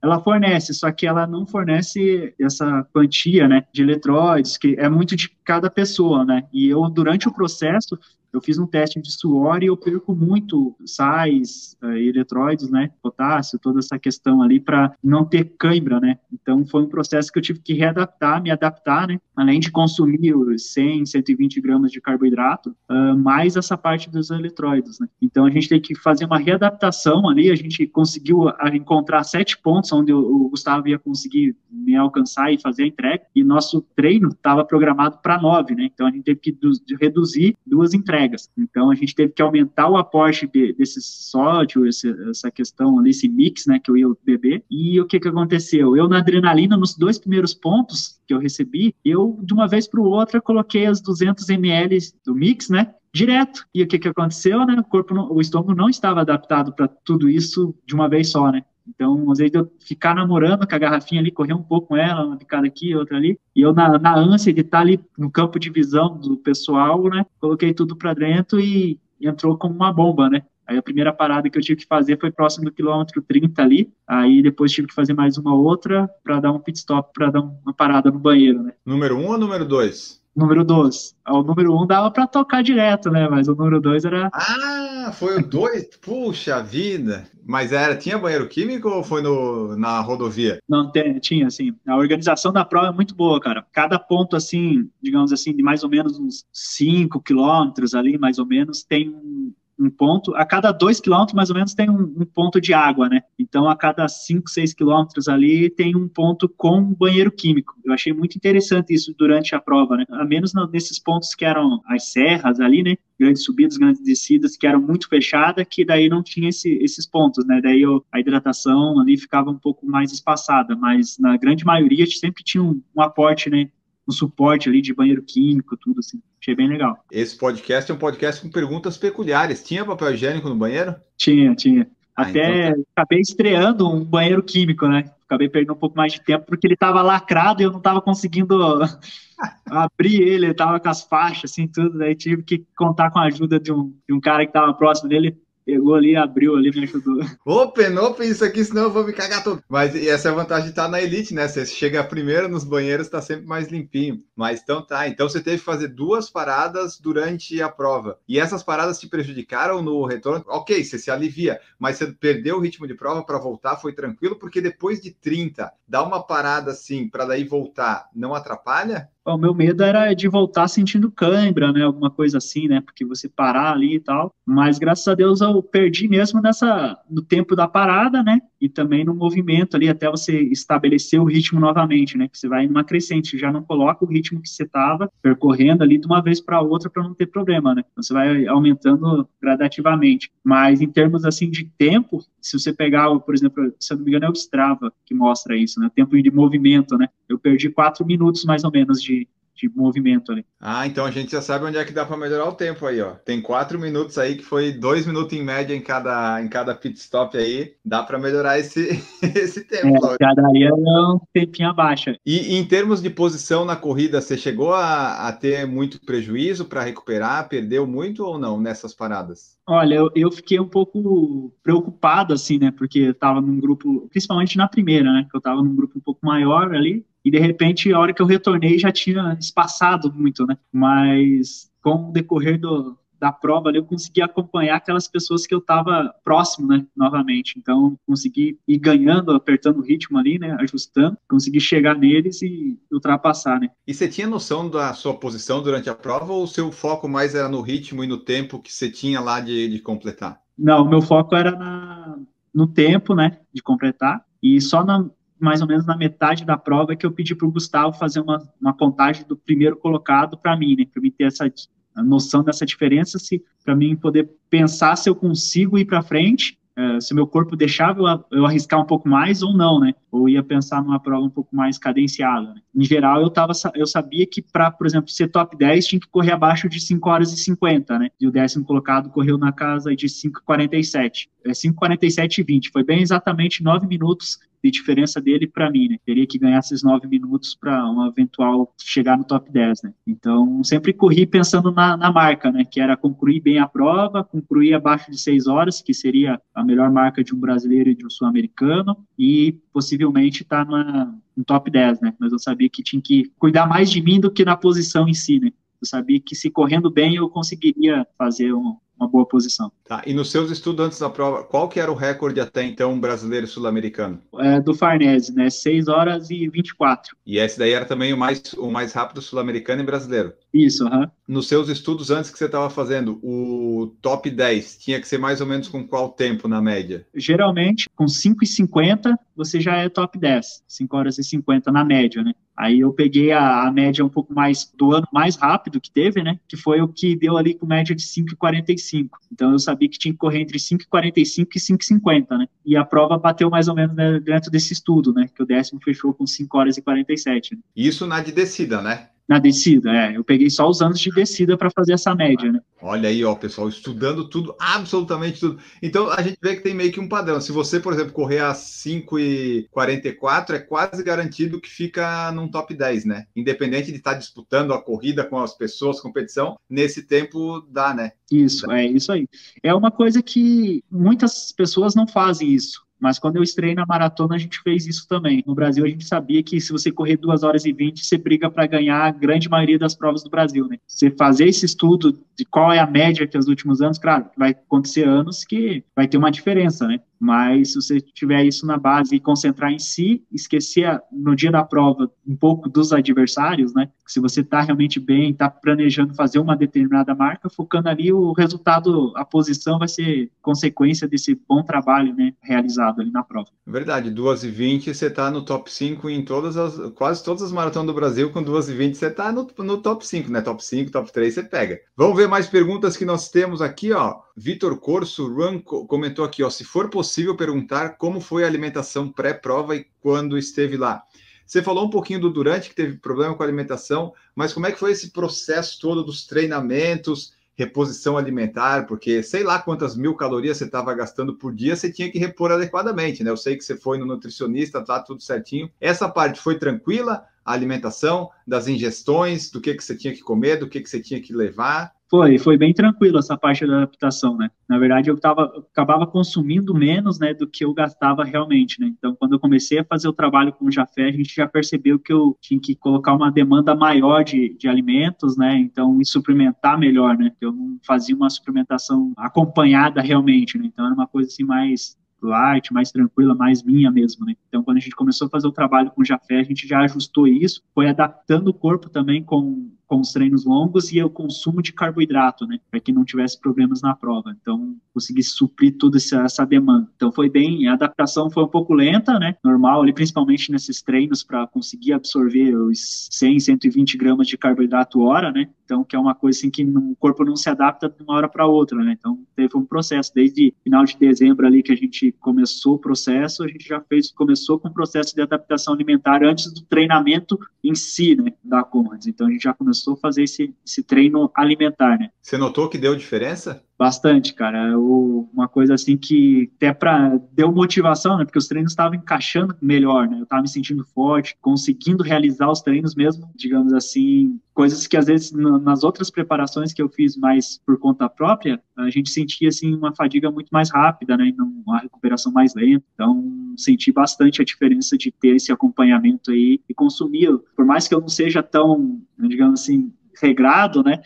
ela 0.01 0.19
fornece, 0.19 0.73
só 0.73 0.91
que 0.91 1.05
ela 1.05 1.27
não 1.27 1.45
fornece 1.45 2.33
essa 2.39 2.83
quantia, 2.91 3.47
né, 3.47 3.63
de 3.71 3.83
eletróides, 3.83 4.57
que 4.57 4.75
é 4.79 4.89
muito 4.89 5.15
de 5.15 5.29
cada 5.43 5.69
pessoa, 5.69 6.25
né, 6.25 6.47
e 6.51 6.67
eu, 6.67 6.89
durante 6.89 7.27
o 7.27 7.33
processo, 7.33 7.97
eu 8.33 8.41
fiz 8.41 8.57
um 8.57 8.65
teste 8.65 9.01
de 9.01 9.11
suor 9.11 9.61
e 9.61 9.67
eu 9.67 9.77
perco 9.77 10.15
muito 10.15 10.75
sais, 10.85 11.75
uh, 11.83 11.91
eletróides, 11.91 12.69
né, 12.69 12.91
potássio, 13.01 13.59
toda 13.59 13.79
essa 13.79 13.99
questão 13.99 14.41
ali 14.41 14.59
para 14.59 14.93
não 15.03 15.25
ter 15.25 15.53
cãibra, 15.57 15.99
né. 15.99 16.17
Então 16.31 16.65
foi 16.65 16.83
um 16.83 16.87
processo 16.87 17.31
que 17.31 17.39
eu 17.39 17.43
tive 17.43 17.59
que 17.59 17.73
readaptar, 17.73 18.41
me 18.41 18.49
adaptar, 18.49 19.07
né, 19.07 19.19
além 19.35 19.59
de 19.59 19.71
consumir 19.71 20.33
os 20.33 20.71
100, 20.73 21.05
120 21.05 21.59
gramas 21.59 21.91
de 21.91 21.99
carboidrato, 21.99 22.75
uh, 22.89 23.17
mais 23.17 23.55
essa 23.55 23.77
parte 23.77 24.09
dos 24.09 24.29
eletróides, 24.29 24.99
né. 24.99 25.07
Então 25.21 25.45
a 25.45 25.49
gente 25.49 25.67
tem 25.67 25.81
que 25.81 25.95
fazer 25.95 26.25
uma 26.25 26.39
readaptação 26.39 27.27
ali, 27.27 27.51
a 27.51 27.55
gente 27.55 27.85
conseguiu 27.87 28.45
encontrar 28.73 29.23
sete 29.23 29.57
pontos 29.57 29.91
onde 29.91 30.13
o 30.13 30.49
Gustavo 30.49 30.87
ia 30.87 30.99
conseguir 30.99 31.55
me 31.69 31.95
alcançar 31.95 32.53
e 32.53 32.59
fazer 32.59 32.83
a 32.83 32.87
entrega, 32.87 33.23
e 33.35 33.43
nosso 33.43 33.81
treino 33.95 34.29
estava 34.29 34.63
programado 34.63 35.17
para 35.21 35.41
nove, 35.41 35.75
né. 35.75 35.89
Então 35.93 36.07
a 36.07 36.11
gente 36.11 36.23
teve 36.23 36.39
que 36.39 36.57
reduzir 36.99 37.57
duas 37.65 37.93
entregas 37.93 38.20
entregas. 38.21 38.49
Então 38.57 38.91
a 38.91 38.95
gente 38.95 39.15
teve 39.15 39.33
que 39.33 39.41
aumentar 39.41 39.89
o 39.89 39.97
aporte 39.97 40.47
de, 40.47 40.73
desse 40.73 41.01
sódio, 41.01 41.87
esse, 41.87 42.09
essa 42.29 42.51
questão 42.51 42.99
ali, 42.99 43.09
esse 43.09 43.27
mix, 43.27 43.65
né, 43.65 43.79
que 43.79 43.89
eu 43.89 43.97
ia 43.97 44.07
beber. 44.23 44.63
E 44.69 44.99
o 44.99 45.05
que 45.05 45.19
que 45.19 45.27
aconteceu? 45.27 45.95
Eu 45.95 46.07
na 46.07 46.19
adrenalina, 46.19 46.77
nos 46.77 46.95
dois 46.95 47.17
primeiros 47.17 47.53
pontos 47.53 48.19
que 48.27 48.33
eu 48.33 48.39
recebi, 48.39 48.95
eu 49.03 49.39
de 49.41 49.53
uma 49.53 49.67
vez 49.67 49.87
para 49.87 50.01
outra 50.01 50.41
coloquei 50.41 50.85
as 50.85 51.01
200 51.01 51.49
ml 51.49 51.97
do 52.25 52.35
mix, 52.35 52.69
né, 52.69 52.93
direto. 53.13 53.65
E 53.73 53.83
o 53.83 53.87
que, 53.87 53.99
que 53.99 54.07
aconteceu, 54.07 54.65
né? 54.65 54.75
O 54.79 54.83
corpo, 54.83 55.13
não, 55.13 55.31
o 55.31 55.41
estômago 55.41 55.75
não 55.75 55.89
estava 55.89 56.21
adaptado 56.21 56.73
para 56.73 56.87
tudo 56.87 57.29
isso 57.29 57.75
de 57.85 57.93
uma 57.93 58.07
vez 58.07 58.29
só, 58.29 58.51
né? 58.51 58.63
Então, 58.87 59.31
às 59.31 59.37
vezes, 59.37 59.53
eu 59.53 59.71
ficar 59.79 60.15
namorando 60.15 60.67
com 60.67 60.75
a 60.75 60.77
garrafinha 60.77 61.21
ali, 61.21 61.31
correr 61.31 61.53
um 61.53 61.63
pouco 61.63 61.89
com 61.89 61.97
ela, 61.97 62.25
uma 62.25 62.37
picada 62.37 62.67
aqui, 62.67 62.95
outra 62.95 63.17
ali, 63.17 63.39
e 63.55 63.61
eu, 63.61 63.73
na, 63.73 63.97
na 63.97 64.15
ânsia 64.15 64.53
de 64.53 64.61
estar 64.61 64.79
ali 64.79 64.99
no 65.17 65.29
campo 65.29 65.59
de 65.59 65.69
visão 65.69 66.17
do 66.17 66.37
pessoal, 66.37 67.03
né, 67.03 67.25
coloquei 67.39 67.73
tudo 67.73 67.95
para 67.95 68.13
dentro 68.13 68.59
e 68.59 68.99
entrou 69.21 69.57
como 69.57 69.75
uma 69.75 69.93
bomba, 69.93 70.29
né. 70.29 70.43
Aí 70.67 70.77
a 70.77 70.81
primeira 70.81 71.11
parada 71.11 71.49
que 71.49 71.57
eu 71.57 71.61
tive 71.61 71.81
que 71.81 71.87
fazer 71.87 72.17
foi 72.19 72.31
próximo 72.31 72.65
do 72.65 72.71
quilômetro 72.71 73.21
30 73.21 73.61
ali, 73.61 73.91
aí 74.07 74.41
depois 74.41 74.71
tive 74.71 74.87
que 74.87 74.93
fazer 74.93 75.13
mais 75.13 75.37
uma 75.37 75.53
outra 75.53 76.09
para 76.23 76.39
dar 76.39 76.51
um 76.51 76.59
pit 76.59 76.77
stop, 76.77 77.11
para 77.13 77.29
dar 77.29 77.41
uma 77.41 77.73
parada 77.73 78.09
no 78.09 78.19
banheiro, 78.19 78.63
né. 78.63 78.73
Número 78.85 79.17
1 79.17 79.19
um 79.19 79.27
ou 79.31 79.37
número 79.37 79.65
2? 79.65 80.20
Número 80.35 80.63
2. 80.63 81.15
O 81.29 81.43
número 81.43 81.73
1 81.73 81.83
um 81.83 81.87
dava 81.87 82.11
para 82.11 82.27
tocar 82.27 82.63
direto, 82.63 83.09
né? 83.09 83.27
Mas 83.29 83.47
o 83.47 83.55
número 83.55 83.79
2 83.79 84.05
era. 84.05 84.29
Ah, 84.33 85.11
foi 85.13 85.37
o 85.37 85.47
2? 85.47 85.97
Puxa 86.01 86.61
vida! 86.61 87.25
Mas 87.45 87.71
era, 87.71 87.97
tinha 87.97 88.17
banheiro 88.17 88.47
químico 88.47 88.87
ou 88.87 89.03
foi 89.03 89.21
no, 89.21 89.75
na 89.75 89.99
rodovia? 89.99 90.59
Não, 90.69 90.91
tem, 90.91 91.19
tinha, 91.19 91.47
assim. 91.47 91.75
A 91.87 91.97
organização 91.97 92.53
da 92.53 92.63
prova 92.63 92.87
é 92.87 92.91
muito 92.91 93.15
boa, 93.15 93.39
cara. 93.39 93.65
Cada 93.73 93.97
ponto, 93.99 94.35
assim, 94.35 94.89
digamos 95.01 95.33
assim, 95.33 95.55
de 95.55 95.63
mais 95.63 95.83
ou 95.83 95.89
menos 95.89 96.19
uns 96.19 96.45
5 96.53 97.19
quilômetros 97.21 97.93
ali, 97.93 98.17
mais 98.17 98.37
ou 98.37 98.45
menos, 98.45 98.83
tem 98.83 99.09
um, 99.09 99.51
um 99.81 99.89
ponto, 99.89 100.35
a 100.35 100.45
cada 100.45 100.71
dois 100.71 100.99
quilômetros 100.99 101.33
mais 101.33 101.49
ou 101.49 101.55
menos 101.55 101.73
tem 101.73 101.89
um, 101.89 102.03
um, 102.03 102.25
ponto 102.25 102.61
de 102.61 102.73
água, 102.73 103.09
né? 103.09 103.21
Então 103.37 103.67
a 103.67 103.75
cada 103.75 104.07
cinco, 104.07 104.49
seis 104.49 104.73
quilômetros 104.73 105.27
ali 105.27 105.69
tem 105.69 105.95
um 105.95 106.07
ponto 106.07 106.47
com 106.47 106.83
banheiro 106.93 107.31
químico. 107.31 107.73
Eu 107.83 107.91
achei 107.91 108.13
muito 108.13 108.35
interessante 108.35 108.93
isso 108.93 109.13
durante 109.17 109.55
a 109.55 109.59
prova, 109.59 109.97
né? 109.97 110.05
A 110.11 110.23
menos 110.23 110.53
nesses 110.71 110.99
pontos 110.99 111.33
que 111.33 111.43
eram 111.43 111.81
as 111.87 112.11
serras 112.11 112.59
ali, 112.59 112.83
né? 112.83 112.95
Grandes 113.19 113.43
subidas, 113.43 113.77
grandes 113.77 114.01
descidas, 114.03 114.55
que 114.55 114.67
eram 114.67 114.81
muito 114.81 115.07
fechadas, 115.09 115.65
que 115.69 115.83
daí 115.83 116.07
não 116.07 116.21
tinha 116.21 116.49
esse, 116.49 116.69
esses 116.81 117.07
pontos, 117.07 117.45
né? 117.45 117.59
Daí 117.61 117.81
eu, 117.81 118.05
a 118.11 118.19
hidratação 118.19 118.99
ali 118.99 119.17
ficava 119.17 119.49
um 119.49 119.57
pouco 119.57 119.85
mais 119.85 120.11
espaçada, 120.11 120.75
mas 120.75 121.17
na 121.17 121.35
grande 121.37 121.65
maioria 121.65 122.05
sempre 122.05 122.43
tinha 122.43 122.63
um, 122.63 122.81
um 122.95 123.01
aporte, 123.01 123.49
né? 123.49 123.69
Um 124.11 124.13
suporte 124.13 124.69
ali 124.69 124.81
de 124.81 124.93
banheiro 124.93 125.23
químico, 125.23 125.77
tudo 125.77 125.99
assim. 125.99 126.21
Achei 126.39 126.53
bem 126.53 126.67
legal. 126.67 127.03
Esse 127.09 127.37
podcast 127.37 127.89
é 127.89 127.95
um 127.95 127.97
podcast 127.97 128.41
com 128.41 128.49
perguntas 128.49 128.97
peculiares. 128.97 129.63
Tinha 129.63 129.85
papel 129.85 130.13
higiênico 130.13 130.49
no 130.49 130.55
banheiro? 130.55 130.95
Tinha, 131.17 131.55
tinha. 131.55 131.87
Ah, 132.15 132.23
Até 132.23 132.67
então... 132.67 132.83
Tá. 132.83 132.89
acabei 132.95 133.19
estreando 133.21 133.89
um 133.89 134.03
banheiro 134.03 134.43
químico, 134.43 134.87
né? 134.87 135.05
Acabei 135.25 135.47
perdendo 135.47 135.73
um 135.73 135.79
pouco 135.79 135.95
mais 135.95 136.11
de 136.11 136.21
tempo 136.21 136.45
porque 136.45 136.67
ele 136.67 136.73
estava 136.73 137.01
lacrado 137.01 137.61
e 137.61 137.65
eu 137.65 137.71
não 137.71 137.77
estava 137.77 138.01
conseguindo 138.01 138.53
abrir 139.65 140.21
ele, 140.21 140.47
ele 140.47 140.53
tava 140.53 140.77
com 140.79 140.89
as 140.89 141.03
faixas, 141.03 141.51
assim, 141.51 141.67
tudo. 141.67 141.97
Daí 141.97 142.15
tive 142.15 142.43
que 142.43 142.65
contar 142.75 143.11
com 143.11 143.19
a 143.19 143.23
ajuda 143.23 143.59
de 143.59 143.71
um, 143.71 143.93
de 144.07 144.13
um 144.13 144.19
cara 144.19 144.43
que 144.43 144.49
estava 144.49 144.73
próximo 144.73 145.07
dele 145.07 145.37
pegou 145.71 145.95
ali, 145.95 146.17
abriu 146.17 146.55
ali, 146.55 146.69
me 146.69 146.83
ajudou. 146.83 147.21
Open, 147.45 147.97
open 147.97 148.29
isso 148.29 148.43
aqui, 148.43 148.63
senão 148.63 148.83
eu 148.83 148.91
vou 148.91 149.05
me 149.05 149.13
cagar 149.13 149.41
todo. 149.41 149.63
Mas 149.69 149.95
essa 149.95 150.27
é 150.27 150.31
a 150.31 150.35
vantagem 150.35 150.65
de 150.65 150.71
estar 150.71 150.89
na 150.89 151.01
elite, 151.01 151.33
né? 151.33 151.47
Você 151.47 151.65
chega 151.65 152.03
primeiro 152.03 152.49
nos 152.49 152.65
banheiros, 152.65 153.07
está 153.07 153.21
sempre 153.21 153.45
mais 153.45 153.69
limpinho. 153.69 154.21
Mas 154.35 154.61
então 154.61 154.85
tá, 154.85 155.07
então 155.07 155.29
você 155.29 155.39
teve 155.39 155.59
que 155.59 155.63
fazer 155.63 155.87
duas 155.87 156.29
paradas 156.29 156.99
durante 156.99 157.61
a 157.61 157.69
prova. 157.69 158.19
E 158.27 158.37
essas 158.37 158.61
paradas 158.61 158.99
te 158.99 159.07
prejudicaram 159.07 159.81
no 159.81 160.05
retorno? 160.05 160.43
Ok, 160.47 160.83
você 160.83 160.99
se 160.99 161.09
alivia, 161.09 161.59
mas 161.79 161.97
você 161.97 162.07
perdeu 162.07 162.57
o 162.57 162.59
ritmo 162.59 162.85
de 162.85 162.93
prova 162.93 163.23
para 163.23 163.39
voltar, 163.39 163.77
foi 163.77 163.93
tranquilo, 163.93 164.35
porque 164.37 164.59
depois 164.59 164.99
de 164.99 165.11
30, 165.11 165.71
dar 165.87 166.03
uma 166.03 166.21
parada 166.21 166.71
assim 166.71 167.07
para 167.07 167.25
daí 167.25 167.45
voltar, 167.45 168.09
não 168.13 168.35
atrapalha? 168.35 169.09
O 169.23 169.37
meu 169.37 169.53
medo 169.53 169.83
era 169.83 170.11
de 170.15 170.27
voltar 170.27 170.67
sentindo 170.67 171.11
cãibra, 171.11 171.71
né? 171.71 171.83
Alguma 171.83 172.09
coisa 172.09 172.39
assim, 172.39 172.67
né? 172.67 172.81
Porque 172.81 173.05
você 173.05 173.29
parar 173.29 173.71
ali 173.71 173.95
e 173.95 173.99
tal. 173.99 174.33
Mas 174.43 174.79
graças 174.79 175.07
a 175.07 175.13
Deus 175.13 175.41
eu 175.41 175.61
perdi 175.61 176.07
mesmo 176.07 176.41
nessa 176.41 176.97
no 177.07 177.21
tempo 177.21 177.55
da 177.55 177.67
parada, 177.67 178.23
né? 178.23 178.39
E 178.59 178.67
também 178.67 179.05
no 179.05 179.13
movimento 179.13 179.75
ali 179.75 179.87
até 179.87 180.09
você 180.09 180.41
estabelecer 180.41 181.21
o 181.21 181.25
ritmo 181.25 181.59
novamente, 181.59 182.17
né? 182.17 182.27
Que 182.27 182.37
você 182.37 182.47
vai 182.47 182.65
numa 182.65 182.83
crescente, 182.83 183.37
já 183.37 183.51
não 183.51 183.61
coloca 183.61 184.03
o 184.03 184.07
ritmo 184.07 184.41
que 184.41 184.49
você 184.49 184.63
estava 184.63 185.07
percorrendo 185.21 185.83
ali 185.83 185.99
de 185.99 186.07
uma 186.07 186.21
vez 186.21 186.41
para 186.41 186.59
outra 186.59 186.89
para 186.89 187.03
não 187.03 187.13
ter 187.13 187.27
problema, 187.27 187.75
né? 187.75 187.83
Então 187.91 188.01
você 188.01 188.13
vai 188.13 188.47
aumentando 188.47 189.29
gradativamente. 189.39 190.31
Mas 190.43 190.81
em 190.81 190.89
termos 190.89 191.25
assim 191.25 191.49
de 191.49 191.65
tempo, 191.77 192.25
se 192.41 192.59
você 192.59 192.73
pegar, 192.73 193.07
por 193.19 193.35
exemplo, 193.35 193.71
se 193.79 193.93
eu 193.93 193.97
não 193.97 194.03
me 194.03 194.09
engano 194.09 194.25
é 194.25 194.29
o 194.29 194.33
Strava 194.33 194.91
que 195.05 195.13
mostra 195.13 195.55
isso, 195.55 195.79
né? 195.79 195.91
Tempo 195.95 196.19
de 196.19 196.31
movimento, 196.31 196.97
né? 196.97 197.07
Eu 197.31 197.39
perdi 197.39 197.69
quatro 197.69 198.05
minutos 198.05 198.45
mais 198.45 198.63
ou 198.63 198.71
menos 198.71 199.01
de 199.01 199.27
de, 199.55 199.69
movimento 199.75 200.31
ali. 200.31 200.45
Ah, 200.59 200.87
então 200.87 201.05
a 201.05 201.11
gente 201.11 201.31
já 201.31 201.41
sabe 201.41 201.65
onde 201.65 201.77
é 201.77 201.85
que 201.85 201.93
dá 201.93 202.05
para 202.05 202.17
melhorar 202.17 202.47
o 202.47 202.53
tempo 202.53 202.85
aí, 202.85 203.01
ó. 203.01 203.11
Tem 203.11 203.41
quatro 203.41 203.79
minutos 203.79 204.17
aí 204.17 204.35
que 204.35 204.43
foi 204.43 204.71
dois 204.71 205.05
minutos 205.05 205.37
em 205.37 205.43
média 205.43 205.75
em 205.75 205.81
cada, 205.81 206.41
em 206.41 206.47
cada 206.47 206.73
pit 206.73 206.97
stop 206.97 207.37
aí. 207.37 207.73
Dá 207.83 208.03
para 208.03 208.19
melhorar 208.19 208.59
esse, 208.59 209.01
esse 209.21 209.63
tempo. 209.65 209.87
É, 209.87 210.17
já 210.21 210.33
daria 210.33 210.73
um 210.73 211.19
tempinho 211.33 211.69
abaixo. 211.69 212.15
E 212.25 212.55
em 212.55 212.65
termos 212.65 213.01
de 213.01 213.09
posição 213.09 213.65
na 213.65 213.75
corrida, 213.75 214.21
você 214.21 214.37
chegou 214.37 214.73
a, 214.73 215.27
a 215.27 215.33
ter 215.33 215.65
muito 215.65 215.99
prejuízo 216.01 216.65
para 216.65 216.83
recuperar? 216.83 217.49
Perdeu 217.49 217.85
muito 217.85 218.23
ou 218.23 218.37
não 218.37 218.59
nessas 218.59 218.93
paradas? 218.93 219.59
Olha, 219.67 219.95
eu, 219.95 220.11
eu, 220.15 220.31
fiquei 220.31 220.59
um 220.59 220.67
pouco 220.67 221.53
preocupado, 221.63 222.33
assim, 222.33 222.57
né? 222.57 222.71
Porque 222.71 222.99
eu 222.99 223.13
tava 223.13 223.39
num 223.39 223.59
grupo, 223.59 224.07
principalmente 224.09 224.57
na 224.57 224.67
primeira, 224.67 225.11
né? 225.11 225.27
Que 225.29 225.37
eu 225.37 225.41
tava 225.41 225.61
num 225.61 225.75
grupo 225.75 225.97
um 225.97 226.01
pouco 226.01 226.19
maior 226.23 226.73
ali, 226.73 227.05
e 227.23 227.31
de 227.31 227.39
repente, 227.39 227.91
a 227.93 227.99
hora 227.99 228.13
que 228.13 228.21
eu 228.21 228.25
retornei, 228.25 228.77
já 228.77 228.91
tinha 228.91 229.37
espaçado 229.39 230.11
muito, 230.13 230.45
né? 230.45 230.57
Mas 230.71 231.71
com 231.81 232.09
o 232.09 232.11
decorrer 232.11 232.59
do, 232.59 232.97
da 233.21 233.31
prova 233.31 233.69
ali, 233.69 233.77
eu 233.77 233.85
consegui 233.85 234.19
acompanhar 234.19 234.77
aquelas 234.77 235.07
pessoas 235.07 235.45
que 235.45 235.53
eu 235.53 235.59
estava 235.59 236.11
próximo, 236.23 236.67
né, 236.67 236.83
novamente. 236.97 237.53
Então, 237.59 237.95
consegui 238.07 238.57
ir 238.67 238.79
ganhando, 238.79 239.31
apertando 239.31 239.77
o 239.77 239.83
ritmo 239.83 240.17
ali, 240.17 240.39
né, 240.39 240.57
ajustando, 240.59 241.15
consegui 241.29 241.61
chegar 241.61 241.95
neles 241.95 242.41
e 242.41 242.79
ultrapassar, 242.91 243.59
né. 243.59 243.69
E 243.85 243.93
você 243.93 244.07
tinha 244.07 244.25
noção 244.25 244.67
da 244.67 244.91
sua 244.95 245.13
posição 245.13 245.61
durante 245.61 245.87
a 245.87 245.93
prova 245.93 246.33
ou 246.33 246.43
o 246.43 246.47
seu 246.47 246.71
foco 246.71 247.07
mais 247.07 247.35
era 247.35 247.47
no 247.47 247.61
ritmo 247.61 248.03
e 248.03 248.07
no 248.07 248.17
tempo 248.17 248.59
que 248.59 248.73
você 248.73 248.89
tinha 248.89 249.19
lá 249.19 249.39
de, 249.39 249.69
de 249.69 249.79
completar? 249.79 250.41
Não, 250.57 250.83
o 250.83 250.89
meu 250.89 251.01
foco 251.01 251.35
era 251.35 251.51
na, 251.51 252.17
no 252.51 252.65
tempo, 252.65 253.13
né, 253.13 253.37
de 253.53 253.61
completar, 253.61 254.25
e 254.41 254.59
só 254.59 254.83
na, 254.83 255.07
mais 255.41 255.61
ou 255.61 255.67
menos 255.67 255.85
na 255.85 255.97
metade 255.97 256.45
da 256.45 256.57
prova 256.57 256.95
que 256.95 257.05
eu 257.05 257.11
pedi 257.11 257.35
para 257.35 257.47
o 257.47 257.51
Gustavo 257.51 257.97
fazer 257.97 258.19
uma, 258.19 258.41
uma 258.59 258.73
contagem 258.73 259.25
do 259.27 259.35
primeiro 259.35 259.75
colocado 259.75 260.37
para 260.37 260.55
mim, 260.55 260.75
né, 260.75 260.85
para 260.91 261.01
mim 261.01 261.11
ter 261.11 261.25
essa 261.25 261.51
noção 261.97 262.43
dessa 262.43 262.65
diferença, 262.65 263.19
se 263.19 263.43
para 263.63 263.75
mim 263.75 263.95
poder 263.95 264.29
pensar 264.49 264.95
se 264.95 265.09
eu 265.09 265.15
consigo 265.15 265.77
ir 265.77 265.85
para 265.85 266.01
frente, 266.01 266.57
é, 266.73 267.01
se 267.01 267.13
meu 267.13 267.27
corpo 267.27 267.55
deixava 267.55 267.99
eu, 267.99 268.39
eu, 268.39 268.45
arriscar 268.45 268.79
um 268.79 268.85
pouco 268.85 269.07
mais 269.07 269.43
ou 269.43 269.53
não, 269.53 269.79
né? 269.79 269.93
Ou 270.09 270.29
ia 270.29 270.41
pensar 270.41 270.81
numa 270.81 270.99
prova 270.99 271.25
um 271.25 271.29
pouco 271.29 271.53
mais 271.53 271.77
cadenciada. 271.77 272.53
Né? 272.53 272.61
Em 272.73 272.83
geral, 272.83 273.21
eu 273.21 273.29
tava, 273.29 273.51
eu 273.75 273.85
sabia 273.85 274.25
que 274.25 274.41
para, 274.41 274.71
por 274.71 274.87
exemplo, 274.87 275.09
ser 275.09 275.27
top 275.27 275.57
10 275.57 275.85
tinha 275.85 275.99
que 275.99 276.07
correr 276.07 276.31
abaixo 276.31 276.69
de 276.69 276.79
5 276.79 277.09
horas 277.09 277.33
e 277.33 277.37
50, 277.37 277.99
né? 277.99 278.09
E 278.19 278.25
o 278.25 278.31
décimo 278.31 278.63
colocado 278.63 279.09
correu 279.09 279.37
na 279.37 279.51
casa 279.51 279.93
de 279.95 280.07
5:47, 280.07 281.27
é 281.45 281.53
5:47 281.53 282.39
e 282.39 282.43
20. 282.43 282.71
Foi 282.71 282.83
bem 282.83 283.01
exatamente 283.01 283.61
9 283.61 283.85
minutos 283.85 284.39
de 284.63 284.71
diferença 284.71 285.21
dele 285.21 285.47
para 285.47 285.69
mim, 285.69 285.89
né? 285.89 285.97
Teria 286.05 286.27
que 286.27 286.37
ganhar 286.37 286.59
esses 286.59 286.83
nove 286.83 287.07
minutos 287.07 287.55
para 287.55 287.89
um 287.89 288.05
eventual 288.05 288.73
chegar 288.77 289.17
no 289.17 289.23
top 289.23 289.51
10, 289.51 289.83
né? 289.83 289.93
Então, 290.05 290.63
sempre 290.63 290.93
corri 290.93 291.25
pensando 291.25 291.71
na, 291.71 291.97
na, 291.97 292.11
marca, 292.11 292.51
né? 292.51 292.63
Que 292.63 292.79
era 292.79 292.95
concluir 292.95 293.39
bem 293.39 293.59
a 293.59 293.67
prova, 293.67 294.23
concluir 294.23 294.73
abaixo 294.73 295.09
de 295.09 295.19
seis 295.19 295.47
horas, 295.47 295.81
que 295.81 295.93
seria 295.93 296.39
a 296.53 296.63
melhor 296.63 296.91
marca 296.91 297.23
de 297.23 297.33
um 297.33 297.39
brasileiro 297.39 297.89
e 297.89 297.95
de 297.95 298.05
um 298.05 298.09
sul-americano, 298.09 298.97
e 299.17 299.53
possivelmente 299.73 300.43
estar 300.43 300.65
tá 300.65 301.11
no 301.35 301.43
top 301.43 301.71
10, 301.71 302.01
né? 302.01 302.13
Mas 302.19 302.31
eu 302.31 302.39
sabia 302.39 302.69
que 302.69 302.83
tinha 302.83 303.01
que 303.01 303.31
cuidar 303.39 303.67
mais 303.67 303.89
de 303.89 304.01
mim 304.01 304.19
do 304.19 304.31
que 304.31 304.45
na 304.45 304.55
posição 304.55 305.07
em 305.07 305.13
si, 305.13 305.39
né? 305.39 305.51
Eu 305.81 305.87
sabia 305.87 306.19
que 306.19 306.35
se 306.35 306.49
correndo 306.49 306.91
bem 306.91 307.15
eu 307.15 307.27
conseguiria 307.27 308.05
fazer 308.15 308.53
um, 308.53 308.77
uma 309.01 309.07
boa 309.09 309.25
posição. 309.25 309.71
Tá, 309.83 310.03
e 310.05 310.13
nos 310.13 310.29
seus 310.29 310.51
estudos 310.51 310.85
antes 310.85 310.99
da 310.99 311.09
prova, 311.09 311.43
qual 311.43 311.67
que 311.67 311.79
era 311.79 311.91
o 311.91 311.95
recorde 311.95 312.39
até 312.39 312.63
então 312.63 312.99
brasileiro 312.99 313.47
sul-americano? 313.47 314.21
É, 314.37 314.59
do 314.59 314.73
Farnese, 314.73 315.33
né? 315.33 315.49
6 315.49 315.87
horas 315.87 316.29
e 316.29 316.47
24. 316.47 317.15
E 317.25 317.37
esse 317.37 317.57
daí 317.57 317.71
era 317.71 317.85
também 317.85 318.13
o 318.13 318.17
mais, 318.17 318.53
o 318.53 318.69
mais 318.69 318.93
rápido 318.93 319.21
sul-americano 319.21 319.81
e 319.81 319.85
brasileiro? 319.85 320.33
Isso, 320.53 320.85
aham. 320.85 321.01
Uhum. 321.01 321.07
Nos 321.27 321.47
seus 321.47 321.69
estudos 321.69 322.11
antes 322.11 322.29
que 322.29 322.37
você 322.37 322.45
estava 322.45 322.69
fazendo, 322.69 323.19
o 323.23 323.95
top 324.01 324.29
10 324.29 324.77
tinha 324.79 324.99
que 324.99 325.07
ser 325.07 325.17
mais 325.17 325.39
ou 325.39 325.47
menos 325.47 325.69
com 325.69 325.87
qual 325.87 326.09
tempo 326.09 326.47
na 326.47 326.61
média? 326.61 327.07
Geralmente, 327.15 327.89
com 327.95 328.05
5,50 328.05 329.15
você 329.35 329.59
já 329.59 329.77
é 329.77 329.89
top 329.89 330.19
10, 330.19 330.63
5 330.67 330.97
horas 330.97 331.17
e 331.17 331.23
50 331.23 331.71
na 331.71 331.83
média, 331.83 332.21
né? 332.21 332.33
Aí 332.55 332.81
eu 332.81 332.93
peguei 332.93 333.31
a, 333.31 333.63
a, 333.63 333.71
média 333.71 334.05
um 334.05 334.09
pouco 334.09 334.33
mais 334.33 334.71
do 334.77 334.93
ano 334.93 335.07
mais 335.11 335.35
rápido 335.35 335.81
que 335.81 335.89
teve, 335.89 336.21
né? 336.21 336.39
Que 336.47 336.55
foi 336.55 336.81
o 336.81 336.87
que 336.87 337.15
deu 337.15 337.37
ali 337.37 337.55
com 337.55 337.65
média 337.65 337.95
de 337.95 338.03
5,45. 338.03 339.09
Então 339.31 339.51
eu 339.51 339.57
sabia 339.57 339.89
que 339.89 339.97
tinha 339.97 340.13
que 340.13 340.19
correr 340.19 340.41
entre 340.41 340.59
5,45 340.59 341.47
e 341.55 341.59
5,50, 341.59 342.37
né? 342.37 342.47
E 342.65 342.75
a 342.75 342.85
prova 342.85 343.17
bateu 343.17 343.49
mais 343.49 343.67
ou 343.67 343.73
menos 343.73 343.95
né, 343.95 344.19
dentro 344.19 344.51
desse 344.51 344.73
estudo, 344.73 345.13
né? 345.13 345.27
Que 345.33 345.41
o 345.41 345.45
décimo 345.45 345.79
fechou 345.81 346.13
com 346.13 346.27
5 346.27 346.57
horas 346.57 346.77
e 346.77 346.81
47. 346.81 347.55
Né? 347.55 347.61
Isso 347.75 348.05
na 348.05 348.21
de 348.21 348.31
descida, 348.31 348.81
né? 348.81 349.07
Na 349.27 349.39
descida, 349.39 349.91
é. 349.91 350.17
Eu 350.17 350.23
peguei 350.23 350.49
só 350.49 350.69
os 350.69 350.81
anos 350.81 350.99
de 350.99 351.09
descida 351.11 351.57
para 351.57 351.71
fazer 351.71 351.93
essa 351.93 352.13
média, 352.13 352.51
né? 352.51 352.59
Olha 352.81 353.09
aí, 353.09 353.23
ó, 353.23 353.35
pessoal, 353.35 353.69
estudando 353.69 354.27
tudo, 354.27 354.55
absolutamente 354.59 355.39
tudo. 355.39 355.59
Então 355.81 356.09
a 356.09 356.21
gente 356.21 356.37
vê 356.41 356.55
que 356.55 356.63
tem 356.63 356.73
meio 356.73 356.91
que 356.91 356.99
um 356.99 357.07
padrão. 357.07 357.39
Se 357.39 357.51
você, 357.51 357.79
por 357.79 357.93
exemplo, 357.93 358.11
correr 358.11 358.39
a 358.39 358.53
5 358.53 359.19
e 359.19 359.67
44, 359.71 360.55
é 360.55 360.59
quase 360.59 361.03
garantido 361.03 361.61
que 361.61 361.69
fica 361.69 362.31
num 362.31 362.47
top 362.47 362.73
10, 362.73 363.05
né? 363.05 363.25
Independente 363.35 363.91
de 363.91 363.97
estar 363.97 364.13
tá 364.13 364.17
disputando 364.17 364.73
a 364.73 364.81
corrida 364.81 365.23
com 365.23 365.39
as 365.39 365.55
pessoas, 365.55 365.99
competição, 365.99 366.57
nesse 366.69 367.03
tempo 367.03 367.61
dá, 367.69 367.93
né? 367.93 368.13
Isso, 368.31 368.69
é 368.71 368.85
isso 368.85 369.11
aí. 369.11 369.27
É 369.61 369.73
uma 369.73 369.91
coisa 369.91 370.21
que 370.23 370.83
muitas 370.89 371.51
pessoas 371.51 371.93
não 371.93 372.07
fazem 372.07 372.49
isso. 372.49 372.81
Mas 373.01 373.17
quando 373.17 373.37
eu 373.37 373.43
estrei 373.43 373.73
na 373.73 373.83
maratona, 373.85 374.35
a 374.35 374.37
gente 374.37 374.61
fez 374.61 374.85
isso 374.85 375.07
também. 375.07 375.43
No 375.47 375.55
Brasil, 375.55 375.83
a 375.83 375.87
gente 375.87 376.05
sabia 376.05 376.43
que 376.43 376.61
se 376.61 376.71
você 376.71 376.91
correr 376.91 377.17
2 377.17 377.41
horas 377.41 377.65
e 377.65 377.73
20, 377.73 378.05
você 378.05 378.15
briga 378.15 378.49
para 378.49 378.67
ganhar 378.67 379.03
a 379.03 379.09
grande 379.09 379.49
maioria 379.49 379.79
das 379.79 379.95
provas 379.95 380.23
do 380.23 380.29
Brasil, 380.29 380.67
né? 380.67 380.77
Você 380.87 381.09
fazer 381.09 381.47
esse 381.47 381.65
estudo 381.65 382.19
de 382.37 382.45
qual 382.45 382.71
é 382.71 382.77
a 382.77 382.85
média 382.85 383.25
que 383.25 383.37
os 383.37 383.47
últimos 383.47 383.81
anos, 383.81 383.97
claro, 383.97 384.27
vai 384.37 384.51
acontecer 384.51 385.07
anos 385.07 385.43
que 385.43 385.83
vai 385.95 386.07
ter 386.07 386.17
uma 386.17 386.29
diferença, 386.29 386.87
né? 386.87 386.99
Mas 387.21 387.73
se 387.73 387.75
você 387.75 388.01
tiver 388.01 388.43
isso 388.43 388.65
na 388.65 388.79
base 388.79 389.15
e 389.15 389.19
concentrar 389.19 389.71
em 389.71 389.77
si, 389.77 390.23
esquecer 390.31 390.99
no 391.11 391.35
dia 391.35 391.51
da 391.51 391.63
prova 391.63 392.11
um 392.27 392.35
pouco 392.35 392.67
dos 392.67 392.91
adversários, 392.91 393.75
né? 393.75 393.89
Se 394.07 394.19
você 394.19 394.41
está 394.41 394.61
realmente 394.61 394.99
bem, 394.99 395.29
está 395.29 395.47
planejando 395.47 396.15
fazer 396.15 396.39
uma 396.39 396.57
determinada 396.57 397.13
marca, 397.13 397.47
focando 397.47 397.89
ali, 397.89 398.11
o 398.11 398.33
resultado, 398.33 399.13
a 399.15 399.23
posição 399.23 399.77
vai 399.77 399.87
ser 399.87 400.31
consequência 400.41 401.07
desse 401.07 401.39
bom 401.47 401.61
trabalho, 401.61 402.15
né? 402.15 402.33
Realizado 402.41 403.01
ali 403.01 403.11
na 403.11 403.23
prova. 403.23 403.49
Verdade, 403.67 404.09
2 404.09 404.43
e 404.45 404.49
20 404.49 404.91
você 404.91 405.05
está 405.05 405.29
no 405.29 405.45
top 405.45 405.71
5 405.71 406.09
em 406.09 406.25
todas 406.25 406.57
as, 406.57 406.91
quase 406.93 407.23
todas 407.23 407.43
as 407.43 407.51
maratonas 407.51 407.87
do 407.87 407.93
Brasil, 407.93 408.31
com 408.31 408.41
2 408.41 408.69
e 408.69 408.73
20 408.73 408.95
você 408.95 409.05
está 409.05 409.31
no, 409.31 409.47
no 409.59 409.77
top 409.77 410.07
5, 410.07 410.31
né? 410.31 410.41
Top 410.41 410.65
5, 410.65 410.89
top 410.89 411.13
3 411.13 411.35
você 411.35 411.43
pega. 411.43 411.79
Vamos 411.95 412.17
ver 412.17 412.27
mais 412.27 412.47
perguntas 412.47 412.97
que 412.97 413.05
nós 413.05 413.29
temos 413.29 413.61
aqui, 413.61 413.93
ó. 413.93 414.15
Vitor 414.35 414.75
Corso 414.79 415.27
Run 415.31 415.59
comentou 415.59 416.25
aqui, 416.25 416.41
ó, 416.41 416.49
se 416.49 416.63
for 416.63 416.89
possível 416.89 417.10
perguntar 417.35 417.97
como 417.97 418.21
foi 418.21 418.43
a 418.43 418.47
alimentação 418.47 419.11
pré-prova 419.11 419.75
e 419.75 419.85
quando 419.99 420.37
esteve 420.37 420.77
lá. 420.77 421.03
Você 421.45 421.61
falou 421.61 421.85
um 421.85 421.89
pouquinho 421.89 422.21
do 422.21 422.29
durante 422.29 422.69
que 422.69 422.75
teve 422.75 422.97
problema 422.97 423.35
com 423.35 423.43
a 423.43 423.45
alimentação, 423.45 424.13
mas 424.33 424.53
como 424.53 424.67
é 424.67 424.71
que 424.71 424.79
foi 424.79 424.91
esse 424.91 425.11
processo 425.11 425.79
todo 425.81 426.01
dos 426.01 426.25
treinamentos, 426.25 427.33
reposição 427.55 428.17
alimentar? 428.17 428.87
Porque 428.87 429.21
sei 429.21 429.43
lá 429.43 429.59
quantas 429.59 429.95
mil 429.95 430.15
calorias 430.15 430.57
você 430.57 430.63
estava 430.63 430.93
gastando 430.93 431.35
por 431.35 431.53
dia, 431.53 431.75
você 431.75 431.91
tinha 431.91 432.09
que 432.09 432.17
repor 432.17 432.51
adequadamente, 432.51 433.21
né? 433.21 433.29
Eu 433.29 433.35
sei 433.35 433.57
que 433.57 433.63
você 433.65 433.75
foi 433.75 433.97
no 433.97 434.05
nutricionista, 434.05 434.81
tá 434.81 435.01
tudo 435.01 435.21
certinho. 435.21 435.69
Essa 435.81 436.07
parte 436.07 436.39
foi 436.39 436.57
tranquila? 436.57 437.25
A 437.43 437.51
alimentação, 437.53 438.29
das 438.47 438.67
ingestões, 438.69 439.49
do 439.51 439.59
que, 439.59 439.73
que 439.73 439.83
você 439.83 439.95
tinha 439.95 440.13
que 440.13 440.21
comer, 440.21 440.57
do 440.57 440.69
que, 440.69 440.79
que 440.79 440.89
você 440.89 441.01
tinha 441.01 441.21
que 441.21 441.33
levar? 441.33 441.91
Foi, 442.11 442.37
foi 442.37 442.57
bem 442.57 442.73
tranquilo 442.73 443.19
essa 443.19 443.37
parte 443.37 443.65
da 443.65 443.77
adaptação, 443.77 444.35
né? 444.35 444.51
Na 444.67 444.77
verdade, 444.77 445.09
eu 445.09 445.17
tava, 445.17 445.45
acabava 445.71 446.05
consumindo 446.05 446.73
menos, 446.73 447.17
né, 447.17 447.33
do 447.33 447.47
que 447.47 447.63
eu 447.63 447.73
gastava 447.73 448.25
realmente, 448.25 448.81
né? 448.81 448.87
Então, 448.87 449.15
quando 449.15 449.31
eu 449.31 449.39
comecei 449.39 449.79
a 449.79 449.85
fazer 449.85 450.09
o 450.09 450.13
trabalho 450.13 450.51
com 450.51 450.65
o 450.65 450.71
Jafé, 450.71 451.05
a 451.05 451.11
gente 451.13 451.33
já 451.33 451.47
percebeu 451.47 451.97
que 451.97 452.11
eu 452.11 452.37
tinha 452.41 452.59
que 452.59 452.75
colocar 452.75 453.13
uma 453.13 453.31
demanda 453.31 453.73
maior 453.73 454.25
de, 454.25 454.53
de 454.59 454.67
alimentos, 454.67 455.37
né? 455.37 455.55
Então, 455.55 455.93
me 455.93 456.05
suplementar 456.05 456.77
melhor, 456.77 457.17
né? 457.17 457.31
Eu 457.39 457.53
não 457.53 457.79
fazia 457.81 458.13
uma 458.13 458.29
suplementação 458.29 459.13
acompanhada 459.15 460.01
realmente, 460.01 460.57
né? 460.57 460.65
Então, 460.65 460.85
era 460.85 460.93
uma 460.93 461.07
coisa 461.07 461.29
assim 461.29 461.45
mais 461.45 461.95
light, 462.21 462.73
mais 462.73 462.91
tranquila, 462.91 463.33
mais 463.33 463.63
minha 463.63 463.89
mesmo, 463.89 464.25
né? 464.25 464.35
Então, 464.49 464.63
quando 464.63 464.77
a 464.77 464.79
gente 464.81 464.95
começou 464.95 465.27
a 465.27 465.29
fazer 465.29 465.47
o 465.47 465.51
trabalho 465.51 465.91
com 465.91 466.01
o 466.01 466.05
Jafé, 466.05 466.39
a 466.39 466.43
gente 466.43 466.67
já 466.67 466.81
ajustou 466.81 467.27
isso, 467.27 467.63
foi 467.73 467.87
adaptando 467.87 468.49
o 468.49 468.53
corpo 468.53 468.89
também 468.89 469.23
com 469.23 469.71
com 469.91 469.99
os 469.99 470.13
treinos 470.13 470.45
longos 470.45 470.93
e 470.93 471.03
o 471.03 471.09
consumo 471.09 471.61
de 471.61 471.73
carboidrato, 471.73 472.47
né, 472.47 472.61
para 472.69 472.79
que 472.79 472.93
não 472.93 473.03
tivesse 473.03 473.37
problemas 473.37 473.81
na 473.81 473.93
prova. 473.93 474.33
Então, 474.41 474.77
consegui 474.93 475.21
suprir 475.21 475.77
toda 475.77 475.97
essa, 475.97 476.21
essa, 476.21 476.45
demanda. 476.45 476.89
Então, 476.95 477.11
foi 477.11 477.29
bem, 477.29 477.67
a 477.67 477.73
adaptação 477.73 478.29
foi 478.29 478.45
um 478.45 478.47
pouco 478.47 478.73
lenta, 478.73 479.19
né, 479.19 479.35
normal 479.43 479.81
ali, 479.81 479.91
principalmente 479.91 480.49
nesses 480.49 480.81
treinos 480.81 481.25
para 481.25 481.45
conseguir 481.45 481.91
absorver 481.91 482.55
os 482.55 483.09
100, 483.11 483.41
120 483.41 483.97
gramas 483.97 484.27
de 484.27 484.37
carboidrato 484.37 485.01
hora, 485.01 485.29
né, 485.29 485.49
então, 485.65 485.83
que 485.83 485.93
é 485.93 485.99
uma 485.99 486.15
coisa 486.15 486.39
assim 486.39 486.49
que 486.49 486.63
o 486.63 486.95
corpo 486.97 487.25
não 487.25 487.35
se 487.35 487.49
adapta 487.49 487.89
de 487.89 488.01
uma 488.01 488.15
hora 488.15 488.29
para 488.29 488.47
outra, 488.47 488.81
né, 488.81 488.95
então 488.97 489.19
teve 489.35 489.57
um 489.57 489.65
processo, 489.65 490.13
desde 490.15 490.53
final 490.63 490.85
de 490.85 490.97
dezembro 490.97 491.45
ali 491.45 491.61
que 491.61 491.73
a 491.73 491.75
gente 491.75 492.13
começou 492.13 492.75
o 492.75 492.79
processo, 492.79 493.43
a 493.43 493.47
gente 493.49 493.67
já 493.67 493.81
fez, 493.81 494.09
começou 494.09 494.57
com 494.57 494.69
o 494.69 494.73
processo 494.73 495.13
de 495.13 495.21
adaptação 495.21 495.73
alimentar 495.73 496.23
antes 496.23 496.49
do 496.53 496.61
treinamento 496.61 497.37
em 497.61 497.75
si, 497.75 498.15
né, 498.15 498.31
da 498.41 498.63
Conrads. 498.63 499.07
Então, 499.07 499.27
a 499.27 499.31
gente 499.31 499.43
já 499.43 499.53
começou 499.53 499.80
começou 499.81 499.93
a 499.93 499.97
fazer 499.97 500.23
esse, 500.23 500.53
esse 500.65 500.83
treino 500.83 501.31
alimentar, 501.35 501.97
né? 501.97 502.09
Você 502.21 502.37
notou 502.37 502.69
que 502.69 502.77
deu 502.77 502.95
diferença? 502.95 503.63
Bastante, 503.77 504.33
cara. 504.33 504.77
O, 504.77 505.27
uma 505.33 505.47
coisa 505.47 505.73
assim 505.73 505.97
que 505.97 506.51
até 506.57 506.71
para 506.71 507.19
deu 507.31 507.51
motivação, 507.51 508.17
né? 508.17 508.25
Porque 508.25 508.37
os 508.37 508.47
treinos 508.47 508.73
estavam 508.73 508.95
encaixando 508.95 509.55
melhor, 509.59 510.07
né? 510.07 510.19
Eu 510.19 510.23
estava 510.23 510.43
me 510.43 510.47
sentindo 510.47 510.85
forte, 510.85 511.35
conseguindo 511.41 512.03
realizar 512.03 512.49
os 512.49 512.61
treinos 512.61 512.93
mesmo, 512.93 513.29
digamos 513.35 513.73
assim, 513.73 514.39
coisas 514.53 514.85
que 514.85 514.95
às 514.95 515.07
vezes 515.07 515.31
nas 515.31 515.83
outras 515.83 516.11
preparações 516.11 516.73
que 516.73 516.81
eu 516.81 516.89
fiz 516.89 517.17
mais 517.17 517.59
por 517.65 517.79
conta 517.79 518.07
própria, 518.07 518.61
a 518.77 518.89
gente 518.89 519.09
sentia 519.09 519.49
assim 519.49 519.73
uma 519.73 519.95
fadiga 519.95 520.29
muito 520.29 520.49
mais 520.51 520.69
rápida, 520.69 521.17
né? 521.17 521.29
E 521.29 521.35
uma 521.41 521.79
recuperação 521.79 522.31
mais 522.31 522.53
lenta. 522.53 522.85
Então, 522.93 523.40
senti 523.57 523.91
bastante 523.91 524.41
a 524.41 524.45
diferença 524.45 524.97
de 524.97 525.11
ter 525.11 525.35
esse 525.35 525.51
acompanhamento 525.51 526.31
aí 526.31 526.59
e 526.67 526.73
consumir, 526.73 527.37
por 527.55 527.65
mais 527.65 527.87
que 527.87 527.95
eu 527.95 528.01
não 528.01 528.09
seja 528.09 528.41
tão, 528.41 529.01
digamos 529.17 529.61
assim, 529.61 529.91
regrado, 530.19 530.83
né? 530.83 531.01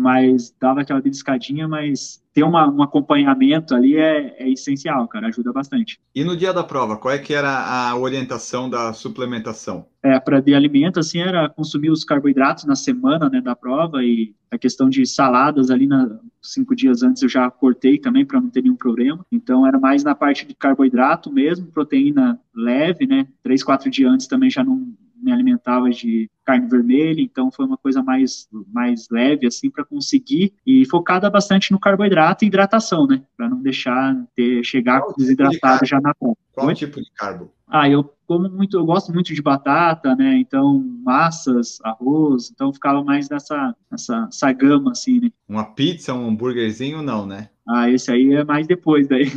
mas 0.00 0.54
dava 0.58 0.80
aquela 0.80 1.00
beliscadinha, 1.00 1.68
mas 1.68 2.22
ter 2.32 2.42
uma, 2.42 2.68
um 2.68 2.82
acompanhamento 2.82 3.74
ali 3.74 3.96
é, 3.96 4.36
é, 4.38 4.48
essencial, 4.48 5.06
cara, 5.08 5.28
ajuda 5.28 5.52
bastante. 5.52 5.98
E 6.14 6.22
no 6.22 6.36
dia 6.36 6.52
da 6.52 6.62
prova, 6.62 6.96
qual 6.96 7.12
é 7.12 7.18
que 7.18 7.34
era 7.34 7.50
a 7.50 7.96
orientação 7.96 8.70
da 8.70 8.92
suplementação? 8.92 9.86
É, 10.02 10.18
para 10.18 10.40
de 10.40 10.54
alimento, 10.54 11.00
assim, 11.00 11.18
era 11.20 11.48
consumir 11.48 11.90
os 11.90 12.04
carboidratos 12.04 12.64
na 12.64 12.76
semana, 12.76 13.28
né, 13.28 13.40
da 13.40 13.56
prova 13.56 14.02
e 14.02 14.34
a 14.50 14.58
questão 14.58 14.88
de 14.88 15.04
saladas 15.06 15.70
ali 15.70 15.86
na, 15.86 16.18
cinco 16.42 16.74
dias 16.74 17.02
antes 17.02 17.22
eu 17.22 17.28
já 17.28 17.50
cortei 17.50 17.98
também 17.98 18.24
para 18.24 18.40
não 18.40 18.48
ter 18.48 18.62
nenhum 18.62 18.76
problema. 18.76 19.24
Então 19.30 19.66
era 19.66 19.78
mais 19.78 20.02
na 20.02 20.14
parte 20.14 20.46
de 20.46 20.54
carboidrato 20.54 21.32
mesmo, 21.32 21.66
proteína 21.66 22.40
leve, 22.54 23.06
né, 23.06 23.26
três, 23.42 23.62
quatro 23.62 23.90
dias 23.90 24.12
antes 24.12 24.26
também 24.26 24.50
já 24.50 24.64
não 24.64 24.92
me 25.22 25.32
alimentava 25.32 25.90
de 25.90 26.30
carne 26.44 26.68
vermelha, 26.68 27.20
então 27.20 27.50
foi 27.50 27.66
uma 27.66 27.76
coisa 27.76 28.02
mais, 28.02 28.48
mais 28.72 29.08
leve, 29.10 29.46
assim, 29.46 29.70
para 29.70 29.84
conseguir, 29.84 30.52
e 30.66 30.84
focada 30.86 31.30
bastante 31.30 31.70
no 31.70 31.78
carboidrato 31.78 32.44
e 32.44 32.48
hidratação, 32.48 33.06
né, 33.06 33.22
para 33.36 33.48
não 33.48 33.62
deixar 33.62 34.16
ter, 34.34 34.64
chegar 34.64 35.00
Qual 35.00 35.14
desidratado 35.16 35.74
tipo 35.74 35.84
de 35.84 35.90
já 35.90 36.00
na 36.00 36.14
conta. 36.14 36.40
Qual 36.52 36.66
Oi? 36.66 36.74
tipo 36.74 37.00
de 37.00 37.10
carbo? 37.12 37.52
Ah, 37.68 37.88
eu 37.88 38.12
como 38.26 38.48
muito, 38.48 38.76
eu 38.76 38.84
gosto 38.84 39.12
muito 39.12 39.34
de 39.34 39.42
batata, 39.42 40.14
né, 40.14 40.36
então 40.36 40.84
massas, 41.04 41.78
arroz, 41.82 42.50
então 42.52 42.72
ficava 42.72 43.02
mais 43.02 43.28
nessa, 43.28 43.74
nessa 43.90 44.28
essa 44.28 44.52
gama, 44.52 44.92
assim, 44.92 45.20
né. 45.20 45.30
Uma 45.48 45.64
pizza, 45.64 46.14
um 46.14 46.28
hambúrguerzinho, 46.28 47.02
não, 47.02 47.26
né? 47.26 47.48
Ah, 47.68 47.90
esse 47.90 48.10
aí 48.10 48.32
é 48.34 48.44
mais 48.44 48.66
depois 48.66 49.06
daí. 49.08 49.30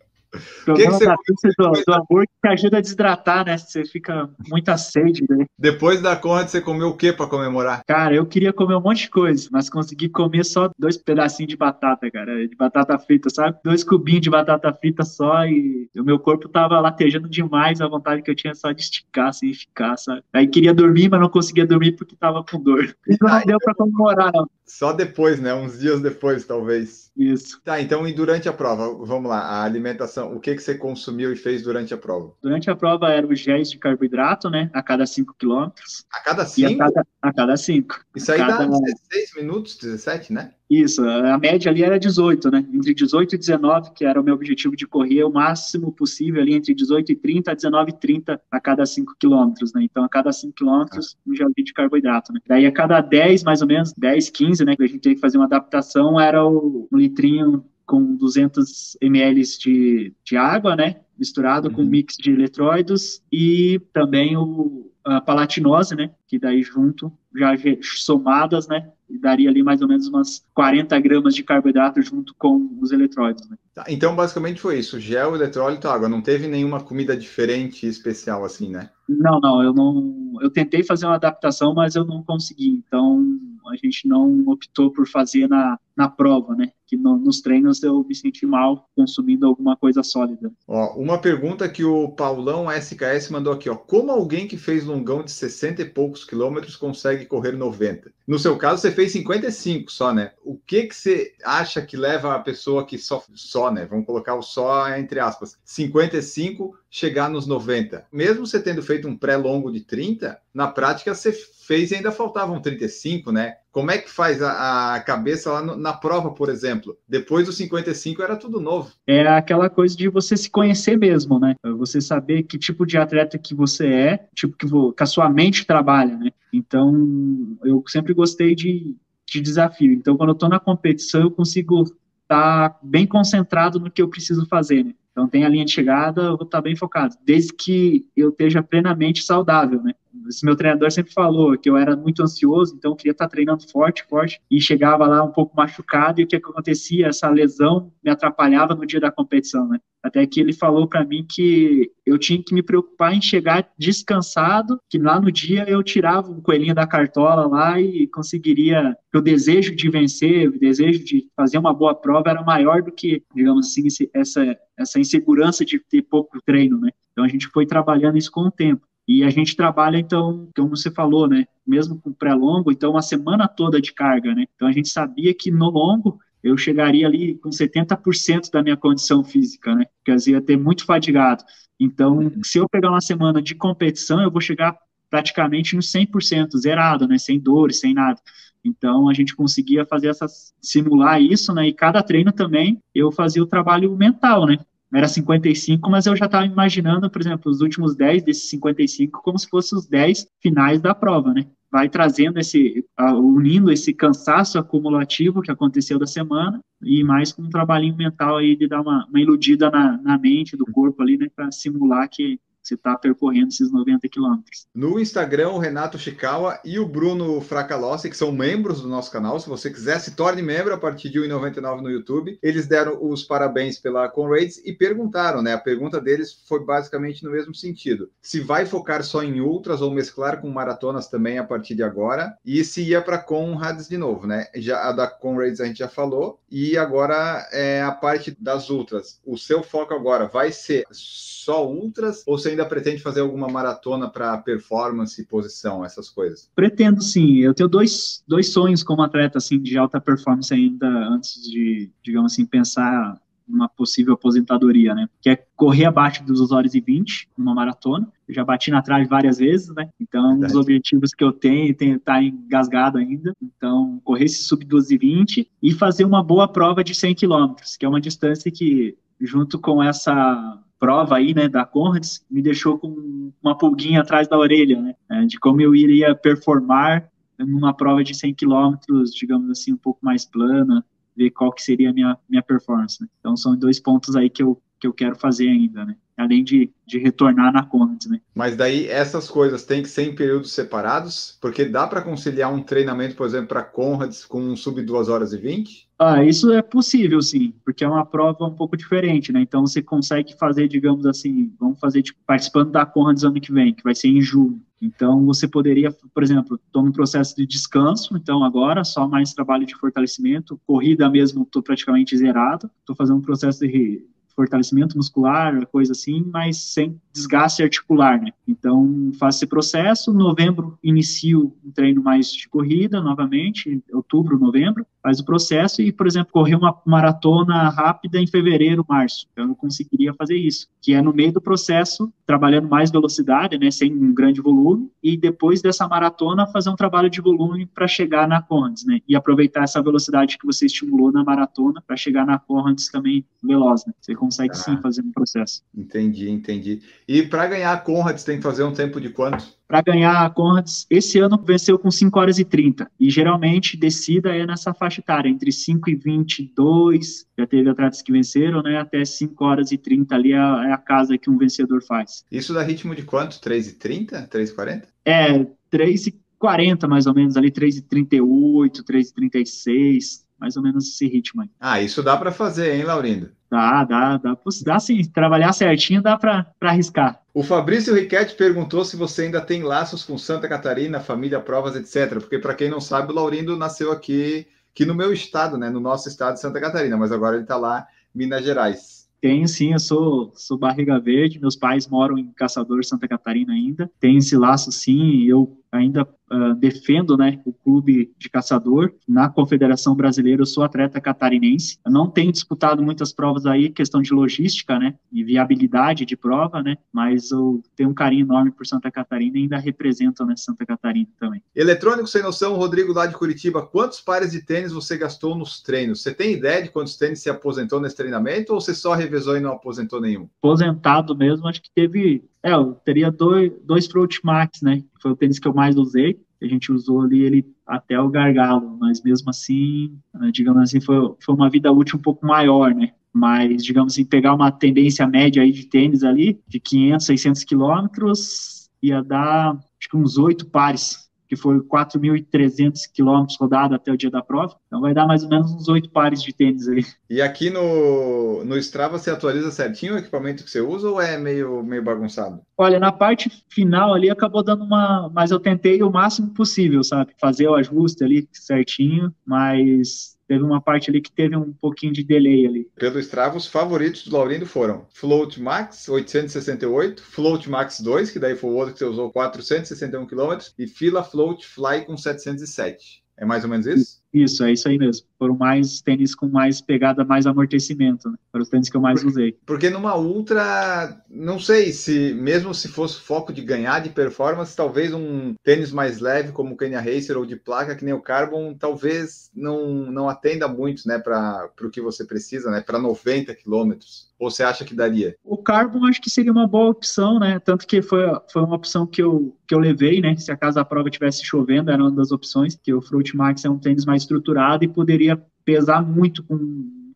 O 0.68 0.74
que 0.74 0.87
que 0.87 1.05
da 1.05 1.16
pizza 1.18 1.49
do, 1.59 1.72
do 1.72 1.95
hambúrguer 1.95 2.28
que 2.43 2.49
ajuda 2.49 2.78
a 2.78 2.81
desidratar, 2.81 3.45
né? 3.45 3.59
Você 3.59 3.85
fica 3.85 4.31
muita 4.49 4.76
sede, 4.76 5.24
né? 5.28 5.45
Depois 5.59 6.01
da 6.01 6.14
conta, 6.14 6.49
você 6.49 6.61
comeu 6.61 6.89
o 6.89 6.97
que 6.97 7.12
para 7.12 7.26
comemorar? 7.26 7.83
Cara, 7.87 8.14
eu 8.14 8.24
queria 8.24 8.53
comer 8.53 8.76
um 8.76 8.81
monte 8.81 9.03
de 9.03 9.11
coisa, 9.11 9.49
mas 9.51 9.68
consegui 9.68 10.09
comer 10.09 10.45
só 10.45 10.70
dois 10.78 10.97
pedacinhos 10.97 11.51
de 11.51 11.57
batata, 11.57 12.11
cara, 12.11 12.47
de 12.47 12.57
batata 12.57 12.99
frita, 12.99 13.28
sabe? 13.28 13.59
Dois 13.64 13.83
cubinhos 13.83 14.20
de 14.20 14.31
batata 14.31 14.72
frita 14.72 15.05
só 15.05 15.45
e 15.45 15.89
o 15.97 16.05
meu 16.05 16.18
corpo 16.18 16.49
tava 16.49 16.78
latejando 16.81 17.28
demais, 17.28 17.81
a 17.81 17.89
vontade 17.89 18.22
que 18.22 18.31
eu 18.31 18.37
tinha 18.37 18.55
só 18.55 18.70
de 18.72 18.83
esticar, 18.83 19.28
assim, 19.28 19.53
ficar, 19.53 19.97
sabe? 19.97 20.22
Aí 20.33 20.47
queria 20.47 20.72
dormir, 20.72 21.09
mas 21.11 21.20
não 21.20 21.28
conseguia 21.28 21.66
dormir 21.66 21.93
porque 21.93 22.14
tava 22.16 22.45
com 22.45 22.61
dor. 22.61 22.95
Então 23.09 23.28
não 23.28 23.43
deu 23.45 23.59
para 23.59 23.74
comemorar, 23.74 24.31
não. 24.33 24.49
Só 24.64 24.93
depois, 24.93 25.41
né? 25.41 25.53
Uns 25.53 25.81
dias 25.81 26.01
depois, 26.01 26.45
talvez. 26.45 27.09
Isso. 27.21 27.61
Tá, 27.62 27.79
então 27.79 28.09
e 28.09 28.14
durante 28.14 28.49
a 28.49 28.53
prova, 28.53 28.95
vamos 29.05 29.29
lá, 29.29 29.41
a 29.41 29.62
alimentação, 29.62 30.35
o 30.35 30.41
que 30.41 30.55
que 30.55 30.62
você 30.62 30.75
consumiu 30.75 31.31
e 31.31 31.37
fez 31.37 31.62
durante 31.62 31.93
a 31.93 31.99
prova? 31.99 32.33
Durante 32.41 32.71
a 32.71 32.75
prova 32.75 33.11
eram 33.11 33.29
os 33.29 33.39
géis 33.39 33.71
de 33.71 33.79
carboidrato, 33.79 34.49
né? 34.49 34.71
A 34.73 34.83
cada 34.83 35.05
5 35.05 35.35
quilômetros. 35.39 36.07
A 36.11 36.21
cada 36.21 36.47
5? 36.47 36.83
A 37.21 37.33
cada 37.35 37.57
5. 37.59 38.01
Isso 38.16 38.33
aí 38.33 38.39
cada... 38.39 38.66
dá 38.66 38.66
16 38.66 39.35
minutos, 39.37 39.77
17, 39.77 40.33
né? 40.33 40.55
Isso, 40.71 41.03
a 41.05 41.37
média 41.37 41.68
ali 41.68 41.83
era 41.83 41.99
18, 41.99 42.49
né? 42.49 42.64
Entre 42.73 42.95
18 42.95 43.35
e 43.35 43.39
19, 43.39 43.91
que 43.93 44.05
era 44.05 44.21
o 44.21 44.23
meu 44.23 44.35
objetivo 44.35 44.77
de 44.77 44.87
correr 44.87 45.25
o 45.25 45.33
máximo 45.33 45.91
possível 45.91 46.41
ali 46.41 46.55
entre 46.55 46.73
18 46.73 47.11
e 47.11 47.16
30 47.16 47.51
a 47.51 47.55
19 47.55 47.91
e 47.91 47.95
30 47.95 48.41
a 48.49 48.61
cada 48.61 48.87
5 48.87 49.16
quilômetros, 49.18 49.73
né? 49.75 49.83
Então, 49.83 50.05
a 50.05 50.09
cada 50.09 50.33
5 50.33 50.55
quilômetros, 50.55 51.16
um 51.27 51.35
gel 51.35 51.51
de 51.57 51.73
carboidrato, 51.73 52.33
né? 52.33 52.39
Daí, 52.47 52.66
a 52.66 52.71
cada 52.71 53.01
10, 53.01 53.43
mais 53.43 53.62
ou 53.62 53.66
menos, 53.66 53.93
10, 53.95 54.31
15, 54.31 54.64
né? 54.64 54.77
Que 54.77 54.85
a 54.85 54.87
gente 54.87 55.01
tem 55.01 55.14
que 55.16 55.21
fazer 55.21 55.39
uma 55.39 55.47
adaptação, 55.47 56.21
era 56.21 56.47
o, 56.47 56.87
um 56.93 56.97
litrinho 56.97 57.64
com 57.85 58.14
200 58.14 58.97
ml 59.01 59.43
de, 59.59 60.14
de 60.25 60.37
água, 60.37 60.77
né? 60.77 61.01
Misturado 61.18 61.68
uhum. 61.68 61.75
com 61.75 61.83
um 61.83 61.87
mix 61.87 62.14
de 62.16 62.31
eletróidos 62.31 63.21
e 63.33 63.81
também 63.93 64.37
o, 64.37 64.89
a 65.05 65.20
palatinose, 65.20 65.94
né? 65.94 66.11
Que 66.26 66.38
daí 66.38 66.62
junto, 66.62 67.12
já 67.34 67.53
somadas, 67.82 68.68
né? 68.68 68.90
E 69.09 69.18
daria 69.18 69.51
ali 69.51 69.62
mais 69.62 69.82
ou 69.82 69.88
menos 69.88 70.07
umas 70.07 70.44
40 70.55 70.98
gramas 71.01 71.34
de 71.34 71.42
carboidrato 71.42 72.01
junto 72.03 72.34
com 72.34 72.78
os 72.80 72.92
eletrólitos, 72.92 73.48
né? 73.48 73.57
Tá, 73.74 73.84
então, 73.88 74.14
basicamente 74.14 74.61
foi 74.61 74.78
isso: 74.78 75.01
gel, 75.01 75.34
eletrólito, 75.34 75.88
água. 75.88 76.09
Não 76.09 76.20
teve 76.20 76.46
nenhuma 76.46 76.80
comida 76.80 77.16
diferente 77.16 77.86
especial 77.86 78.44
assim, 78.44 78.70
né? 78.70 78.90
Não, 79.09 79.40
não. 79.40 79.62
Eu 79.62 79.72
não. 79.72 80.34
Eu 80.40 80.51
tentei 80.51 80.82
fazer 80.84 81.07
uma 81.07 81.16
adaptação, 81.16 81.74
mas 81.74 81.96
eu 81.96 82.05
não 82.05 82.22
consegui. 82.22 82.68
Então, 82.68 83.24
a 83.70 83.76
gente 83.76 84.07
não 84.07 84.44
optou 84.46 84.90
por 84.90 85.07
fazer 85.07 85.48
na, 85.48 85.78
na 85.96 86.09
prova, 86.09 86.55
né? 86.55 86.72
Que 86.91 86.97
no, 86.97 87.16
nos 87.16 87.41
treinos 87.41 87.80
eu 87.84 88.05
me 88.05 88.16
senti 88.16 88.45
mal 88.45 88.91
consumindo 88.97 89.47
alguma 89.47 89.76
coisa 89.76 90.03
sólida. 90.03 90.51
Ó, 90.66 90.97
uma 90.97 91.18
pergunta 91.18 91.68
que 91.68 91.84
o 91.84 92.09
Paulão 92.09 92.66
SKS 92.68 93.30
mandou 93.30 93.53
aqui, 93.53 93.70
ó. 93.70 93.76
Como 93.76 94.11
alguém 94.11 94.49
que 94.49 94.57
fez 94.57 94.84
longão 94.84 95.22
de 95.22 95.30
60 95.30 95.82
e 95.82 95.84
poucos 95.84 96.24
quilômetros 96.24 96.74
consegue 96.74 97.26
correr 97.26 97.53
90? 97.53 98.12
No 98.26 98.41
seu 98.41 98.57
caso, 98.57 98.82
você 98.82 98.91
fez 98.91 99.12
55 99.12 99.93
só, 99.93 100.12
né? 100.12 100.32
O 100.45 100.57
que 100.57 100.88
que 100.88 100.97
você 100.97 101.32
acha 101.45 101.80
que 101.80 101.97
leva 101.97 102.34
a 102.34 102.41
pessoa 102.41 102.84
que 102.84 102.99
só, 102.99 103.22
só 103.34 103.70
né? 103.70 103.86
Vamos 103.86 104.05
colocar 104.05 104.34
o 104.34 104.43
só 104.43 104.88
entre 104.97 105.20
aspas, 105.20 105.57
55 105.64 106.76
chegar 106.91 107.30
nos 107.30 107.47
90. 107.47 108.05
Mesmo 108.12 108.45
você 108.45 108.61
tendo 108.61 108.82
feito 108.82 109.07
um 109.07 109.16
pré-longo 109.16 109.70
de 109.70 109.80
30, 109.80 110.36
na 110.53 110.66
prática 110.66 111.14
você 111.14 111.30
fez 111.30 111.93
e 111.93 111.95
ainda 111.95 112.11
faltavam 112.11 112.61
35, 112.61 113.30
né? 113.30 113.59
Como 113.73 113.91
é 113.91 113.99
que 113.99 114.11
faz 114.11 114.43
a, 114.43 114.95
a 114.95 115.01
cabeça 115.01 115.53
lá 115.53 115.62
no, 115.62 115.77
na 115.77 115.93
prova, 115.93 116.33
por 116.33 116.49
exemplo? 116.49 116.97
Depois 117.09 117.47
dos 117.47 117.57
55 117.57 118.23
era 118.23 118.37
tudo 118.37 118.61
novo. 118.61 118.93
É 119.07 119.27
aquela 119.29 119.71
coisa 119.71 119.97
de 119.97 120.09
você 120.09 120.37
se 120.37 120.51
conhecer 120.51 120.99
mesmo, 120.99 121.39
né? 121.39 121.55
Você 121.79 122.01
saber 122.01 122.43
que 122.43 122.59
tipo 122.59 122.85
de 122.85 122.99
atleta 122.99 123.39
que 123.39 123.55
você 123.55 123.87
é, 123.87 124.29
tipo 124.35 124.57
que, 124.57 124.66
que 124.66 125.03
a 125.03 125.07
sua 125.07 125.29
mente 125.29 125.66
trabalha, 125.66 126.16
né? 126.16 126.31
Então, 126.53 127.57
eu 127.62 127.83
sempre 127.87 128.12
gostei 128.12 128.55
de, 128.55 128.97
de 129.27 129.41
desafio. 129.41 129.93
Então, 129.93 130.16
quando 130.16 130.31
eu 130.31 130.35
estou 130.35 130.49
na 130.49 130.59
competição, 130.59 131.21
eu 131.21 131.31
consigo 131.31 131.83
estar 131.83 132.71
tá 132.71 132.79
bem 132.83 133.07
concentrado 133.07 133.79
no 133.79 133.91
que 133.91 134.03
eu 134.03 134.09
preciso 134.09 134.47
fazer, 134.47 134.85
né? 134.85 134.95
Então, 135.12 135.29
tem 135.29 135.45
a 135.45 135.49
linha 135.49 135.64
de 135.64 135.73
chegada, 135.73 136.23
eu 136.23 136.37
vou 136.37 136.45
estar 136.45 136.59
tá 136.59 136.62
bem 136.62 136.77
focado, 136.77 137.16
desde 137.25 137.53
que 137.53 138.07
eu 138.16 138.31
esteja 138.31 138.62
plenamente 138.62 139.23
saudável, 139.23 139.83
né? 139.83 139.93
Esse 140.31 140.45
meu 140.45 140.57
treinador 140.57 140.91
sempre 140.91 141.12
falou 141.12 141.59
que 141.59 141.68
eu 141.68 141.76
era 141.76 141.97
muito 141.97 142.22
ansioso, 142.22 142.74
então 142.74 142.93
eu 142.93 142.97
queria 142.97 143.12
estar 143.12 143.28
treinando 143.28 143.68
forte, 143.68 144.05
forte, 144.09 144.41
e 144.51 144.61
chegava 144.61 145.07
lá 145.07 145.22
um 145.22 145.33
pouco 145.33 145.57
machucado, 145.57 146.20
e 146.20 146.24
o 146.24 146.26
que, 146.26 146.37
acontecia? 146.37 147.09
Essa 147.09 147.28
lesão 147.28 147.93
me 148.03 148.11
atrapalhava 148.11 148.74
no 148.74 148.87
dia 148.87 149.01
da 149.01 149.11
competição, 149.11 149.68
né? 149.68 149.78
Até 150.03 150.26
que 150.26 150.41
ele 150.41 150.55
falou 150.55 150.89
para 150.89 151.05
mim 151.05 151.26
que 151.28 151.93
eu 152.07 152.18
tinha 152.18 152.43
que 152.43 152.55
me 152.55 152.62
preocupar 152.62 153.12
em 153.12 153.20
chegar 153.20 153.68
descansado, 153.76 154.78
que 154.89 154.99
lá 154.99 155.20
no 155.20 155.31
dia 155.31 155.68
eu 155.68 155.83
tirava 155.83 156.31
o 156.31 156.41
coelhinho 156.41 156.74
da 156.74 156.87
cartola 156.87 157.47
lá 157.47 157.78
e 157.78 158.07
conseguiria. 158.07 158.97
O 159.14 159.20
desejo 159.20 159.76
de 159.76 159.91
vencer, 159.91 160.49
o 160.49 160.59
desejo 160.59 161.05
de 161.05 161.28
fazer 161.37 161.59
uma 161.59 161.74
boa 161.74 161.95
prova 161.95 162.31
era 162.31 162.43
maior 162.43 162.83
do 162.83 162.91
que, 162.91 163.22
digamos 163.35 163.66
assim, 163.66 164.09
essa, 164.14 164.57
essa 164.78 164.99
insegurança 164.99 165.66
de 165.66 165.78
ter 165.78 166.01
pouco 166.03 166.41
treino, 166.47 166.81
né? 166.81 166.91
Então 167.12 167.24
a 167.24 167.28
gente 167.28 167.49
foi 167.49 167.66
trabalhando 167.66 168.16
isso 168.16 168.31
com 168.31 168.43
o 168.43 168.51
tempo. 168.51 168.87
E 169.12 169.24
a 169.24 169.28
gente 169.28 169.56
trabalha, 169.56 169.98
então, 169.98 170.48
como 170.54 170.76
você 170.76 170.88
falou, 170.88 171.26
né? 171.26 171.44
Mesmo 171.66 172.00
com 172.00 172.12
pré-longo, 172.12 172.70
então, 172.70 172.92
uma 172.92 173.02
semana 173.02 173.48
toda 173.48 173.80
de 173.80 173.92
carga, 173.92 174.32
né? 174.36 174.44
Então, 174.54 174.68
a 174.68 174.72
gente 174.72 174.88
sabia 174.88 175.34
que 175.34 175.50
no 175.50 175.68
longo 175.68 176.20
eu 176.44 176.56
chegaria 176.56 177.08
ali 177.08 177.34
com 177.38 177.50
70% 177.50 178.52
da 178.52 178.62
minha 178.62 178.76
condição 178.76 179.24
física, 179.24 179.74
né? 179.74 179.84
Quer 180.04 180.14
dizer, 180.14 180.30
ia 180.30 180.40
ter 180.40 180.56
muito 180.56 180.84
fadigado. 180.84 181.42
Então, 181.80 182.30
se 182.44 182.58
eu 182.58 182.68
pegar 182.68 182.88
uma 182.88 183.00
semana 183.00 183.42
de 183.42 183.56
competição, 183.56 184.22
eu 184.22 184.30
vou 184.30 184.40
chegar 184.40 184.78
praticamente 185.11 185.74
no 185.74 185.82
100%, 185.82 186.56
zerado, 186.56 187.08
né? 187.08 187.18
Sem 187.18 187.40
dores, 187.40 187.80
sem 187.80 187.92
nada. 187.92 188.20
Então, 188.64 189.08
a 189.08 189.12
gente 189.12 189.34
conseguia 189.34 189.84
fazer 189.84 190.06
essas, 190.06 190.54
simular 190.62 191.20
isso, 191.20 191.52
né? 191.52 191.66
E 191.66 191.72
cada 191.72 192.00
treino 192.00 192.30
também, 192.30 192.80
eu 192.94 193.11
fazia 193.11 193.42
o 193.42 193.46
trabalho 193.46 193.96
mental, 193.96 194.46
né? 194.46 194.56
Era 194.93 195.07
55, 195.07 195.88
mas 195.91 196.07
eu 196.07 196.16
já 196.16 196.26
estava 196.26 196.47
imaginando, 196.47 197.09
por 197.09 197.20
exemplo, 197.20 197.51
os 197.51 197.61
últimos 197.61 197.95
10 197.95 198.24
desses 198.24 198.51
55 198.51 199.22
como 199.22 199.38
se 199.38 199.49
fossem 199.49 199.78
os 199.78 199.86
10 199.86 200.26
finais 200.43 200.80
da 200.80 200.95
prova, 200.95 201.32
né? 201.32 201.47
vai 201.70 201.88
trazendo 201.88 202.38
esse, 202.38 202.84
unindo 202.99 203.70
esse 203.70 203.95
cansaço 203.95 204.59
acumulativo 204.59 205.41
que 205.41 205.53
aconteceu 205.53 205.99
da 205.99 206.07
semana 206.07 206.61
e 206.82 207.05
mais 207.05 207.32
com 207.32 207.43
um 207.43 207.49
trabalhinho 207.49 207.97
mental 207.97 208.38
aí 208.38 208.57
de 208.57 208.66
dar 208.66 208.80
uma, 208.80 209.07
uma 209.07 209.20
iludida 209.20 209.70
na, 209.70 209.97
na 209.99 210.18
mente 210.18 210.57
do 210.57 210.66
corpo 210.66 211.01
ali, 211.01 211.16
né, 211.16 211.28
para 211.34 211.53
simular 211.53 212.09
que 212.09 212.41
você 212.71 212.75
está 212.75 212.97
percorrendo 212.97 213.49
esses 213.49 213.73
90 213.73 214.09
quilômetros. 214.09 214.66
No 214.75 215.01
Instagram, 215.01 215.51
o 215.51 215.59
Renato 215.59 215.99
Chikawa 215.99 216.61
e 216.64 216.79
o 216.79 216.87
Bruno 216.87 217.41
Fracalossi, 217.41 218.09
que 218.09 218.16
são 218.16 218.31
membros 218.31 218.81
do 218.81 218.89
nosso 218.89 219.11
canal. 219.11 219.39
Se 219.41 219.49
você 219.49 219.71
quiser, 219.71 219.99
se 220.01 220.12
torne 220.12 220.43
membro 220.43 220.73
a 220.73 220.79
partir 220.79 221.11
de 221.11 221.18
1,99 221.18 221.81
no 221.81 221.91
YouTube. 221.91 222.39
Eles 222.43 222.66
deram 222.66 222.99
os 223.01 223.25
parabéns 223.25 223.79
pela 223.79 224.09
Conrads 224.09 224.61
e 224.64 224.73
perguntaram, 224.73 225.43
né? 225.43 225.55
A 225.55 225.59
pergunta 225.59 226.01
deles 226.01 226.45
foi 226.47 226.64
basicamente 226.64 227.25
no 227.25 227.31
mesmo 227.31 227.55
sentido. 227.55 228.11
Se 228.23 228.41
vai 228.41 228.64
focar 228.64 229.03
só 229.03 229.23
em 229.23 229.41
ultras 229.41 229.81
ou 229.81 229.91
mesclar 229.91 230.41
com 230.41 230.49
maratonas 230.49 231.09
também 231.09 231.39
a 231.39 231.45
partir 231.45 231.75
de 231.75 231.83
agora. 231.83 232.37
E 232.45 232.62
se 232.64 232.83
ia 232.83 233.03
para 233.03 233.18
Conrads 233.18 233.89
de 233.89 233.99
novo, 233.99 234.27
né? 234.27 234.47
Já, 234.55 234.89
a 234.89 234.93
da 234.93 235.07
Conrads 235.07 235.61
a 235.61 235.66
gente 235.66 235.79
já 235.79 235.89
falou. 235.89 236.39
E 236.51 236.77
agora 236.77 237.49
é 237.53 237.83
a 237.83 237.93
parte 237.93 238.37
das 238.39 238.71
ultras. 238.71 239.21
O 239.25 239.37
seu 239.37 239.62
foco 239.62 239.95
agora 239.95 240.27
vai 240.27 240.53
ser 240.53 240.85
só 240.91 241.66
ultras 241.66 242.23
ou 242.27 242.39
você 242.39 242.51
ainda 242.51 242.59
pretende 242.64 243.02
fazer 243.02 243.20
alguma 243.20 243.48
maratona 243.48 244.08
para 244.08 244.38
performance, 244.38 245.24
posição, 245.26 245.84
essas 245.84 246.08
coisas? 246.08 246.50
Pretendo 246.54 247.02
sim. 247.02 247.38
Eu 247.38 247.54
tenho 247.54 247.68
dois, 247.68 248.22
dois 248.26 248.52
sonhos 248.52 248.82
como 248.82 249.02
atleta 249.02 249.38
assim 249.38 249.61
de 249.61 249.76
alta 249.78 250.00
performance 250.00 250.52
ainda 250.52 250.86
antes 250.86 251.42
de, 251.42 251.90
digamos 252.02 252.32
assim, 252.32 252.44
pensar 252.44 253.20
uma 253.50 253.68
possível 253.68 254.14
aposentadoria, 254.14 254.94
né? 254.94 255.08
Que 255.20 255.30
é 255.30 255.44
correr 255.56 255.84
abaixo 255.84 256.24
dos 256.24 256.38
2 256.38 256.52
horas 256.52 256.74
e 256.74 256.80
20 256.80 257.28
numa 257.36 257.54
maratona. 257.54 258.11
Eu 258.28 258.34
já 258.34 258.44
bati 258.44 258.70
na 258.70 258.80
trave 258.80 259.06
várias 259.06 259.38
vezes, 259.38 259.74
né? 259.74 259.88
Então, 260.00 260.32
um 260.32 260.40
dos 260.40 260.54
objetivos 260.54 261.12
que 261.12 261.24
eu 261.24 261.32
tenho, 261.32 261.74
tenho 261.74 261.98
tá 261.98 262.22
engasgado 262.22 262.98
ainda. 262.98 263.34
Então, 263.42 264.00
correr 264.04 264.26
esse 264.26 264.44
sub 264.44 264.64
2 264.64 264.90
e 264.92 264.98
20 264.98 265.50
e 265.62 265.72
fazer 265.72 266.04
uma 266.04 266.22
boa 266.22 266.46
prova 266.46 266.84
de 266.84 266.94
100 266.94 267.14
quilômetros, 267.14 267.76
que 267.76 267.84
é 267.84 267.88
uma 267.88 268.00
distância 268.00 268.50
que 268.50 268.96
junto 269.20 269.58
com 269.58 269.82
essa 269.82 270.58
prova 270.81 271.16
aí, 271.16 271.35
né, 271.35 271.47
da 271.47 271.64
Conrads, 271.64 272.24
me 272.31 272.43
deixou 272.43 272.78
com 272.78 273.31
uma 273.43 273.57
pulguinha 273.57 274.01
atrás 274.01 274.26
da 274.26 274.39
orelha, 274.39 274.81
né, 274.81 274.95
é, 275.11 275.26
de 275.26 275.39
como 275.39 275.61
eu 275.61 275.74
iria 275.74 276.14
performar 276.14 277.09
numa 277.39 277.72
prova 277.72 278.03
de 278.03 278.14
100 278.14 278.35
quilômetros, 278.35 279.14
digamos 279.14 279.51
assim, 279.51 279.72
um 279.72 279.76
pouco 279.76 280.01
mais 280.03 280.24
plana, 280.24 280.85
ver 281.16 281.31
qual 281.31 281.53
que 281.53 281.62
seria 281.62 281.91
a 281.91 281.93
minha, 281.93 282.16
minha 282.28 282.43
performance, 282.43 283.01
né? 283.01 283.09
Então, 283.18 283.37
são 283.37 283.57
dois 283.57 283.81
pontos 283.81 284.14
aí 284.14 284.28
que 284.28 284.43
eu, 284.43 284.61
que 284.78 284.87
eu 284.87 284.93
quero 284.93 285.16
fazer 285.16 285.49
ainda, 285.49 285.85
né? 285.85 285.97
além 286.20 286.45
de, 286.45 286.70
de 286.87 286.99
retornar 286.99 287.53
na 287.53 287.64
conta, 287.64 288.09
né? 288.09 288.20
Mas 288.35 288.57
daí 288.57 288.87
essas 288.87 289.28
coisas 289.28 289.64
têm 289.64 289.83
que 289.83 289.89
ser 289.89 290.03
em 290.03 290.14
períodos 290.14 290.53
separados, 290.53 291.39
porque 291.41 291.64
dá 291.64 291.87
para 291.87 292.03
conciliar 292.03 292.53
um 292.53 292.62
treinamento, 292.62 293.16
por 293.16 293.26
exemplo, 293.26 293.49
para 293.49 293.62
Conrads 293.62 294.24
com 294.24 294.41
um 294.41 294.57
sub 294.57 294.81
2 294.83 295.09
horas 295.09 295.33
e 295.33 295.39
20? 295.39 295.89
Ah, 296.03 296.24
isso 296.24 296.51
é 296.51 296.62
possível, 296.62 297.20
sim, 297.20 297.53
porque 297.62 297.84
é 297.84 297.88
uma 297.88 298.07
prova 298.07 298.46
um 298.46 298.55
pouco 298.55 298.74
diferente, 298.74 299.30
né? 299.32 299.42
Então 299.42 299.66
você 299.66 299.82
consegue 299.82 300.34
fazer, 300.34 300.66
digamos 300.66 301.05
assim, 301.05 301.53
vamos 301.61 301.78
fazer 301.78 302.03
tipo, 302.03 302.18
participando 302.26 302.70
da 302.70 302.86
Conrads 302.86 303.22
ano 303.22 303.38
que 303.38 303.53
vem, 303.53 303.74
que 303.74 303.82
vai 303.84 303.94
ser 303.94 304.09
em 304.09 304.18
julho. 304.22 304.59
Então 304.80 305.26
você 305.26 305.46
poderia, 305.46 305.92
por 306.14 306.22
exemplo, 306.22 306.59
estou 306.64 306.82
no 306.82 306.90
processo 306.90 307.36
de 307.36 307.46
descanso, 307.46 308.16
então 308.16 308.42
agora 308.42 308.82
só 308.82 309.07
mais 309.07 309.34
trabalho 309.34 309.66
de 309.66 309.74
fortalecimento, 309.76 310.59
corrida 310.66 311.11
mesmo, 311.11 311.42
estou 311.42 311.62
praticamente 311.62 312.16
zerado, 312.16 312.70
estou 312.80 312.96
fazendo 312.96 313.18
um 313.18 313.22
processo 313.22 313.61
de 313.61 314.03
fortalecimento 314.41 314.97
muscular, 314.97 315.66
coisa 315.66 315.93
assim, 315.93 316.24
mas 316.32 316.57
sem 316.57 316.99
desgaste 317.12 317.62
articular, 317.62 318.18
né? 318.18 318.30
Então, 318.49 319.12
faço 319.18 319.38
esse 319.38 319.47
processo, 319.47 320.14
novembro 320.14 320.78
inicio 320.82 321.55
um 321.62 321.70
treino 321.70 322.03
mais 322.03 322.32
de 322.32 322.49
corrida, 322.49 323.03
novamente, 323.03 323.82
outubro, 323.93 324.38
novembro, 324.38 324.86
faz 325.03 325.20
o 325.20 325.24
processo 325.24 325.82
e, 325.82 325.93
por 325.93 326.07
exemplo, 326.07 326.32
correr 326.32 326.55
uma 326.55 326.74
maratona 326.86 327.68
rápida 327.68 328.18
em 328.18 328.26
fevereiro, 328.26 328.84
março. 328.88 329.26
Então, 329.30 329.45
eu 329.45 329.49
não 329.49 329.55
conseguiria 329.55 330.14
fazer 330.14 330.36
isso, 330.36 330.68
que 330.80 330.95
é 330.95 331.03
no 331.03 331.12
meio 331.12 331.32
do 331.32 331.41
processo, 331.41 332.12
trabalhando 332.26 332.68
mais 332.68 332.91
velocidade, 332.91 333.59
né, 333.59 333.70
sem 333.70 333.93
um 333.93 334.14
grande 334.14 334.41
volume, 334.41 334.91
e 335.03 335.16
depois 335.16 335.61
dessa 335.61 335.86
maratona 335.86 336.47
fazer 336.47 336.70
um 336.70 336.76
trabalho 336.76 337.11
de 337.11 337.20
volume 337.20 337.66
para 337.66 337.88
chegar 337.88 338.26
na 338.26 338.41
Conrads, 338.41 338.86
né, 338.86 339.01
e 339.07 339.14
aproveitar 339.14 339.64
essa 339.64 339.82
velocidade 339.82 340.38
que 340.38 340.47
você 340.47 340.66
estimulou 340.66 341.12
na 341.12 341.24
maratona 341.24 341.82
para 341.86 341.97
chegar 341.97 342.24
na 342.24 342.38
Conrads 342.38 342.88
também 342.88 343.24
veloz, 343.43 343.84
né. 343.86 343.93
Você 344.01 344.14
consegue 344.31 344.53
ah, 344.53 344.55
sim 344.55 344.81
fazer 344.81 345.03
um 345.03 345.11
processo. 345.11 345.62
Entendi, 345.76 346.31
entendi. 346.31 346.81
E 347.07 347.22
para 347.22 347.49
ganhar 347.49 347.72
a 347.72 347.76
Conrads 347.76 348.22
tem 348.22 348.37
que 348.37 348.43
fazer 348.43 348.62
um 348.62 348.72
tempo 348.72 349.01
de 349.01 349.11
quanto? 349.11 349.45
Para 349.66 349.83
ganhar 349.83 350.24
a 350.24 350.31
Conrads, 350.31 350.87
esse 350.89 351.18
ano 351.18 351.37
venceu 351.45 351.78
com 351.78 351.91
5 351.91 352.18
horas 352.18 352.39
e 352.39 352.45
30. 352.45 352.91
E 352.99 353.11
geralmente 353.11 353.76
descida 353.76 354.35
é 354.35 354.47
nessa 354.47 354.72
faixa 354.72 355.01
etária, 355.01 355.28
entre 355.28 355.51
5 355.51 355.91
e 355.91 355.97
22. 355.97 357.26
Já 357.37 357.47
teve 357.47 357.68
atletas 357.68 358.01
que 358.01 358.12
venceram, 358.12 358.62
né? 358.62 358.78
Até 358.78 359.05
5 359.05 359.45
horas 359.45 359.72
e 359.72 359.78
30 359.78 360.14
ali 360.14 360.33
é, 360.33 360.37
é 360.37 360.72
a 360.72 360.78
casa 360.78 361.18
que 361.18 361.28
um 361.28 361.37
vencedor 361.37 361.83
faz. 361.83 362.24
Isso 362.31 362.55
dá 362.55 362.62
ritmo 362.62 362.95
de 362.95 363.03
quanto? 363.03 363.41
3 363.41 363.68
e 363.68 363.72
30? 363.74 364.22
3 364.28 364.51
e 364.51 364.55
40? 364.55 364.89
É, 365.05 365.47
3 365.70 366.07
e 366.07 366.20
40 366.39 366.89
mais 366.89 367.07
ou 367.07 367.14
menos 367.14 367.37
ali, 367.37 367.51
3 367.51 367.78
e 367.78 367.83
38, 367.83 368.83
3 368.83 369.09
e 369.11 369.14
36 369.14 370.30
mais 370.41 370.57
ou 370.57 370.62
menos 370.62 370.88
esse 370.88 371.07
ritmo 371.07 371.43
aí. 371.43 371.51
Ah, 371.61 371.80
isso 371.80 372.03
dá 372.03 372.16
para 372.16 372.32
fazer, 372.32 372.74
hein, 372.74 372.84
Laurindo? 372.84 373.30
Dá, 373.51 373.84
dá, 373.84 374.16
dá, 374.16 374.36
dá 374.64 374.78
sim. 374.78 375.03
Trabalhar 375.11 375.53
certinho 375.53 376.01
dá 376.01 376.16
para 376.16 376.47
arriscar. 376.61 377.20
O 377.34 377.43
Fabrício 377.43 377.95
Riquetti 377.95 378.34
perguntou 378.34 378.84
se 378.84 378.97
você 378.97 379.22
ainda 379.22 379.41
tem 379.41 379.62
laços 379.62 380.05
com 380.05 380.16
Santa 380.16 380.49
Catarina, 380.49 381.01
família, 381.01 381.41
provas, 381.41 381.76
etc. 381.76 382.18
Porque, 382.20 382.38
para 382.38 382.55
quem 382.55 382.70
não 382.70 382.80
sabe, 382.80 383.12
o 383.12 383.14
Laurindo 383.14 383.57
nasceu 383.57 383.93
aqui, 383.93 384.47
aqui 384.72 384.84
no 384.84 384.95
meu 384.95 385.12
estado, 385.12 385.59
né? 385.59 385.68
No 385.68 385.80
nosso 385.80 386.09
estado 386.09 386.34
de 386.34 386.41
Santa 386.41 386.61
Catarina, 386.61 386.97
mas 386.97 387.12
agora 387.12 387.36
ele 387.36 387.45
está 387.45 387.57
lá 387.57 387.86
Minas 388.14 388.45
Gerais. 388.45 389.01
Tenho 389.20 389.47
sim, 389.47 389.72
eu 389.72 389.78
sou, 389.78 390.32
sou 390.34 390.57
barriga 390.57 390.99
verde, 390.99 391.38
meus 391.38 391.55
pais 391.55 391.86
moram 391.86 392.16
em 392.16 392.32
Caçador, 392.32 392.84
Santa 392.84 393.07
Catarina 393.07 393.53
ainda. 393.53 393.91
Tem 394.01 394.16
esse 394.16 394.34
laço 394.34 394.72
sim, 394.72 395.24
eu 395.24 395.59
ainda 395.73 396.03
uh, 396.03 396.55
defendo 396.55 397.16
né, 397.16 397.41
o 397.45 397.53
clube 397.53 398.12
de 398.18 398.29
caçador. 398.29 398.93
Na 399.07 399.29
Confederação 399.29 399.95
Brasileira, 399.95 400.43
eu 400.43 400.47
sou 400.47 400.64
atleta 400.64 401.01
catarinense. 401.01 401.79
Eu 401.85 401.93
não 401.93 402.09
tenho 402.09 402.33
disputado 402.33 402.83
muitas 402.83 403.12
provas 403.12 403.47
aí, 403.47 403.71
questão 403.71 404.03
de 404.03 404.12
logística, 404.12 404.79
né, 404.79 404.95
e 405.12 405.23
viabilidade 405.23 406.05
de 406.05 406.16
prova, 406.16 406.62
né, 406.62 406.77
mas 406.93 407.31
eu 407.31 407.62
tenho 407.77 407.91
um 407.91 407.95
carinho 407.95 408.25
enorme 408.25 408.51
por 408.51 408.66
Santa 408.66 408.91
Catarina 408.91 409.39
e 409.39 409.43
ainda 409.43 409.59
represento 409.59 410.25
né, 410.25 410.35
Santa 410.37 410.66
Catarina 410.66 411.09
também. 411.18 411.43
Eletrônico 411.55 412.07
sem 412.07 412.23
noção, 412.23 412.57
Rodrigo 412.57 412.93
lá 412.93 413.07
de 413.07 413.14
Curitiba, 413.14 413.62
quantos 413.62 414.01
pares 414.01 414.33
de 414.33 414.43
tênis 414.43 414.73
você 414.73 414.97
gastou 414.97 415.35
nos 415.35 415.62
treinos? 415.62 416.03
Você 416.03 416.12
tem 416.12 416.33
ideia 416.33 416.62
de 416.62 416.71
quantos 416.71 416.97
tênis 416.97 417.21
se 417.21 417.31
aposentou 417.31 417.81
nesse 417.81 417.97
treinamento 417.97 418.53
ou 418.53 418.61
você 418.61 418.75
só 418.75 418.95
revezou 418.95 419.37
e 419.37 419.41
não 419.41 419.53
aposentou 419.53 420.01
nenhum? 420.01 420.29
Aposentado 420.39 421.16
mesmo, 421.16 421.47
acho 421.47 421.62
que 421.62 421.71
teve 421.75 422.25
é, 422.43 422.53
eu 422.53 422.74
teria 422.84 423.11
dois, 423.11 423.53
dois 423.64 423.86
Fruit 423.86 424.20
Max, 424.24 424.62
né? 424.62 424.82
Foi 425.01 425.11
o 425.11 425.16
tênis 425.16 425.38
que 425.38 425.47
eu 425.47 425.55
mais 425.55 425.76
usei. 425.76 426.18
A 426.43 426.47
gente 426.47 426.72
usou 426.72 427.03
ali 427.03 427.20
ele 427.20 427.47
até 427.66 428.01
o 428.01 428.09
gargalo, 428.09 428.78
mas 428.80 429.03
mesmo 429.03 429.28
assim, 429.28 429.95
né, 430.14 430.30
digamos 430.32 430.62
assim, 430.62 430.80
foi, 430.80 431.14
foi 431.20 431.34
uma 431.34 431.51
vida 431.51 431.70
útil 431.70 431.99
um 431.99 432.03
pouco 432.03 432.26
maior, 432.26 432.74
né? 432.74 432.93
Mas, 433.12 433.62
digamos 433.62 433.93
assim, 433.93 434.05
pegar 434.05 434.34
uma 434.34 434.51
tendência 434.51 435.07
média 435.07 435.43
aí 435.43 435.53
de 435.53 435.66
tênis 435.66 436.03
ali, 436.03 436.41
de 436.49 436.59
500, 436.59 437.07
600 437.07 437.45
quilômetros, 437.45 438.70
ia 438.82 439.03
dar 439.03 439.53
acho 439.78 439.88
que 439.91 439.97
uns 439.97 440.16
oito 440.16 440.47
pares 440.47 441.09
que 441.31 441.37
foi 441.37 441.61
4.300 441.61 442.81
quilômetros 442.93 443.39
rodado 443.39 443.72
até 443.72 443.93
o 443.93 443.97
dia 443.97 444.11
da 444.11 444.20
prova. 444.20 444.57
Então 444.66 444.81
vai 444.81 444.93
dar 444.93 445.07
mais 445.07 445.22
ou 445.22 445.31
menos 445.31 445.53
uns 445.53 445.68
oito 445.68 445.89
pares 445.89 446.20
de 446.20 446.33
tênis 446.33 446.66
aí. 446.66 446.85
E 447.09 447.22
aqui 447.22 447.51
no, 447.51 448.45
no 448.45 448.59
Strava 448.59 448.99
você 448.99 449.12
atualiza 449.12 449.53
certinho 449.53 449.95
o 449.95 449.99
equipamento 449.99 450.43
que 450.43 450.51
você 450.51 450.61
usa 450.61 450.91
ou 450.91 451.01
é 451.01 451.16
meio, 451.16 451.62
meio 451.62 451.85
bagunçado? 451.85 452.41
Olha, 452.59 452.81
na 452.81 452.91
parte 452.91 453.31
final 453.49 453.95
ali 453.95 454.11
acabou 454.11 454.43
dando 454.43 454.64
uma. 454.64 455.09
Mas 455.14 455.31
eu 455.31 455.39
tentei 455.39 455.81
o 455.85 455.91
máximo 455.91 456.35
possível, 456.35 456.83
sabe? 456.83 457.12
Fazer 457.20 457.47
o 457.47 457.55
ajuste 457.55 458.03
ali 458.03 458.28
certinho, 458.33 459.14
mas 459.24 460.18
teve 460.31 460.45
uma 460.45 460.61
parte 460.61 460.89
ali 460.89 461.01
que 461.01 461.11
teve 461.11 461.37
um 461.37 461.53
pouquinho 461.53 461.93
de 461.93 462.05
delay 462.05 462.47
ali. 462.47 462.70
Pelo 462.76 463.01
Strava, 463.01 463.37
os 463.37 463.49
favoritos 463.49 464.07
do 464.07 464.16
Laurindo 464.16 464.47
foram 464.47 464.87
Float 464.95 465.43
Max 465.43 465.89
868, 465.89 467.03
Float 467.03 467.51
Max 467.51 467.81
2, 467.81 468.12
que 468.12 468.20
daí 468.20 468.37
foi 468.37 468.51
o 468.51 468.55
outro 468.55 468.72
que 468.72 468.78
você 468.78 468.85
usou 468.85 469.11
461 469.11 470.07
km, 470.07 470.39
e 470.57 470.68
Fila 470.68 471.03
Float 471.03 471.45
Fly 471.45 471.85
com 471.85 471.97
707. 471.97 473.03
É 473.16 473.24
mais 473.24 473.43
ou 473.43 473.51
menos 473.51 473.66
isso? 473.66 474.01
Isso, 474.12 474.44
é 474.44 474.52
isso 474.52 474.68
aí 474.68 474.76
mesmo. 474.76 475.06
Foram 475.18 475.36
mais 475.36 475.80
tênis 475.80 476.14
com 476.14 476.26
mais 476.28 476.61
pegada, 476.61 477.04
mais 477.04 477.26
amortecimento, 477.26 478.11
né? 478.11 478.16
Foram 478.32 478.42
os 478.42 478.48
tênis 478.48 478.68
que 478.68 478.76
eu 478.76 478.80
mais 478.80 479.04
usei. 479.04 479.36
Porque 479.46 479.70
numa 479.70 479.96
Ultra, 479.96 481.00
não 481.08 481.38
sei 481.38 481.72
se, 481.72 482.12
mesmo 482.14 482.52
se 482.52 482.68
fosse 482.68 483.00
foco 483.00 483.32
de 483.32 483.42
ganhar 483.42 483.80
de 483.80 483.90
performance, 483.90 484.56
talvez 484.56 484.92
um 484.92 485.34
tênis 485.44 485.70
mais 485.70 486.00
leve, 486.00 486.32
como 486.32 486.54
o 486.54 486.56
Kenya 486.56 486.80
Racer 486.80 487.16
ou 487.16 487.24
de 487.24 487.36
placa, 487.36 487.76
que 487.76 487.84
nem 487.84 487.94
o 487.94 488.00
Carbon, 488.00 488.54
talvez 488.54 489.30
não, 489.34 489.90
não 489.90 490.08
atenda 490.08 490.48
muito, 490.48 490.86
né, 490.86 490.98
para 490.98 491.50
o 491.62 491.70
que 491.70 491.80
você 491.80 492.04
precisa, 492.04 492.50
né, 492.50 492.61
para 492.61 492.78
90 492.78 493.34
quilômetros. 493.34 494.11
Ou 494.20 494.30
você 494.30 494.42
acha 494.42 494.66
que 494.66 494.74
daria? 494.74 495.16
O 495.24 495.38
Carbon 495.38 495.86
acho 495.86 496.00
que 496.00 496.11
seria 496.11 496.30
uma 496.30 496.46
boa 496.46 496.68
opção, 496.68 497.18
né? 497.18 497.38
Tanto 497.38 497.66
que 497.66 497.80
foi, 497.80 498.02
foi 498.30 498.42
uma 498.42 498.54
opção 498.54 498.86
que 498.86 499.02
eu, 499.02 499.34
que 499.48 499.54
eu 499.54 499.58
levei, 499.58 499.98
né? 500.02 500.14
Se 500.16 500.30
acaso 500.30 500.61
a 500.61 500.64
prova 500.64 500.90
tivesse 500.90 501.24
chovendo, 501.24 501.70
era 501.70 501.82
uma 501.82 501.90
das 501.90 502.12
opções, 502.12 502.54
que 502.54 502.74
o 502.74 502.82
Fruit 502.82 503.16
Max 503.16 503.46
é 503.46 503.48
um 503.48 503.58
tênis 503.58 503.86
mais 503.86 503.99
estruturado 504.01 504.64
e 504.64 504.68
poderia 504.68 505.20
pesar 505.44 505.82
muito 505.82 506.22
com 506.22 506.36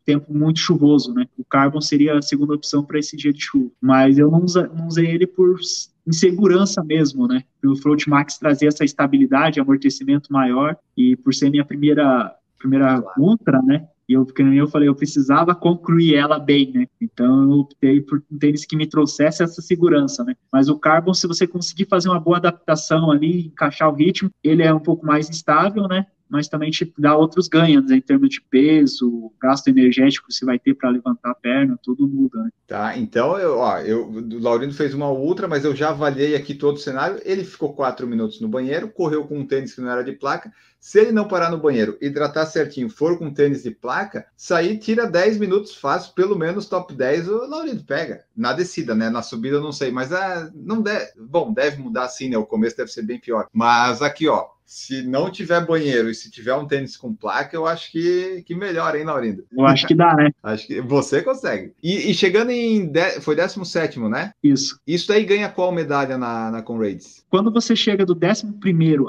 tempo 0.04 0.34
muito 0.34 0.58
chuvoso, 0.58 1.14
né? 1.14 1.24
O 1.38 1.44
Carbon 1.44 1.80
seria 1.80 2.18
a 2.18 2.22
segunda 2.22 2.54
opção 2.54 2.84
para 2.84 2.98
esse 2.98 3.16
dia 3.16 3.32
de 3.32 3.42
chuva. 3.42 3.70
Mas 3.80 4.18
eu 4.18 4.30
não, 4.30 4.44
usa, 4.44 4.70
não 4.74 4.86
usei 4.86 5.06
ele 5.06 5.26
por 5.26 5.58
insegurança 6.06 6.84
mesmo, 6.84 7.26
né? 7.26 7.42
O 7.64 7.74
Float 7.76 8.08
Max 8.08 8.38
trazer 8.38 8.66
essa 8.66 8.84
estabilidade, 8.84 9.60
amortecimento 9.60 10.32
maior 10.32 10.76
e 10.96 11.16
por 11.16 11.32
ser 11.34 11.50
minha 11.50 11.64
primeira 11.64 12.34
primeira 12.58 13.02
ultra, 13.18 13.60
né? 13.62 13.86
E 14.08 14.12
eu, 14.12 14.24
porque 14.24 14.42
eu 14.42 14.68
falei, 14.68 14.88
eu 14.88 14.94
precisava 14.94 15.54
concluir 15.54 16.14
ela 16.14 16.38
bem, 16.38 16.70
né? 16.72 16.86
Então 17.00 17.42
eu 17.42 17.50
optei 17.60 18.00
por 18.00 18.22
um 18.30 18.38
tênis 18.38 18.64
que 18.64 18.76
me 18.76 18.86
trouxesse 18.86 19.42
essa 19.42 19.62
segurança, 19.62 20.22
né? 20.24 20.34
Mas 20.52 20.68
o 20.68 20.78
Carbon, 20.78 21.14
se 21.14 21.26
você 21.26 21.46
conseguir 21.46 21.86
fazer 21.86 22.08
uma 22.08 22.20
boa 22.20 22.36
adaptação 22.36 23.10
ali, 23.10 23.46
encaixar 23.46 23.88
o 23.88 23.94
ritmo, 23.94 24.30
ele 24.42 24.62
é 24.62 24.72
um 24.72 24.80
pouco 24.80 25.06
mais 25.06 25.28
instável, 25.28 25.88
né? 25.88 26.06
Mas 26.34 26.48
também 26.48 26.68
te 26.68 26.92
dá 26.98 27.16
outros 27.16 27.46
ganhos 27.46 27.86
né, 27.86 27.94
em 27.94 28.00
termos 28.00 28.28
de 28.28 28.40
peso, 28.40 29.30
gasto 29.40 29.68
energético 29.68 30.26
que 30.26 30.34
você 30.34 30.44
vai 30.44 30.58
ter 30.58 30.74
para 30.74 30.90
levantar 30.90 31.30
a 31.30 31.34
perna, 31.34 31.78
tudo 31.80 32.08
muda. 32.08 32.42
Né? 32.42 32.50
Tá, 32.66 32.98
então 32.98 33.38
eu, 33.38 33.58
ó, 33.58 33.78
eu, 33.78 34.08
o 34.08 34.38
Laurindo 34.40 34.74
fez 34.74 34.94
uma 34.94 35.08
ultra, 35.12 35.46
mas 35.46 35.64
eu 35.64 35.76
já 35.76 35.90
avaliei 35.90 36.34
aqui 36.34 36.52
todo 36.52 36.74
o 36.74 36.80
cenário. 36.80 37.20
Ele 37.24 37.44
ficou 37.44 37.72
quatro 37.72 38.04
minutos 38.04 38.40
no 38.40 38.48
banheiro, 38.48 38.90
correu 38.90 39.24
com 39.28 39.38
um 39.38 39.46
tênis 39.46 39.76
que 39.76 39.80
não 39.80 39.90
era 39.90 40.02
de 40.02 40.10
placa. 40.10 40.52
Se 40.80 40.98
ele 40.98 41.12
não 41.12 41.28
parar 41.28 41.52
no 41.52 41.58
banheiro, 41.58 41.96
hidratar 42.00 42.46
certinho, 42.46 42.90
for 42.90 43.16
com 43.16 43.32
tênis 43.32 43.62
de 43.62 43.70
placa, 43.70 44.26
sair 44.36 44.76
tira 44.78 45.06
10 45.06 45.38
minutos 45.38 45.76
fácil, 45.76 46.14
pelo 46.14 46.36
menos 46.36 46.66
top 46.66 46.92
10 46.92 47.28
o 47.28 47.46
Laurindo 47.46 47.84
pega. 47.84 48.24
Na 48.36 48.52
descida, 48.52 48.92
né? 48.92 49.08
Na 49.08 49.22
subida 49.22 49.58
eu 49.58 49.62
não 49.62 49.72
sei, 49.72 49.92
mas 49.92 50.12
ah, 50.12 50.50
não 50.52 50.82
deve. 50.82 51.12
Bom, 51.16 51.52
deve 51.52 51.80
mudar 51.80 52.08
sim, 52.08 52.28
né? 52.28 52.36
O 52.36 52.44
começo 52.44 52.76
deve 52.76 52.90
ser 52.90 53.02
bem 53.02 53.20
pior. 53.20 53.46
Mas 53.52 54.02
aqui, 54.02 54.28
ó, 54.28 54.48
se 54.64 55.02
não 55.02 55.30
tiver 55.30 55.64
banheiro 55.64 56.10
e 56.10 56.14
se 56.14 56.30
tiver 56.30 56.54
um 56.54 56.66
tênis 56.66 56.96
com 56.96 57.14
placa, 57.14 57.54
eu 57.54 57.66
acho 57.66 57.92
que, 57.92 58.42
que 58.46 58.54
melhor, 58.54 58.96
hein, 58.96 59.04
Laurindo? 59.04 59.44
Eu 59.52 59.66
acho 59.66 59.86
que 59.86 59.94
dá, 59.94 60.14
né? 60.14 60.30
acho 60.42 60.66
que 60.66 60.80
você 60.80 61.22
consegue. 61.22 61.74
E, 61.82 62.10
e 62.10 62.14
chegando 62.14 62.50
em. 62.50 62.86
De... 62.86 63.20
Foi 63.20 63.36
17, 63.36 64.00
né? 64.00 64.32
Isso. 64.42 64.80
Isso 64.86 65.08
daí 65.08 65.24
ganha 65.24 65.48
qual 65.48 65.70
medalha 65.70 66.16
na, 66.16 66.50
na 66.50 66.62
Conrads? 66.62 67.24
Quando 67.28 67.52
você 67.52 67.76
chega 67.76 68.06
do 68.06 68.14
11 68.14 68.46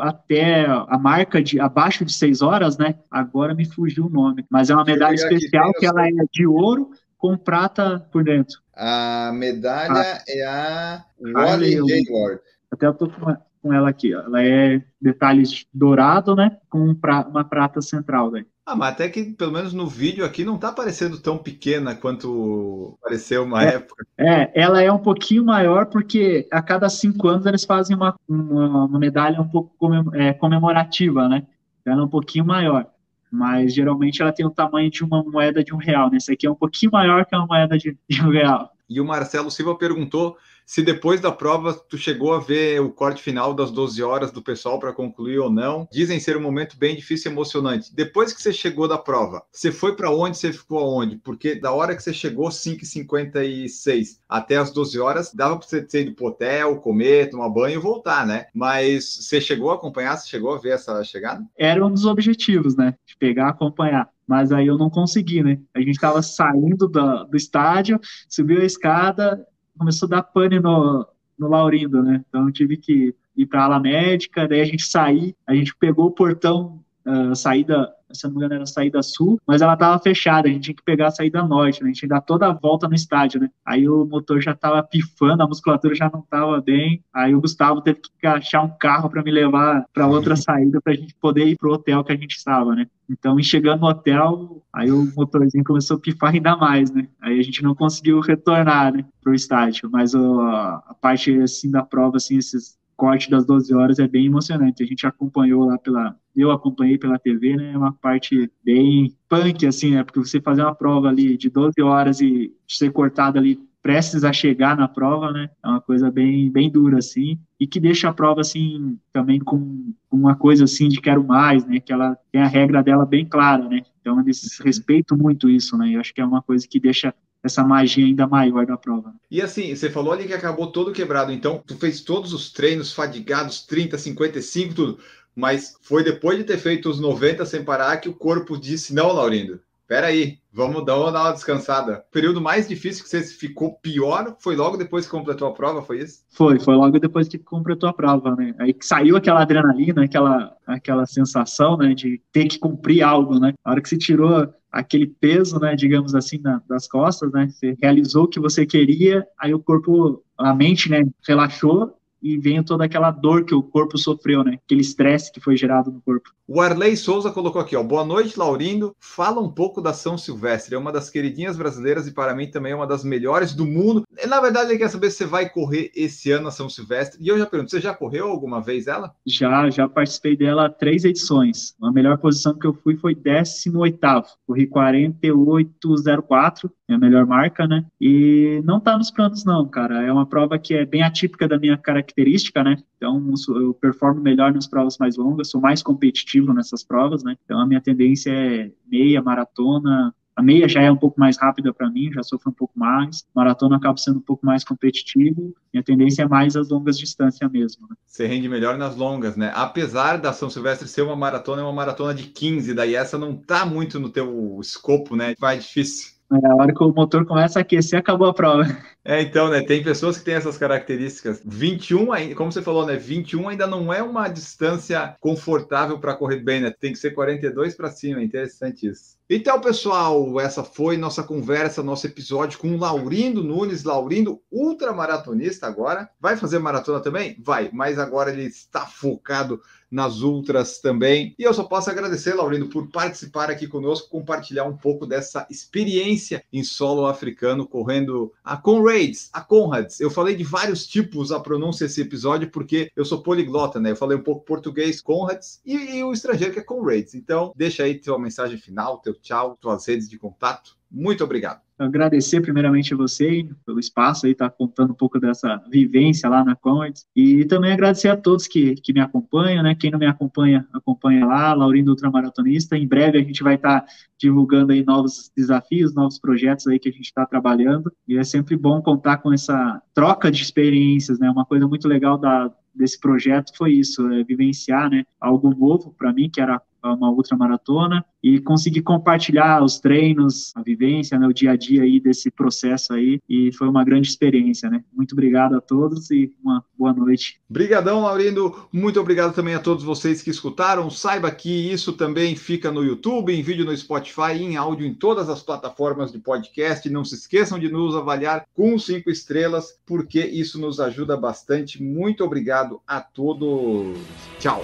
até 0.01 0.65
a 0.65 0.97
marca 0.97 1.41
de 1.41 1.59
abaixo 1.59 2.03
de 2.03 2.13
6 2.13 2.41
horas, 2.41 2.77
né? 2.77 2.95
Agora 3.09 3.55
me 3.55 3.65
fugiu 3.65 4.05
o 4.05 4.09
nome. 4.09 4.45
Mas 4.49 4.69
é 4.69 4.75
uma 4.75 4.83
medalha 4.83 5.15
especial 5.15 5.71
que 5.73 5.85
ela 5.85 6.07
é 6.07 6.11
de 6.31 6.45
ouro 6.45 6.91
com 7.17 7.37
prata 7.37 8.07
por 8.11 8.23
dentro. 8.23 8.59
A 8.75 9.31
medalha 9.33 9.93
ah. 9.93 10.23
é 10.27 10.45
a 10.45 11.05
Wally 11.19 11.75
Gaylord. 11.75 12.41
Até 12.71 12.87
eu 12.87 12.93
tô 12.93 13.09
com 13.09 13.35
com 13.65 13.73
ela 13.73 13.89
aqui. 13.89 14.13
Ó. 14.13 14.21
Ela 14.21 14.43
é 14.43 14.83
detalhes 15.01 15.65
dourado, 15.73 16.35
né? 16.35 16.55
Com 16.69 16.95
uma 17.29 17.43
prata 17.43 17.81
central. 17.81 18.29
Daí. 18.29 18.45
Ah, 18.63 18.75
mas 18.75 18.93
até 18.93 19.09
que 19.09 19.23
pelo 19.33 19.51
menos 19.51 19.73
no 19.73 19.87
vídeo 19.87 20.23
aqui 20.23 20.45
não 20.45 20.57
tá 20.57 20.71
parecendo 20.71 21.19
tão 21.19 21.37
pequena 21.37 21.95
quanto 21.95 22.97
pareceu 23.01 23.43
uma 23.43 23.63
é, 23.63 23.75
época. 23.75 24.05
É, 24.17 24.51
ela 24.61 24.83
é 24.83 24.91
um 24.91 24.99
pouquinho 24.99 25.43
maior 25.43 25.87
porque 25.87 26.47
a 26.51 26.61
cada 26.61 26.87
cinco 26.89 27.27
anos 27.27 27.47
eles 27.47 27.65
fazem 27.65 27.95
uma, 27.95 28.15
uma, 28.29 28.85
uma 28.85 28.99
medalha 28.99 29.41
um 29.41 29.47
pouco 29.47 29.75
é, 30.13 30.31
comemorativa, 30.33 31.27
né? 31.27 31.47
Ela 31.83 32.01
é 32.01 32.03
um 32.05 32.09
pouquinho 32.09 32.45
maior. 32.45 32.85
Mas 33.31 33.73
geralmente 33.73 34.21
ela 34.21 34.31
tem 34.31 34.45
o 34.45 34.51
tamanho 34.51 34.91
de 34.91 35.03
uma 35.03 35.23
moeda 35.23 35.63
de 35.63 35.73
um 35.73 35.77
real. 35.77 36.11
Né? 36.11 36.17
Essa 36.17 36.33
aqui 36.33 36.45
é 36.45 36.51
um 36.51 36.55
pouquinho 36.55 36.91
maior 36.91 37.25
que 37.25 37.35
uma 37.35 37.47
moeda 37.47 37.77
de, 37.77 37.97
de 38.07 38.21
um 38.21 38.29
real. 38.29 38.71
E 38.87 39.01
o 39.01 39.05
Marcelo 39.05 39.49
Silva 39.49 39.75
perguntou 39.75 40.37
se 40.65 40.81
depois 40.81 41.21
da 41.21 41.31
prova 41.31 41.73
tu 41.73 41.97
chegou 41.97 42.33
a 42.33 42.39
ver 42.39 42.81
o 42.81 42.91
corte 42.91 43.21
final 43.21 43.53
das 43.53 43.71
12 43.71 44.01
horas 44.01 44.31
do 44.31 44.41
pessoal 44.41 44.79
para 44.79 44.93
concluir 44.93 45.39
ou 45.39 45.49
não. 45.49 45.87
Dizem 45.91 46.19
ser 46.19 46.35
um 46.35 46.41
momento 46.41 46.77
bem 46.77 46.95
difícil 46.95 47.31
e 47.31 47.33
emocionante. 47.33 47.93
Depois 47.93 48.33
que 48.33 48.41
você 48.41 48.51
chegou 48.51 48.87
da 48.87 48.97
prova, 48.97 49.43
você 49.51 49.71
foi 49.71 49.95
para 49.95 50.09
onde? 50.09 50.37
Você 50.37 50.51
ficou 50.51 50.79
aonde? 50.79 51.17
Porque 51.17 51.55
da 51.55 51.71
hora 51.71 51.95
que 51.95 52.01
você 52.01 52.13
chegou, 52.13 52.49
5h56, 52.49 54.19
até 54.27 54.57
as 54.57 54.71
12 54.71 54.99
horas, 54.99 55.33
dava 55.33 55.57
para 55.57 55.67
você 55.67 55.81
ter 55.81 56.01
ido 56.01 56.15
pro 56.15 56.27
hotel, 56.27 56.77
comer, 56.77 57.29
tomar 57.29 57.49
banho 57.49 57.75
e 57.75 57.81
voltar, 57.81 58.25
né? 58.25 58.47
Mas 58.53 59.05
você 59.05 59.39
chegou 59.39 59.71
a 59.71 59.75
acompanhar? 59.75 60.17
Você 60.17 60.27
chegou 60.27 60.53
a 60.53 60.57
ver 60.57 60.73
essa 60.73 61.03
chegada? 61.03 61.43
Era 61.57 61.85
um 61.85 61.91
dos 61.91 62.05
objetivos, 62.05 62.75
né? 62.75 62.95
De 63.05 63.15
pegar, 63.17 63.49
acompanhar 63.49 64.09
mas 64.27 64.51
aí 64.51 64.65
eu 64.67 64.75
não 64.77 64.89
consegui, 64.89 65.43
né? 65.43 65.59
A 65.71 65.79
gente 65.79 65.91
estava 65.91 66.21
saindo 66.21 66.87
do, 66.87 67.25
do 67.25 67.37
estádio, 67.37 67.99
subiu 68.27 68.59
a 68.59 68.65
escada, 68.65 69.45
começou 69.77 70.07
a 70.07 70.09
dar 70.09 70.23
pane 70.23 70.59
no, 70.59 71.07
no 71.37 71.47
Laurindo, 71.47 72.01
né? 72.01 72.23
Então 72.27 72.51
tive 72.51 72.77
que 72.77 73.15
ir 73.35 73.45
para 73.45 73.61
a 73.61 73.65
ala 73.65 73.79
médica, 73.79 74.47
daí 74.47 74.61
a 74.61 74.65
gente 74.65 74.83
sair, 74.83 75.35
a 75.45 75.53
gente 75.53 75.75
pegou 75.75 76.07
o 76.07 76.11
portão, 76.11 76.79
uh, 77.05 77.35
saída 77.35 77.91
se 78.15 78.23
não 78.25 78.31
me 78.31 78.37
engano 78.37 78.55
era 78.55 78.63
a 78.63 78.67
saída 78.67 79.01
sul, 79.01 79.39
mas 79.45 79.61
ela 79.61 79.75
tava 79.75 79.99
fechada, 79.99 80.47
a 80.47 80.51
gente 80.51 80.63
tinha 80.63 80.75
que 80.75 80.83
pegar 80.83 81.07
a 81.07 81.11
saída 81.11 81.43
norte, 81.43 81.81
né? 81.81 81.89
A 81.89 81.93
gente 81.93 82.03
ia 82.03 82.09
dar 82.09 82.21
toda 82.21 82.47
a 82.47 82.53
volta 82.53 82.87
no 82.87 82.95
estádio, 82.95 83.41
né? 83.41 83.49
Aí 83.65 83.87
o 83.87 84.05
motor 84.05 84.41
já 84.41 84.53
tava 84.55 84.81
pifando, 84.83 85.43
a 85.43 85.47
musculatura 85.47 85.95
já 85.95 86.09
não 86.11 86.21
tava 86.21 86.61
bem, 86.61 87.03
aí 87.13 87.35
o 87.35 87.41
Gustavo 87.41 87.81
teve 87.81 87.99
que 88.19 88.27
achar 88.27 88.61
um 88.61 88.69
carro 88.77 89.09
para 89.09 89.23
me 89.23 89.31
levar 89.31 89.85
para 89.93 90.07
outra 90.07 90.35
saída 90.37 90.81
para 90.81 90.93
a 90.93 90.95
gente 90.95 91.15
poder 91.15 91.45
ir 91.45 91.57
pro 91.57 91.73
hotel 91.73 92.03
que 92.03 92.11
a 92.11 92.17
gente 92.17 92.35
estava, 92.35 92.75
né? 92.75 92.87
Então, 93.09 93.39
chegando 93.41 93.81
no 93.81 93.87
hotel, 93.87 94.63
aí 94.73 94.91
o 94.91 95.11
motorzinho 95.15 95.63
começou 95.63 95.97
a 95.97 95.99
pifar 95.99 96.33
ainda 96.33 96.55
mais, 96.55 96.91
né? 96.91 97.07
Aí 97.21 97.39
a 97.39 97.43
gente 97.43 97.61
não 97.61 97.75
conseguiu 97.75 98.19
retornar, 98.19 98.93
né, 98.93 99.05
pro 99.21 99.33
estádio, 99.33 99.89
mas 99.91 100.15
a 100.15 100.95
parte, 100.99 101.39
assim, 101.41 101.69
da 101.69 101.83
prova, 101.83 102.17
assim, 102.17 102.37
esses 102.37 102.77
corte 102.95 103.29
das 103.29 103.45
12 103.45 103.73
horas 103.73 103.99
é 103.99 104.07
bem 104.07 104.25
emocionante. 104.25 104.83
A 104.83 104.85
gente 104.85 105.05
acompanhou 105.05 105.65
lá 105.65 105.77
pela. 105.77 106.15
Eu 106.35 106.51
acompanhei 106.51 106.97
pela 106.97 107.19
TV, 107.19 107.55
né? 107.55 107.73
É 107.73 107.77
uma 107.77 107.93
parte 107.93 108.51
bem 108.63 109.15
punk, 109.29 109.65
assim, 109.65 109.91
né? 109.91 110.03
Porque 110.03 110.19
você 110.19 110.41
fazer 110.41 110.63
uma 110.63 110.75
prova 110.75 111.07
ali 111.07 111.37
de 111.37 111.49
12 111.49 111.81
horas 111.81 112.21
e 112.21 112.53
ser 112.67 112.91
cortado 112.91 113.37
ali 113.37 113.59
prestes 113.85 114.23
a 114.23 114.33
chegar 114.33 114.75
na 114.75 114.87
prova, 114.87 115.31
né? 115.31 115.47
É 115.63 115.67
uma 115.67 115.79
coisa 115.79 116.09
bem, 116.09 116.49
bem 116.49 116.71
dura, 116.71 116.97
assim, 116.97 117.37
e 117.59 117.67
que 117.67 117.79
deixa 117.79 118.09
a 118.09 118.13
prova, 118.13 118.41
assim, 118.41 118.97
também 119.13 119.39
com 119.39 119.93
uma 120.09 120.35
coisa, 120.35 120.63
assim, 120.63 120.89
de 120.89 120.99
quero 120.99 121.23
mais, 121.23 121.63
né? 121.67 121.79
Que 121.79 121.93
ela 121.93 122.17
tem 122.31 122.41
a 122.41 122.47
regra 122.47 122.81
dela 122.81 123.05
bem 123.05 123.23
clara, 123.27 123.69
né? 123.69 123.83
Então, 124.01 124.19
eles 124.19 124.59
respeitam 124.59 125.15
muito 125.15 125.47
isso, 125.47 125.77
né? 125.77 125.91
Eu 125.95 125.99
acho 125.99 126.15
que 126.15 126.19
é 126.19 126.25
uma 126.25 126.41
coisa 126.41 126.67
que 126.67 126.79
deixa 126.79 127.13
essa 127.45 127.63
magia 127.63 128.05
ainda 128.05 128.27
maior 128.27 128.65
da 128.65 128.77
prova. 128.77 129.13
E 129.29 129.41
assim, 129.41 129.75
você 129.75 129.89
falou 129.89 130.13
ali 130.13 130.25
que 130.25 130.33
acabou 130.33 130.67
todo 130.67 130.91
quebrado, 130.91 131.31
então 131.31 131.61
tu 131.65 131.77
fez 131.77 132.01
todos 132.01 132.33
os 132.33 132.51
treinos 132.51 132.93
fadigados, 132.93 133.63
30, 133.63 133.97
55, 133.97 134.73
tudo, 134.73 134.99
mas 135.35 135.77
foi 135.81 136.03
depois 136.03 136.37
de 136.37 136.43
ter 136.43 136.57
feito 136.57 136.89
os 136.89 136.99
90 136.99 137.45
sem 137.45 137.63
parar 137.63 137.97
que 137.97 138.09
o 138.09 138.13
corpo 138.13 138.57
disse, 138.57 138.93
não, 138.93 139.11
Laurindo, 139.11 139.59
peraí, 139.87 140.39
vamos 140.51 140.85
dar 140.85 140.97
uma 140.97 141.31
descansada. 141.31 142.03
O 142.09 142.11
período 142.11 142.41
mais 142.41 142.67
difícil 142.67 143.03
que 143.03 143.09
você 143.09 143.21
ficou 143.21 143.73
pior 143.73 144.35
foi 144.39 144.55
logo 144.55 144.77
depois 144.77 145.05
que 145.05 145.11
completou 145.11 145.47
a 145.47 145.53
prova, 145.53 145.81
foi 145.81 145.99
isso? 145.99 146.23
Foi, 146.29 146.59
foi 146.59 146.75
logo 146.75 146.99
depois 146.99 147.27
que 147.27 147.37
completou 147.37 147.89
a 147.89 147.93
prova, 147.93 148.35
né? 148.35 148.55
Aí 148.57 148.73
que 148.73 148.85
saiu 148.85 149.17
aquela 149.17 149.41
adrenalina, 149.41 150.03
aquela, 150.03 150.55
aquela 150.65 151.05
sensação, 151.05 151.77
né, 151.77 151.93
de 151.93 152.21
ter 152.31 152.47
que 152.47 152.57
cumprir 152.57 153.03
algo, 153.03 153.39
né? 153.39 153.53
A 153.63 153.71
hora 153.71 153.81
que 153.81 153.89
você 153.89 153.97
tirou 153.97 154.53
aquele 154.75 155.07
peso, 155.07 155.57
né, 155.57 155.73
digamos 155.73 156.13
assim, 156.13 156.37
na, 156.39 156.61
das 156.67 156.85
costas, 156.85 157.31
né, 157.31 157.47
você 157.47 157.77
realizou 157.81 158.25
o 158.25 158.27
que 158.27 158.41
você 158.41 158.65
queria, 158.65 159.25
aí 159.39 159.53
o 159.53 159.59
corpo, 159.59 160.21
a 160.37 160.53
mente, 160.53 160.91
né, 160.91 161.05
relaxou 161.25 161.97
e 162.25 162.39
vem 162.39 162.63
toda 162.63 162.85
aquela 162.85 163.11
dor 163.11 163.45
que 163.45 163.53
o 163.53 163.61
corpo 163.61 163.99
sofreu, 163.99 164.43
né? 164.43 164.57
Aquele 164.65 164.81
estresse 164.81 165.31
que 165.31 165.39
foi 165.39 165.55
gerado 165.55 165.91
no 165.91 166.01
corpo. 166.01 166.31
O 166.47 166.59
Arley 166.59 166.97
Souza 166.97 167.29
colocou 167.29 167.61
aqui, 167.61 167.75
ó. 167.75 167.83
Boa 167.83 168.03
noite, 168.03 168.37
Laurindo. 168.37 168.95
Fala 168.99 169.39
um 169.39 169.49
pouco 169.49 169.79
da 169.79 169.93
São 169.93 170.17
Silvestre. 170.17 170.73
É 170.73 170.77
uma 170.77 170.91
das 170.91 171.11
queridinhas 171.11 171.55
brasileiras 171.55 172.07
e 172.07 172.11
para 172.11 172.33
mim 172.33 172.49
também 172.49 172.71
é 172.71 172.75
uma 172.75 172.87
das 172.87 173.03
melhores 173.03 173.53
do 173.53 173.63
mundo. 173.63 174.03
Na 174.27 174.41
verdade, 174.41 174.71
ele 174.71 174.79
quer 174.79 174.89
saber 174.89 175.11
se 175.11 175.17
você 175.17 175.25
vai 175.25 175.47
correr 175.47 175.91
esse 175.95 176.31
ano 176.31 176.47
a 176.47 176.51
São 176.51 176.67
Silvestre. 176.67 177.23
E 177.23 177.27
eu 177.27 177.37
já 177.37 177.45
pergunto, 177.45 177.69
você 177.69 177.79
já 177.79 177.93
correu 177.93 178.27
alguma 178.27 178.59
vez 178.59 178.87
ela? 178.87 179.13
Já, 179.25 179.69
já 179.69 179.87
participei 179.87 180.35
dela 180.35 180.67
três 180.67 181.05
edições. 181.05 181.75
A 181.79 181.91
melhor 181.91 182.17
posição 182.17 182.57
que 182.57 182.65
eu 182.65 182.73
fui 182.73 182.97
foi 182.97 183.13
18 183.13 183.99
Corri 184.47 184.67
48,04, 184.67 186.71
é 186.87 186.93
a 186.93 186.97
melhor 186.97 187.25
marca, 187.25 187.67
né? 187.67 187.85
E 187.99 188.61
não 188.63 188.79
tá 188.79 188.97
nos 188.97 189.11
planos 189.11 189.43
não, 189.43 189.67
cara. 189.67 190.03
É 190.03 190.11
uma 190.11 190.25
prova 190.25 190.57
que 190.59 190.73
é 190.73 190.85
bem 190.85 191.01
atípica 191.01 191.47
da 191.47 191.57
minha 191.57 191.77
característica, 191.77 192.63
né? 192.63 192.77
Então, 192.97 193.33
eu 193.49 193.73
performo 193.73 194.21
melhor 194.21 194.53
nas 194.53 194.67
provas 194.67 194.97
mais 194.97 195.17
longas, 195.17 195.49
sou 195.49 195.61
mais 195.61 195.81
competitivo 195.81 196.53
nessas 196.53 196.83
provas, 196.83 197.23
né? 197.23 197.35
Então, 197.43 197.59
a 197.59 197.65
minha 197.65 197.81
tendência 197.81 198.31
é 198.31 198.71
meia, 198.87 199.21
maratona, 199.21 200.13
a 200.35 200.43
meia 200.43 200.67
já 200.67 200.81
é 200.81 200.91
um 200.91 200.97
pouco 200.97 201.17
mais 201.17 201.37
rápida 201.37 201.73
para 201.73 201.89
mim, 201.89 202.11
já 202.11 202.21
sofro 202.21 202.49
um 202.49 202.53
pouco 202.53 202.77
mais. 202.77 203.25
Maratona 203.33 203.77
acaba 203.77 203.97
sendo 203.97 204.17
um 204.17 204.21
pouco 204.21 204.45
mais 204.45 204.65
competitivo. 204.65 205.55
Minha 205.73 205.81
tendência 205.81 206.23
é 206.23 206.27
mais 206.27 206.57
as 206.57 206.69
longas 206.69 206.99
distâncias 206.99 207.49
mesmo. 207.49 207.87
Né? 207.89 207.95
Você 208.05 208.27
rende 208.27 208.49
melhor 208.49 208.77
nas 208.77 208.97
longas, 208.97 209.37
né? 209.37 209.53
Apesar 209.55 210.17
da 210.17 210.33
São 210.33 210.49
Silvestre 210.49 210.89
ser 210.89 211.03
uma 211.03 211.15
maratona, 211.15 211.61
é 211.61 211.63
uma 211.63 211.71
maratona 211.71 212.13
de 212.13 212.23
15, 212.23 212.73
daí 212.73 212.95
essa 212.95 213.17
não 213.17 213.33
tá 213.33 213.65
muito 213.65 213.97
no 213.97 214.09
teu 214.09 214.59
escopo, 214.59 215.15
né? 215.15 215.35
Vai 215.39 215.57
difícil. 215.57 216.14
É, 216.31 216.47
a 216.47 216.55
hora 216.55 216.73
que 216.73 216.83
o 216.83 216.91
motor 216.91 217.25
começa 217.25 217.59
a 217.59 217.61
aquecer, 217.61 217.99
acabou 217.99 218.27
a 218.27 218.33
prova. 218.33 218.65
É, 219.03 219.21
então, 219.21 219.49
né? 219.49 219.61
Tem 219.61 219.83
pessoas 219.83 220.17
que 220.17 220.25
têm 220.25 220.33
essas 220.33 220.57
características. 220.57 221.39
21, 221.45 222.07
como 222.33 222.51
você 222.51 222.61
falou, 222.61 222.85
né? 222.85 222.95
21 222.95 223.49
ainda 223.49 223.67
não 223.67 223.93
é 223.93 224.01
uma 224.01 224.27
distância 224.27 225.15
confortável 225.19 225.99
para 225.99 226.15
correr 226.15 226.39
bem, 226.39 226.61
né? 226.61 226.71
Tem 226.71 226.91
que 226.91 226.97
ser 226.97 227.11
42 227.11 227.75
para 227.75 227.91
cima. 227.91 228.21
É 228.21 228.23
interessante 228.23 228.87
isso. 228.87 229.15
Então, 229.27 229.59
pessoal, 229.59 230.39
essa 230.39 230.63
foi 230.63 230.97
nossa 230.97 231.23
conversa, 231.23 231.81
nosso 231.81 232.05
episódio 232.05 232.59
com 232.59 232.75
o 232.75 232.77
Laurindo 232.77 233.43
Nunes. 233.43 233.83
Laurindo, 233.83 234.39
ultramaratonista 234.51 235.65
agora. 235.65 236.07
Vai 236.19 236.37
fazer 236.37 236.59
maratona 236.59 236.99
também? 236.99 237.35
Vai, 237.39 237.71
mas 237.73 237.97
agora 237.97 238.31
ele 238.31 238.43
está 238.43 238.85
focado 238.85 239.59
nas 239.89 240.21
ultras 240.21 240.79
também. 240.79 241.33
E 241.39 241.43
eu 241.43 241.53
só 241.53 241.63
posso 241.63 241.89
agradecer, 241.89 242.33
Laurindo, 242.33 242.67
por 242.67 242.89
participar 242.89 243.49
aqui 243.49 243.65
conosco, 243.65 244.09
compartilhar 244.09 244.65
um 244.65 244.75
pouco 244.75 245.05
dessa 245.05 245.47
experiência 245.49 246.43
em 246.51 246.63
solo 246.63 247.07
africano, 247.07 247.65
correndo 247.65 248.33
a 248.43 248.57
Conrads, 248.57 249.29
a 249.31 249.41
Conrads. 249.41 249.99
Eu 249.99 250.11
falei 250.11 250.35
de 250.35 250.43
vários 250.43 250.85
tipos 250.85 251.31
a 251.31 251.39
pronúncia 251.39 251.87
desse 251.87 252.01
episódio, 252.01 252.51
porque 252.51 252.91
eu 252.95 253.05
sou 253.05 253.23
poliglota, 253.23 253.79
né? 253.79 253.91
Eu 253.91 253.95
falei 253.95 254.17
um 254.17 254.23
pouco 254.23 254.45
português, 254.45 254.99
Conrads, 255.01 255.61
e, 255.65 255.97
e 255.97 256.03
o 256.03 256.11
estrangeiro 256.11 256.53
que 256.53 256.59
é 256.59 256.63
Conrads. 256.63 257.15
Então, 257.15 257.53
deixa 257.55 257.83
aí 257.83 257.95
tua 257.95 258.19
mensagem 258.19 258.57
final, 258.57 258.99
teu 258.99 259.14
tchau, 259.21 259.57
tuas 259.59 259.87
redes 259.87 260.09
de 260.09 260.17
contato. 260.17 260.75
Muito 260.91 261.23
obrigado. 261.23 261.61
Agradecer 261.77 262.39
primeiramente 262.39 262.93
a 262.93 262.97
você 262.97 263.45
pelo 263.65 263.79
espaço 263.79 264.25
aí, 264.25 264.33
tá 264.33 264.49
contando 264.49 264.91
um 264.91 264.95
pouco 264.95 265.19
dessa 265.19 265.61
vivência 265.69 266.29
lá 266.29 266.41
na 266.41 266.55
Conrads, 266.55 267.05
e 267.13 267.43
também 267.45 267.73
agradecer 267.73 268.07
a 268.07 268.15
todos 268.15 268.47
que, 268.47 268.75
que 268.75 268.93
me 268.93 269.01
acompanham, 269.01 269.61
né, 269.61 269.75
quem 269.75 269.91
não 269.91 269.99
me 269.99 270.05
acompanha, 270.05 270.65
acompanha 270.73 271.25
lá, 271.25 271.53
Laurindo 271.53 271.91
Ultramaratonista, 271.91 272.77
em 272.77 272.87
breve 272.87 273.17
a 273.17 273.21
gente 273.21 273.43
vai 273.43 273.55
estar 273.55 273.81
tá 273.81 273.87
divulgando 274.17 274.71
aí 274.71 274.85
novos 274.85 275.29
desafios, 275.35 275.93
novos 275.93 276.17
projetos 276.17 276.65
aí 276.67 276.79
que 276.79 276.87
a 276.87 276.93
gente 276.93 277.07
está 277.07 277.25
trabalhando, 277.25 277.91
e 278.07 278.17
é 278.17 278.23
sempre 278.23 278.55
bom 278.55 278.81
contar 278.81 279.17
com 279.17 279.33
essa 279.33 279.81
troca 279.93 280.31
de 280.31 280.41
experiências, 280.41 281.19
né, 281.19 281.29
uma 281.29 281.43
coisa 281.43 281.67
muito 281.67 281.89
legal 281.89 282.17
da, 282.17 282.49
desse 282.73 282.97
projeto 282.97 283.51
foi 283.53 283.73
isso, 283.73 284.09
é 284.13 284.23
vivenciar, 284.23 284.89
né, 284.89 285.03
algo 285.19 285.49
novo 285.49 285.93
para 285.97 286.13
mim, 286.13 286.29
que 286.29 286.39
era 286.39 286.61
uma 286.93 287.09
ultramaratona 287.09 288.05
e 288.23 288.39
conseguir 288.39 288.81
compartilhar 288.81 289.63
os 289.63 289.79
treinos, 289.79 290.51
a 290.55 290.61
vivência, 290.61 291.17
né, 291.19 291.27
o 291.27 291.33
dia 291.33 291.51
a 291.51 291.55
dia 291.55 291.83
aí 291.83 291.99
desse 291.99 292.31
processo 292.31 292.93
aí 292.93 293.19
e 293.29 293.51
foi 293.51 293.67
uma 293.67 293.83
grande 293.83 294.07
experiência, 294.07 294.69
né? 294.69 294.83
Muito 294.93 295.13
obrigado 295.13 295.55
a 295.55 295.61
todos 295.61 296.09
e 296.11 296.33
uma 296.43 296.63
boa 296.77 296.93
noite. 296.93 297.39
Obrigadão, 297.49 298.01
Laurindo. 298.01 298.67
Muito 298.71 298.99
obrigado 298.99 299.33
também 299.33 299.53
a 299.53 299.59
todos 299.59 299.83
vocês 299.83 300.21
que 300.21 300.29
escutaram. 300.29 300.89
Saiba 300.89 301.29
que 301.31 301.71
isso 301.71 301.93
também 301.93 302.35
fica 302.35 302.71
no 302.71 302.83
YouTube, 302.83 303.33
em 303.33 303.41
vídeo 303.41 303.65
no 303.65 303.75
Spotify, 303.75 304.33
em 304.39 304.55
áudio 304.55 304.85
em 304.85 304.93
todas 304.93 305.29
as 305.29 305.43
plataformas 305.43 306.11
de 306.11 306.19
podcast. 306.19 306.89
Não 306.89 307.05
se 307.05 307.15
esqueçam 307.15 307.59
de 307.59 307.69
nos 307.69 307.95
avaliar 307.95 308.45
com 308.53 308.77
cinco 308.79 309.09
estrelas, 309.09 309.79
porque 309.85 310.19
isso 310.19 310.59
nos 310.59 310.79
ajuda 310.79 311.15
bastante. 311.15 311.81
Muito 311.81 312.23
obrigado 312.23 312.81
a 312.87 312.99
todos. 313.01 313.97
Tchau. 314.39 314.63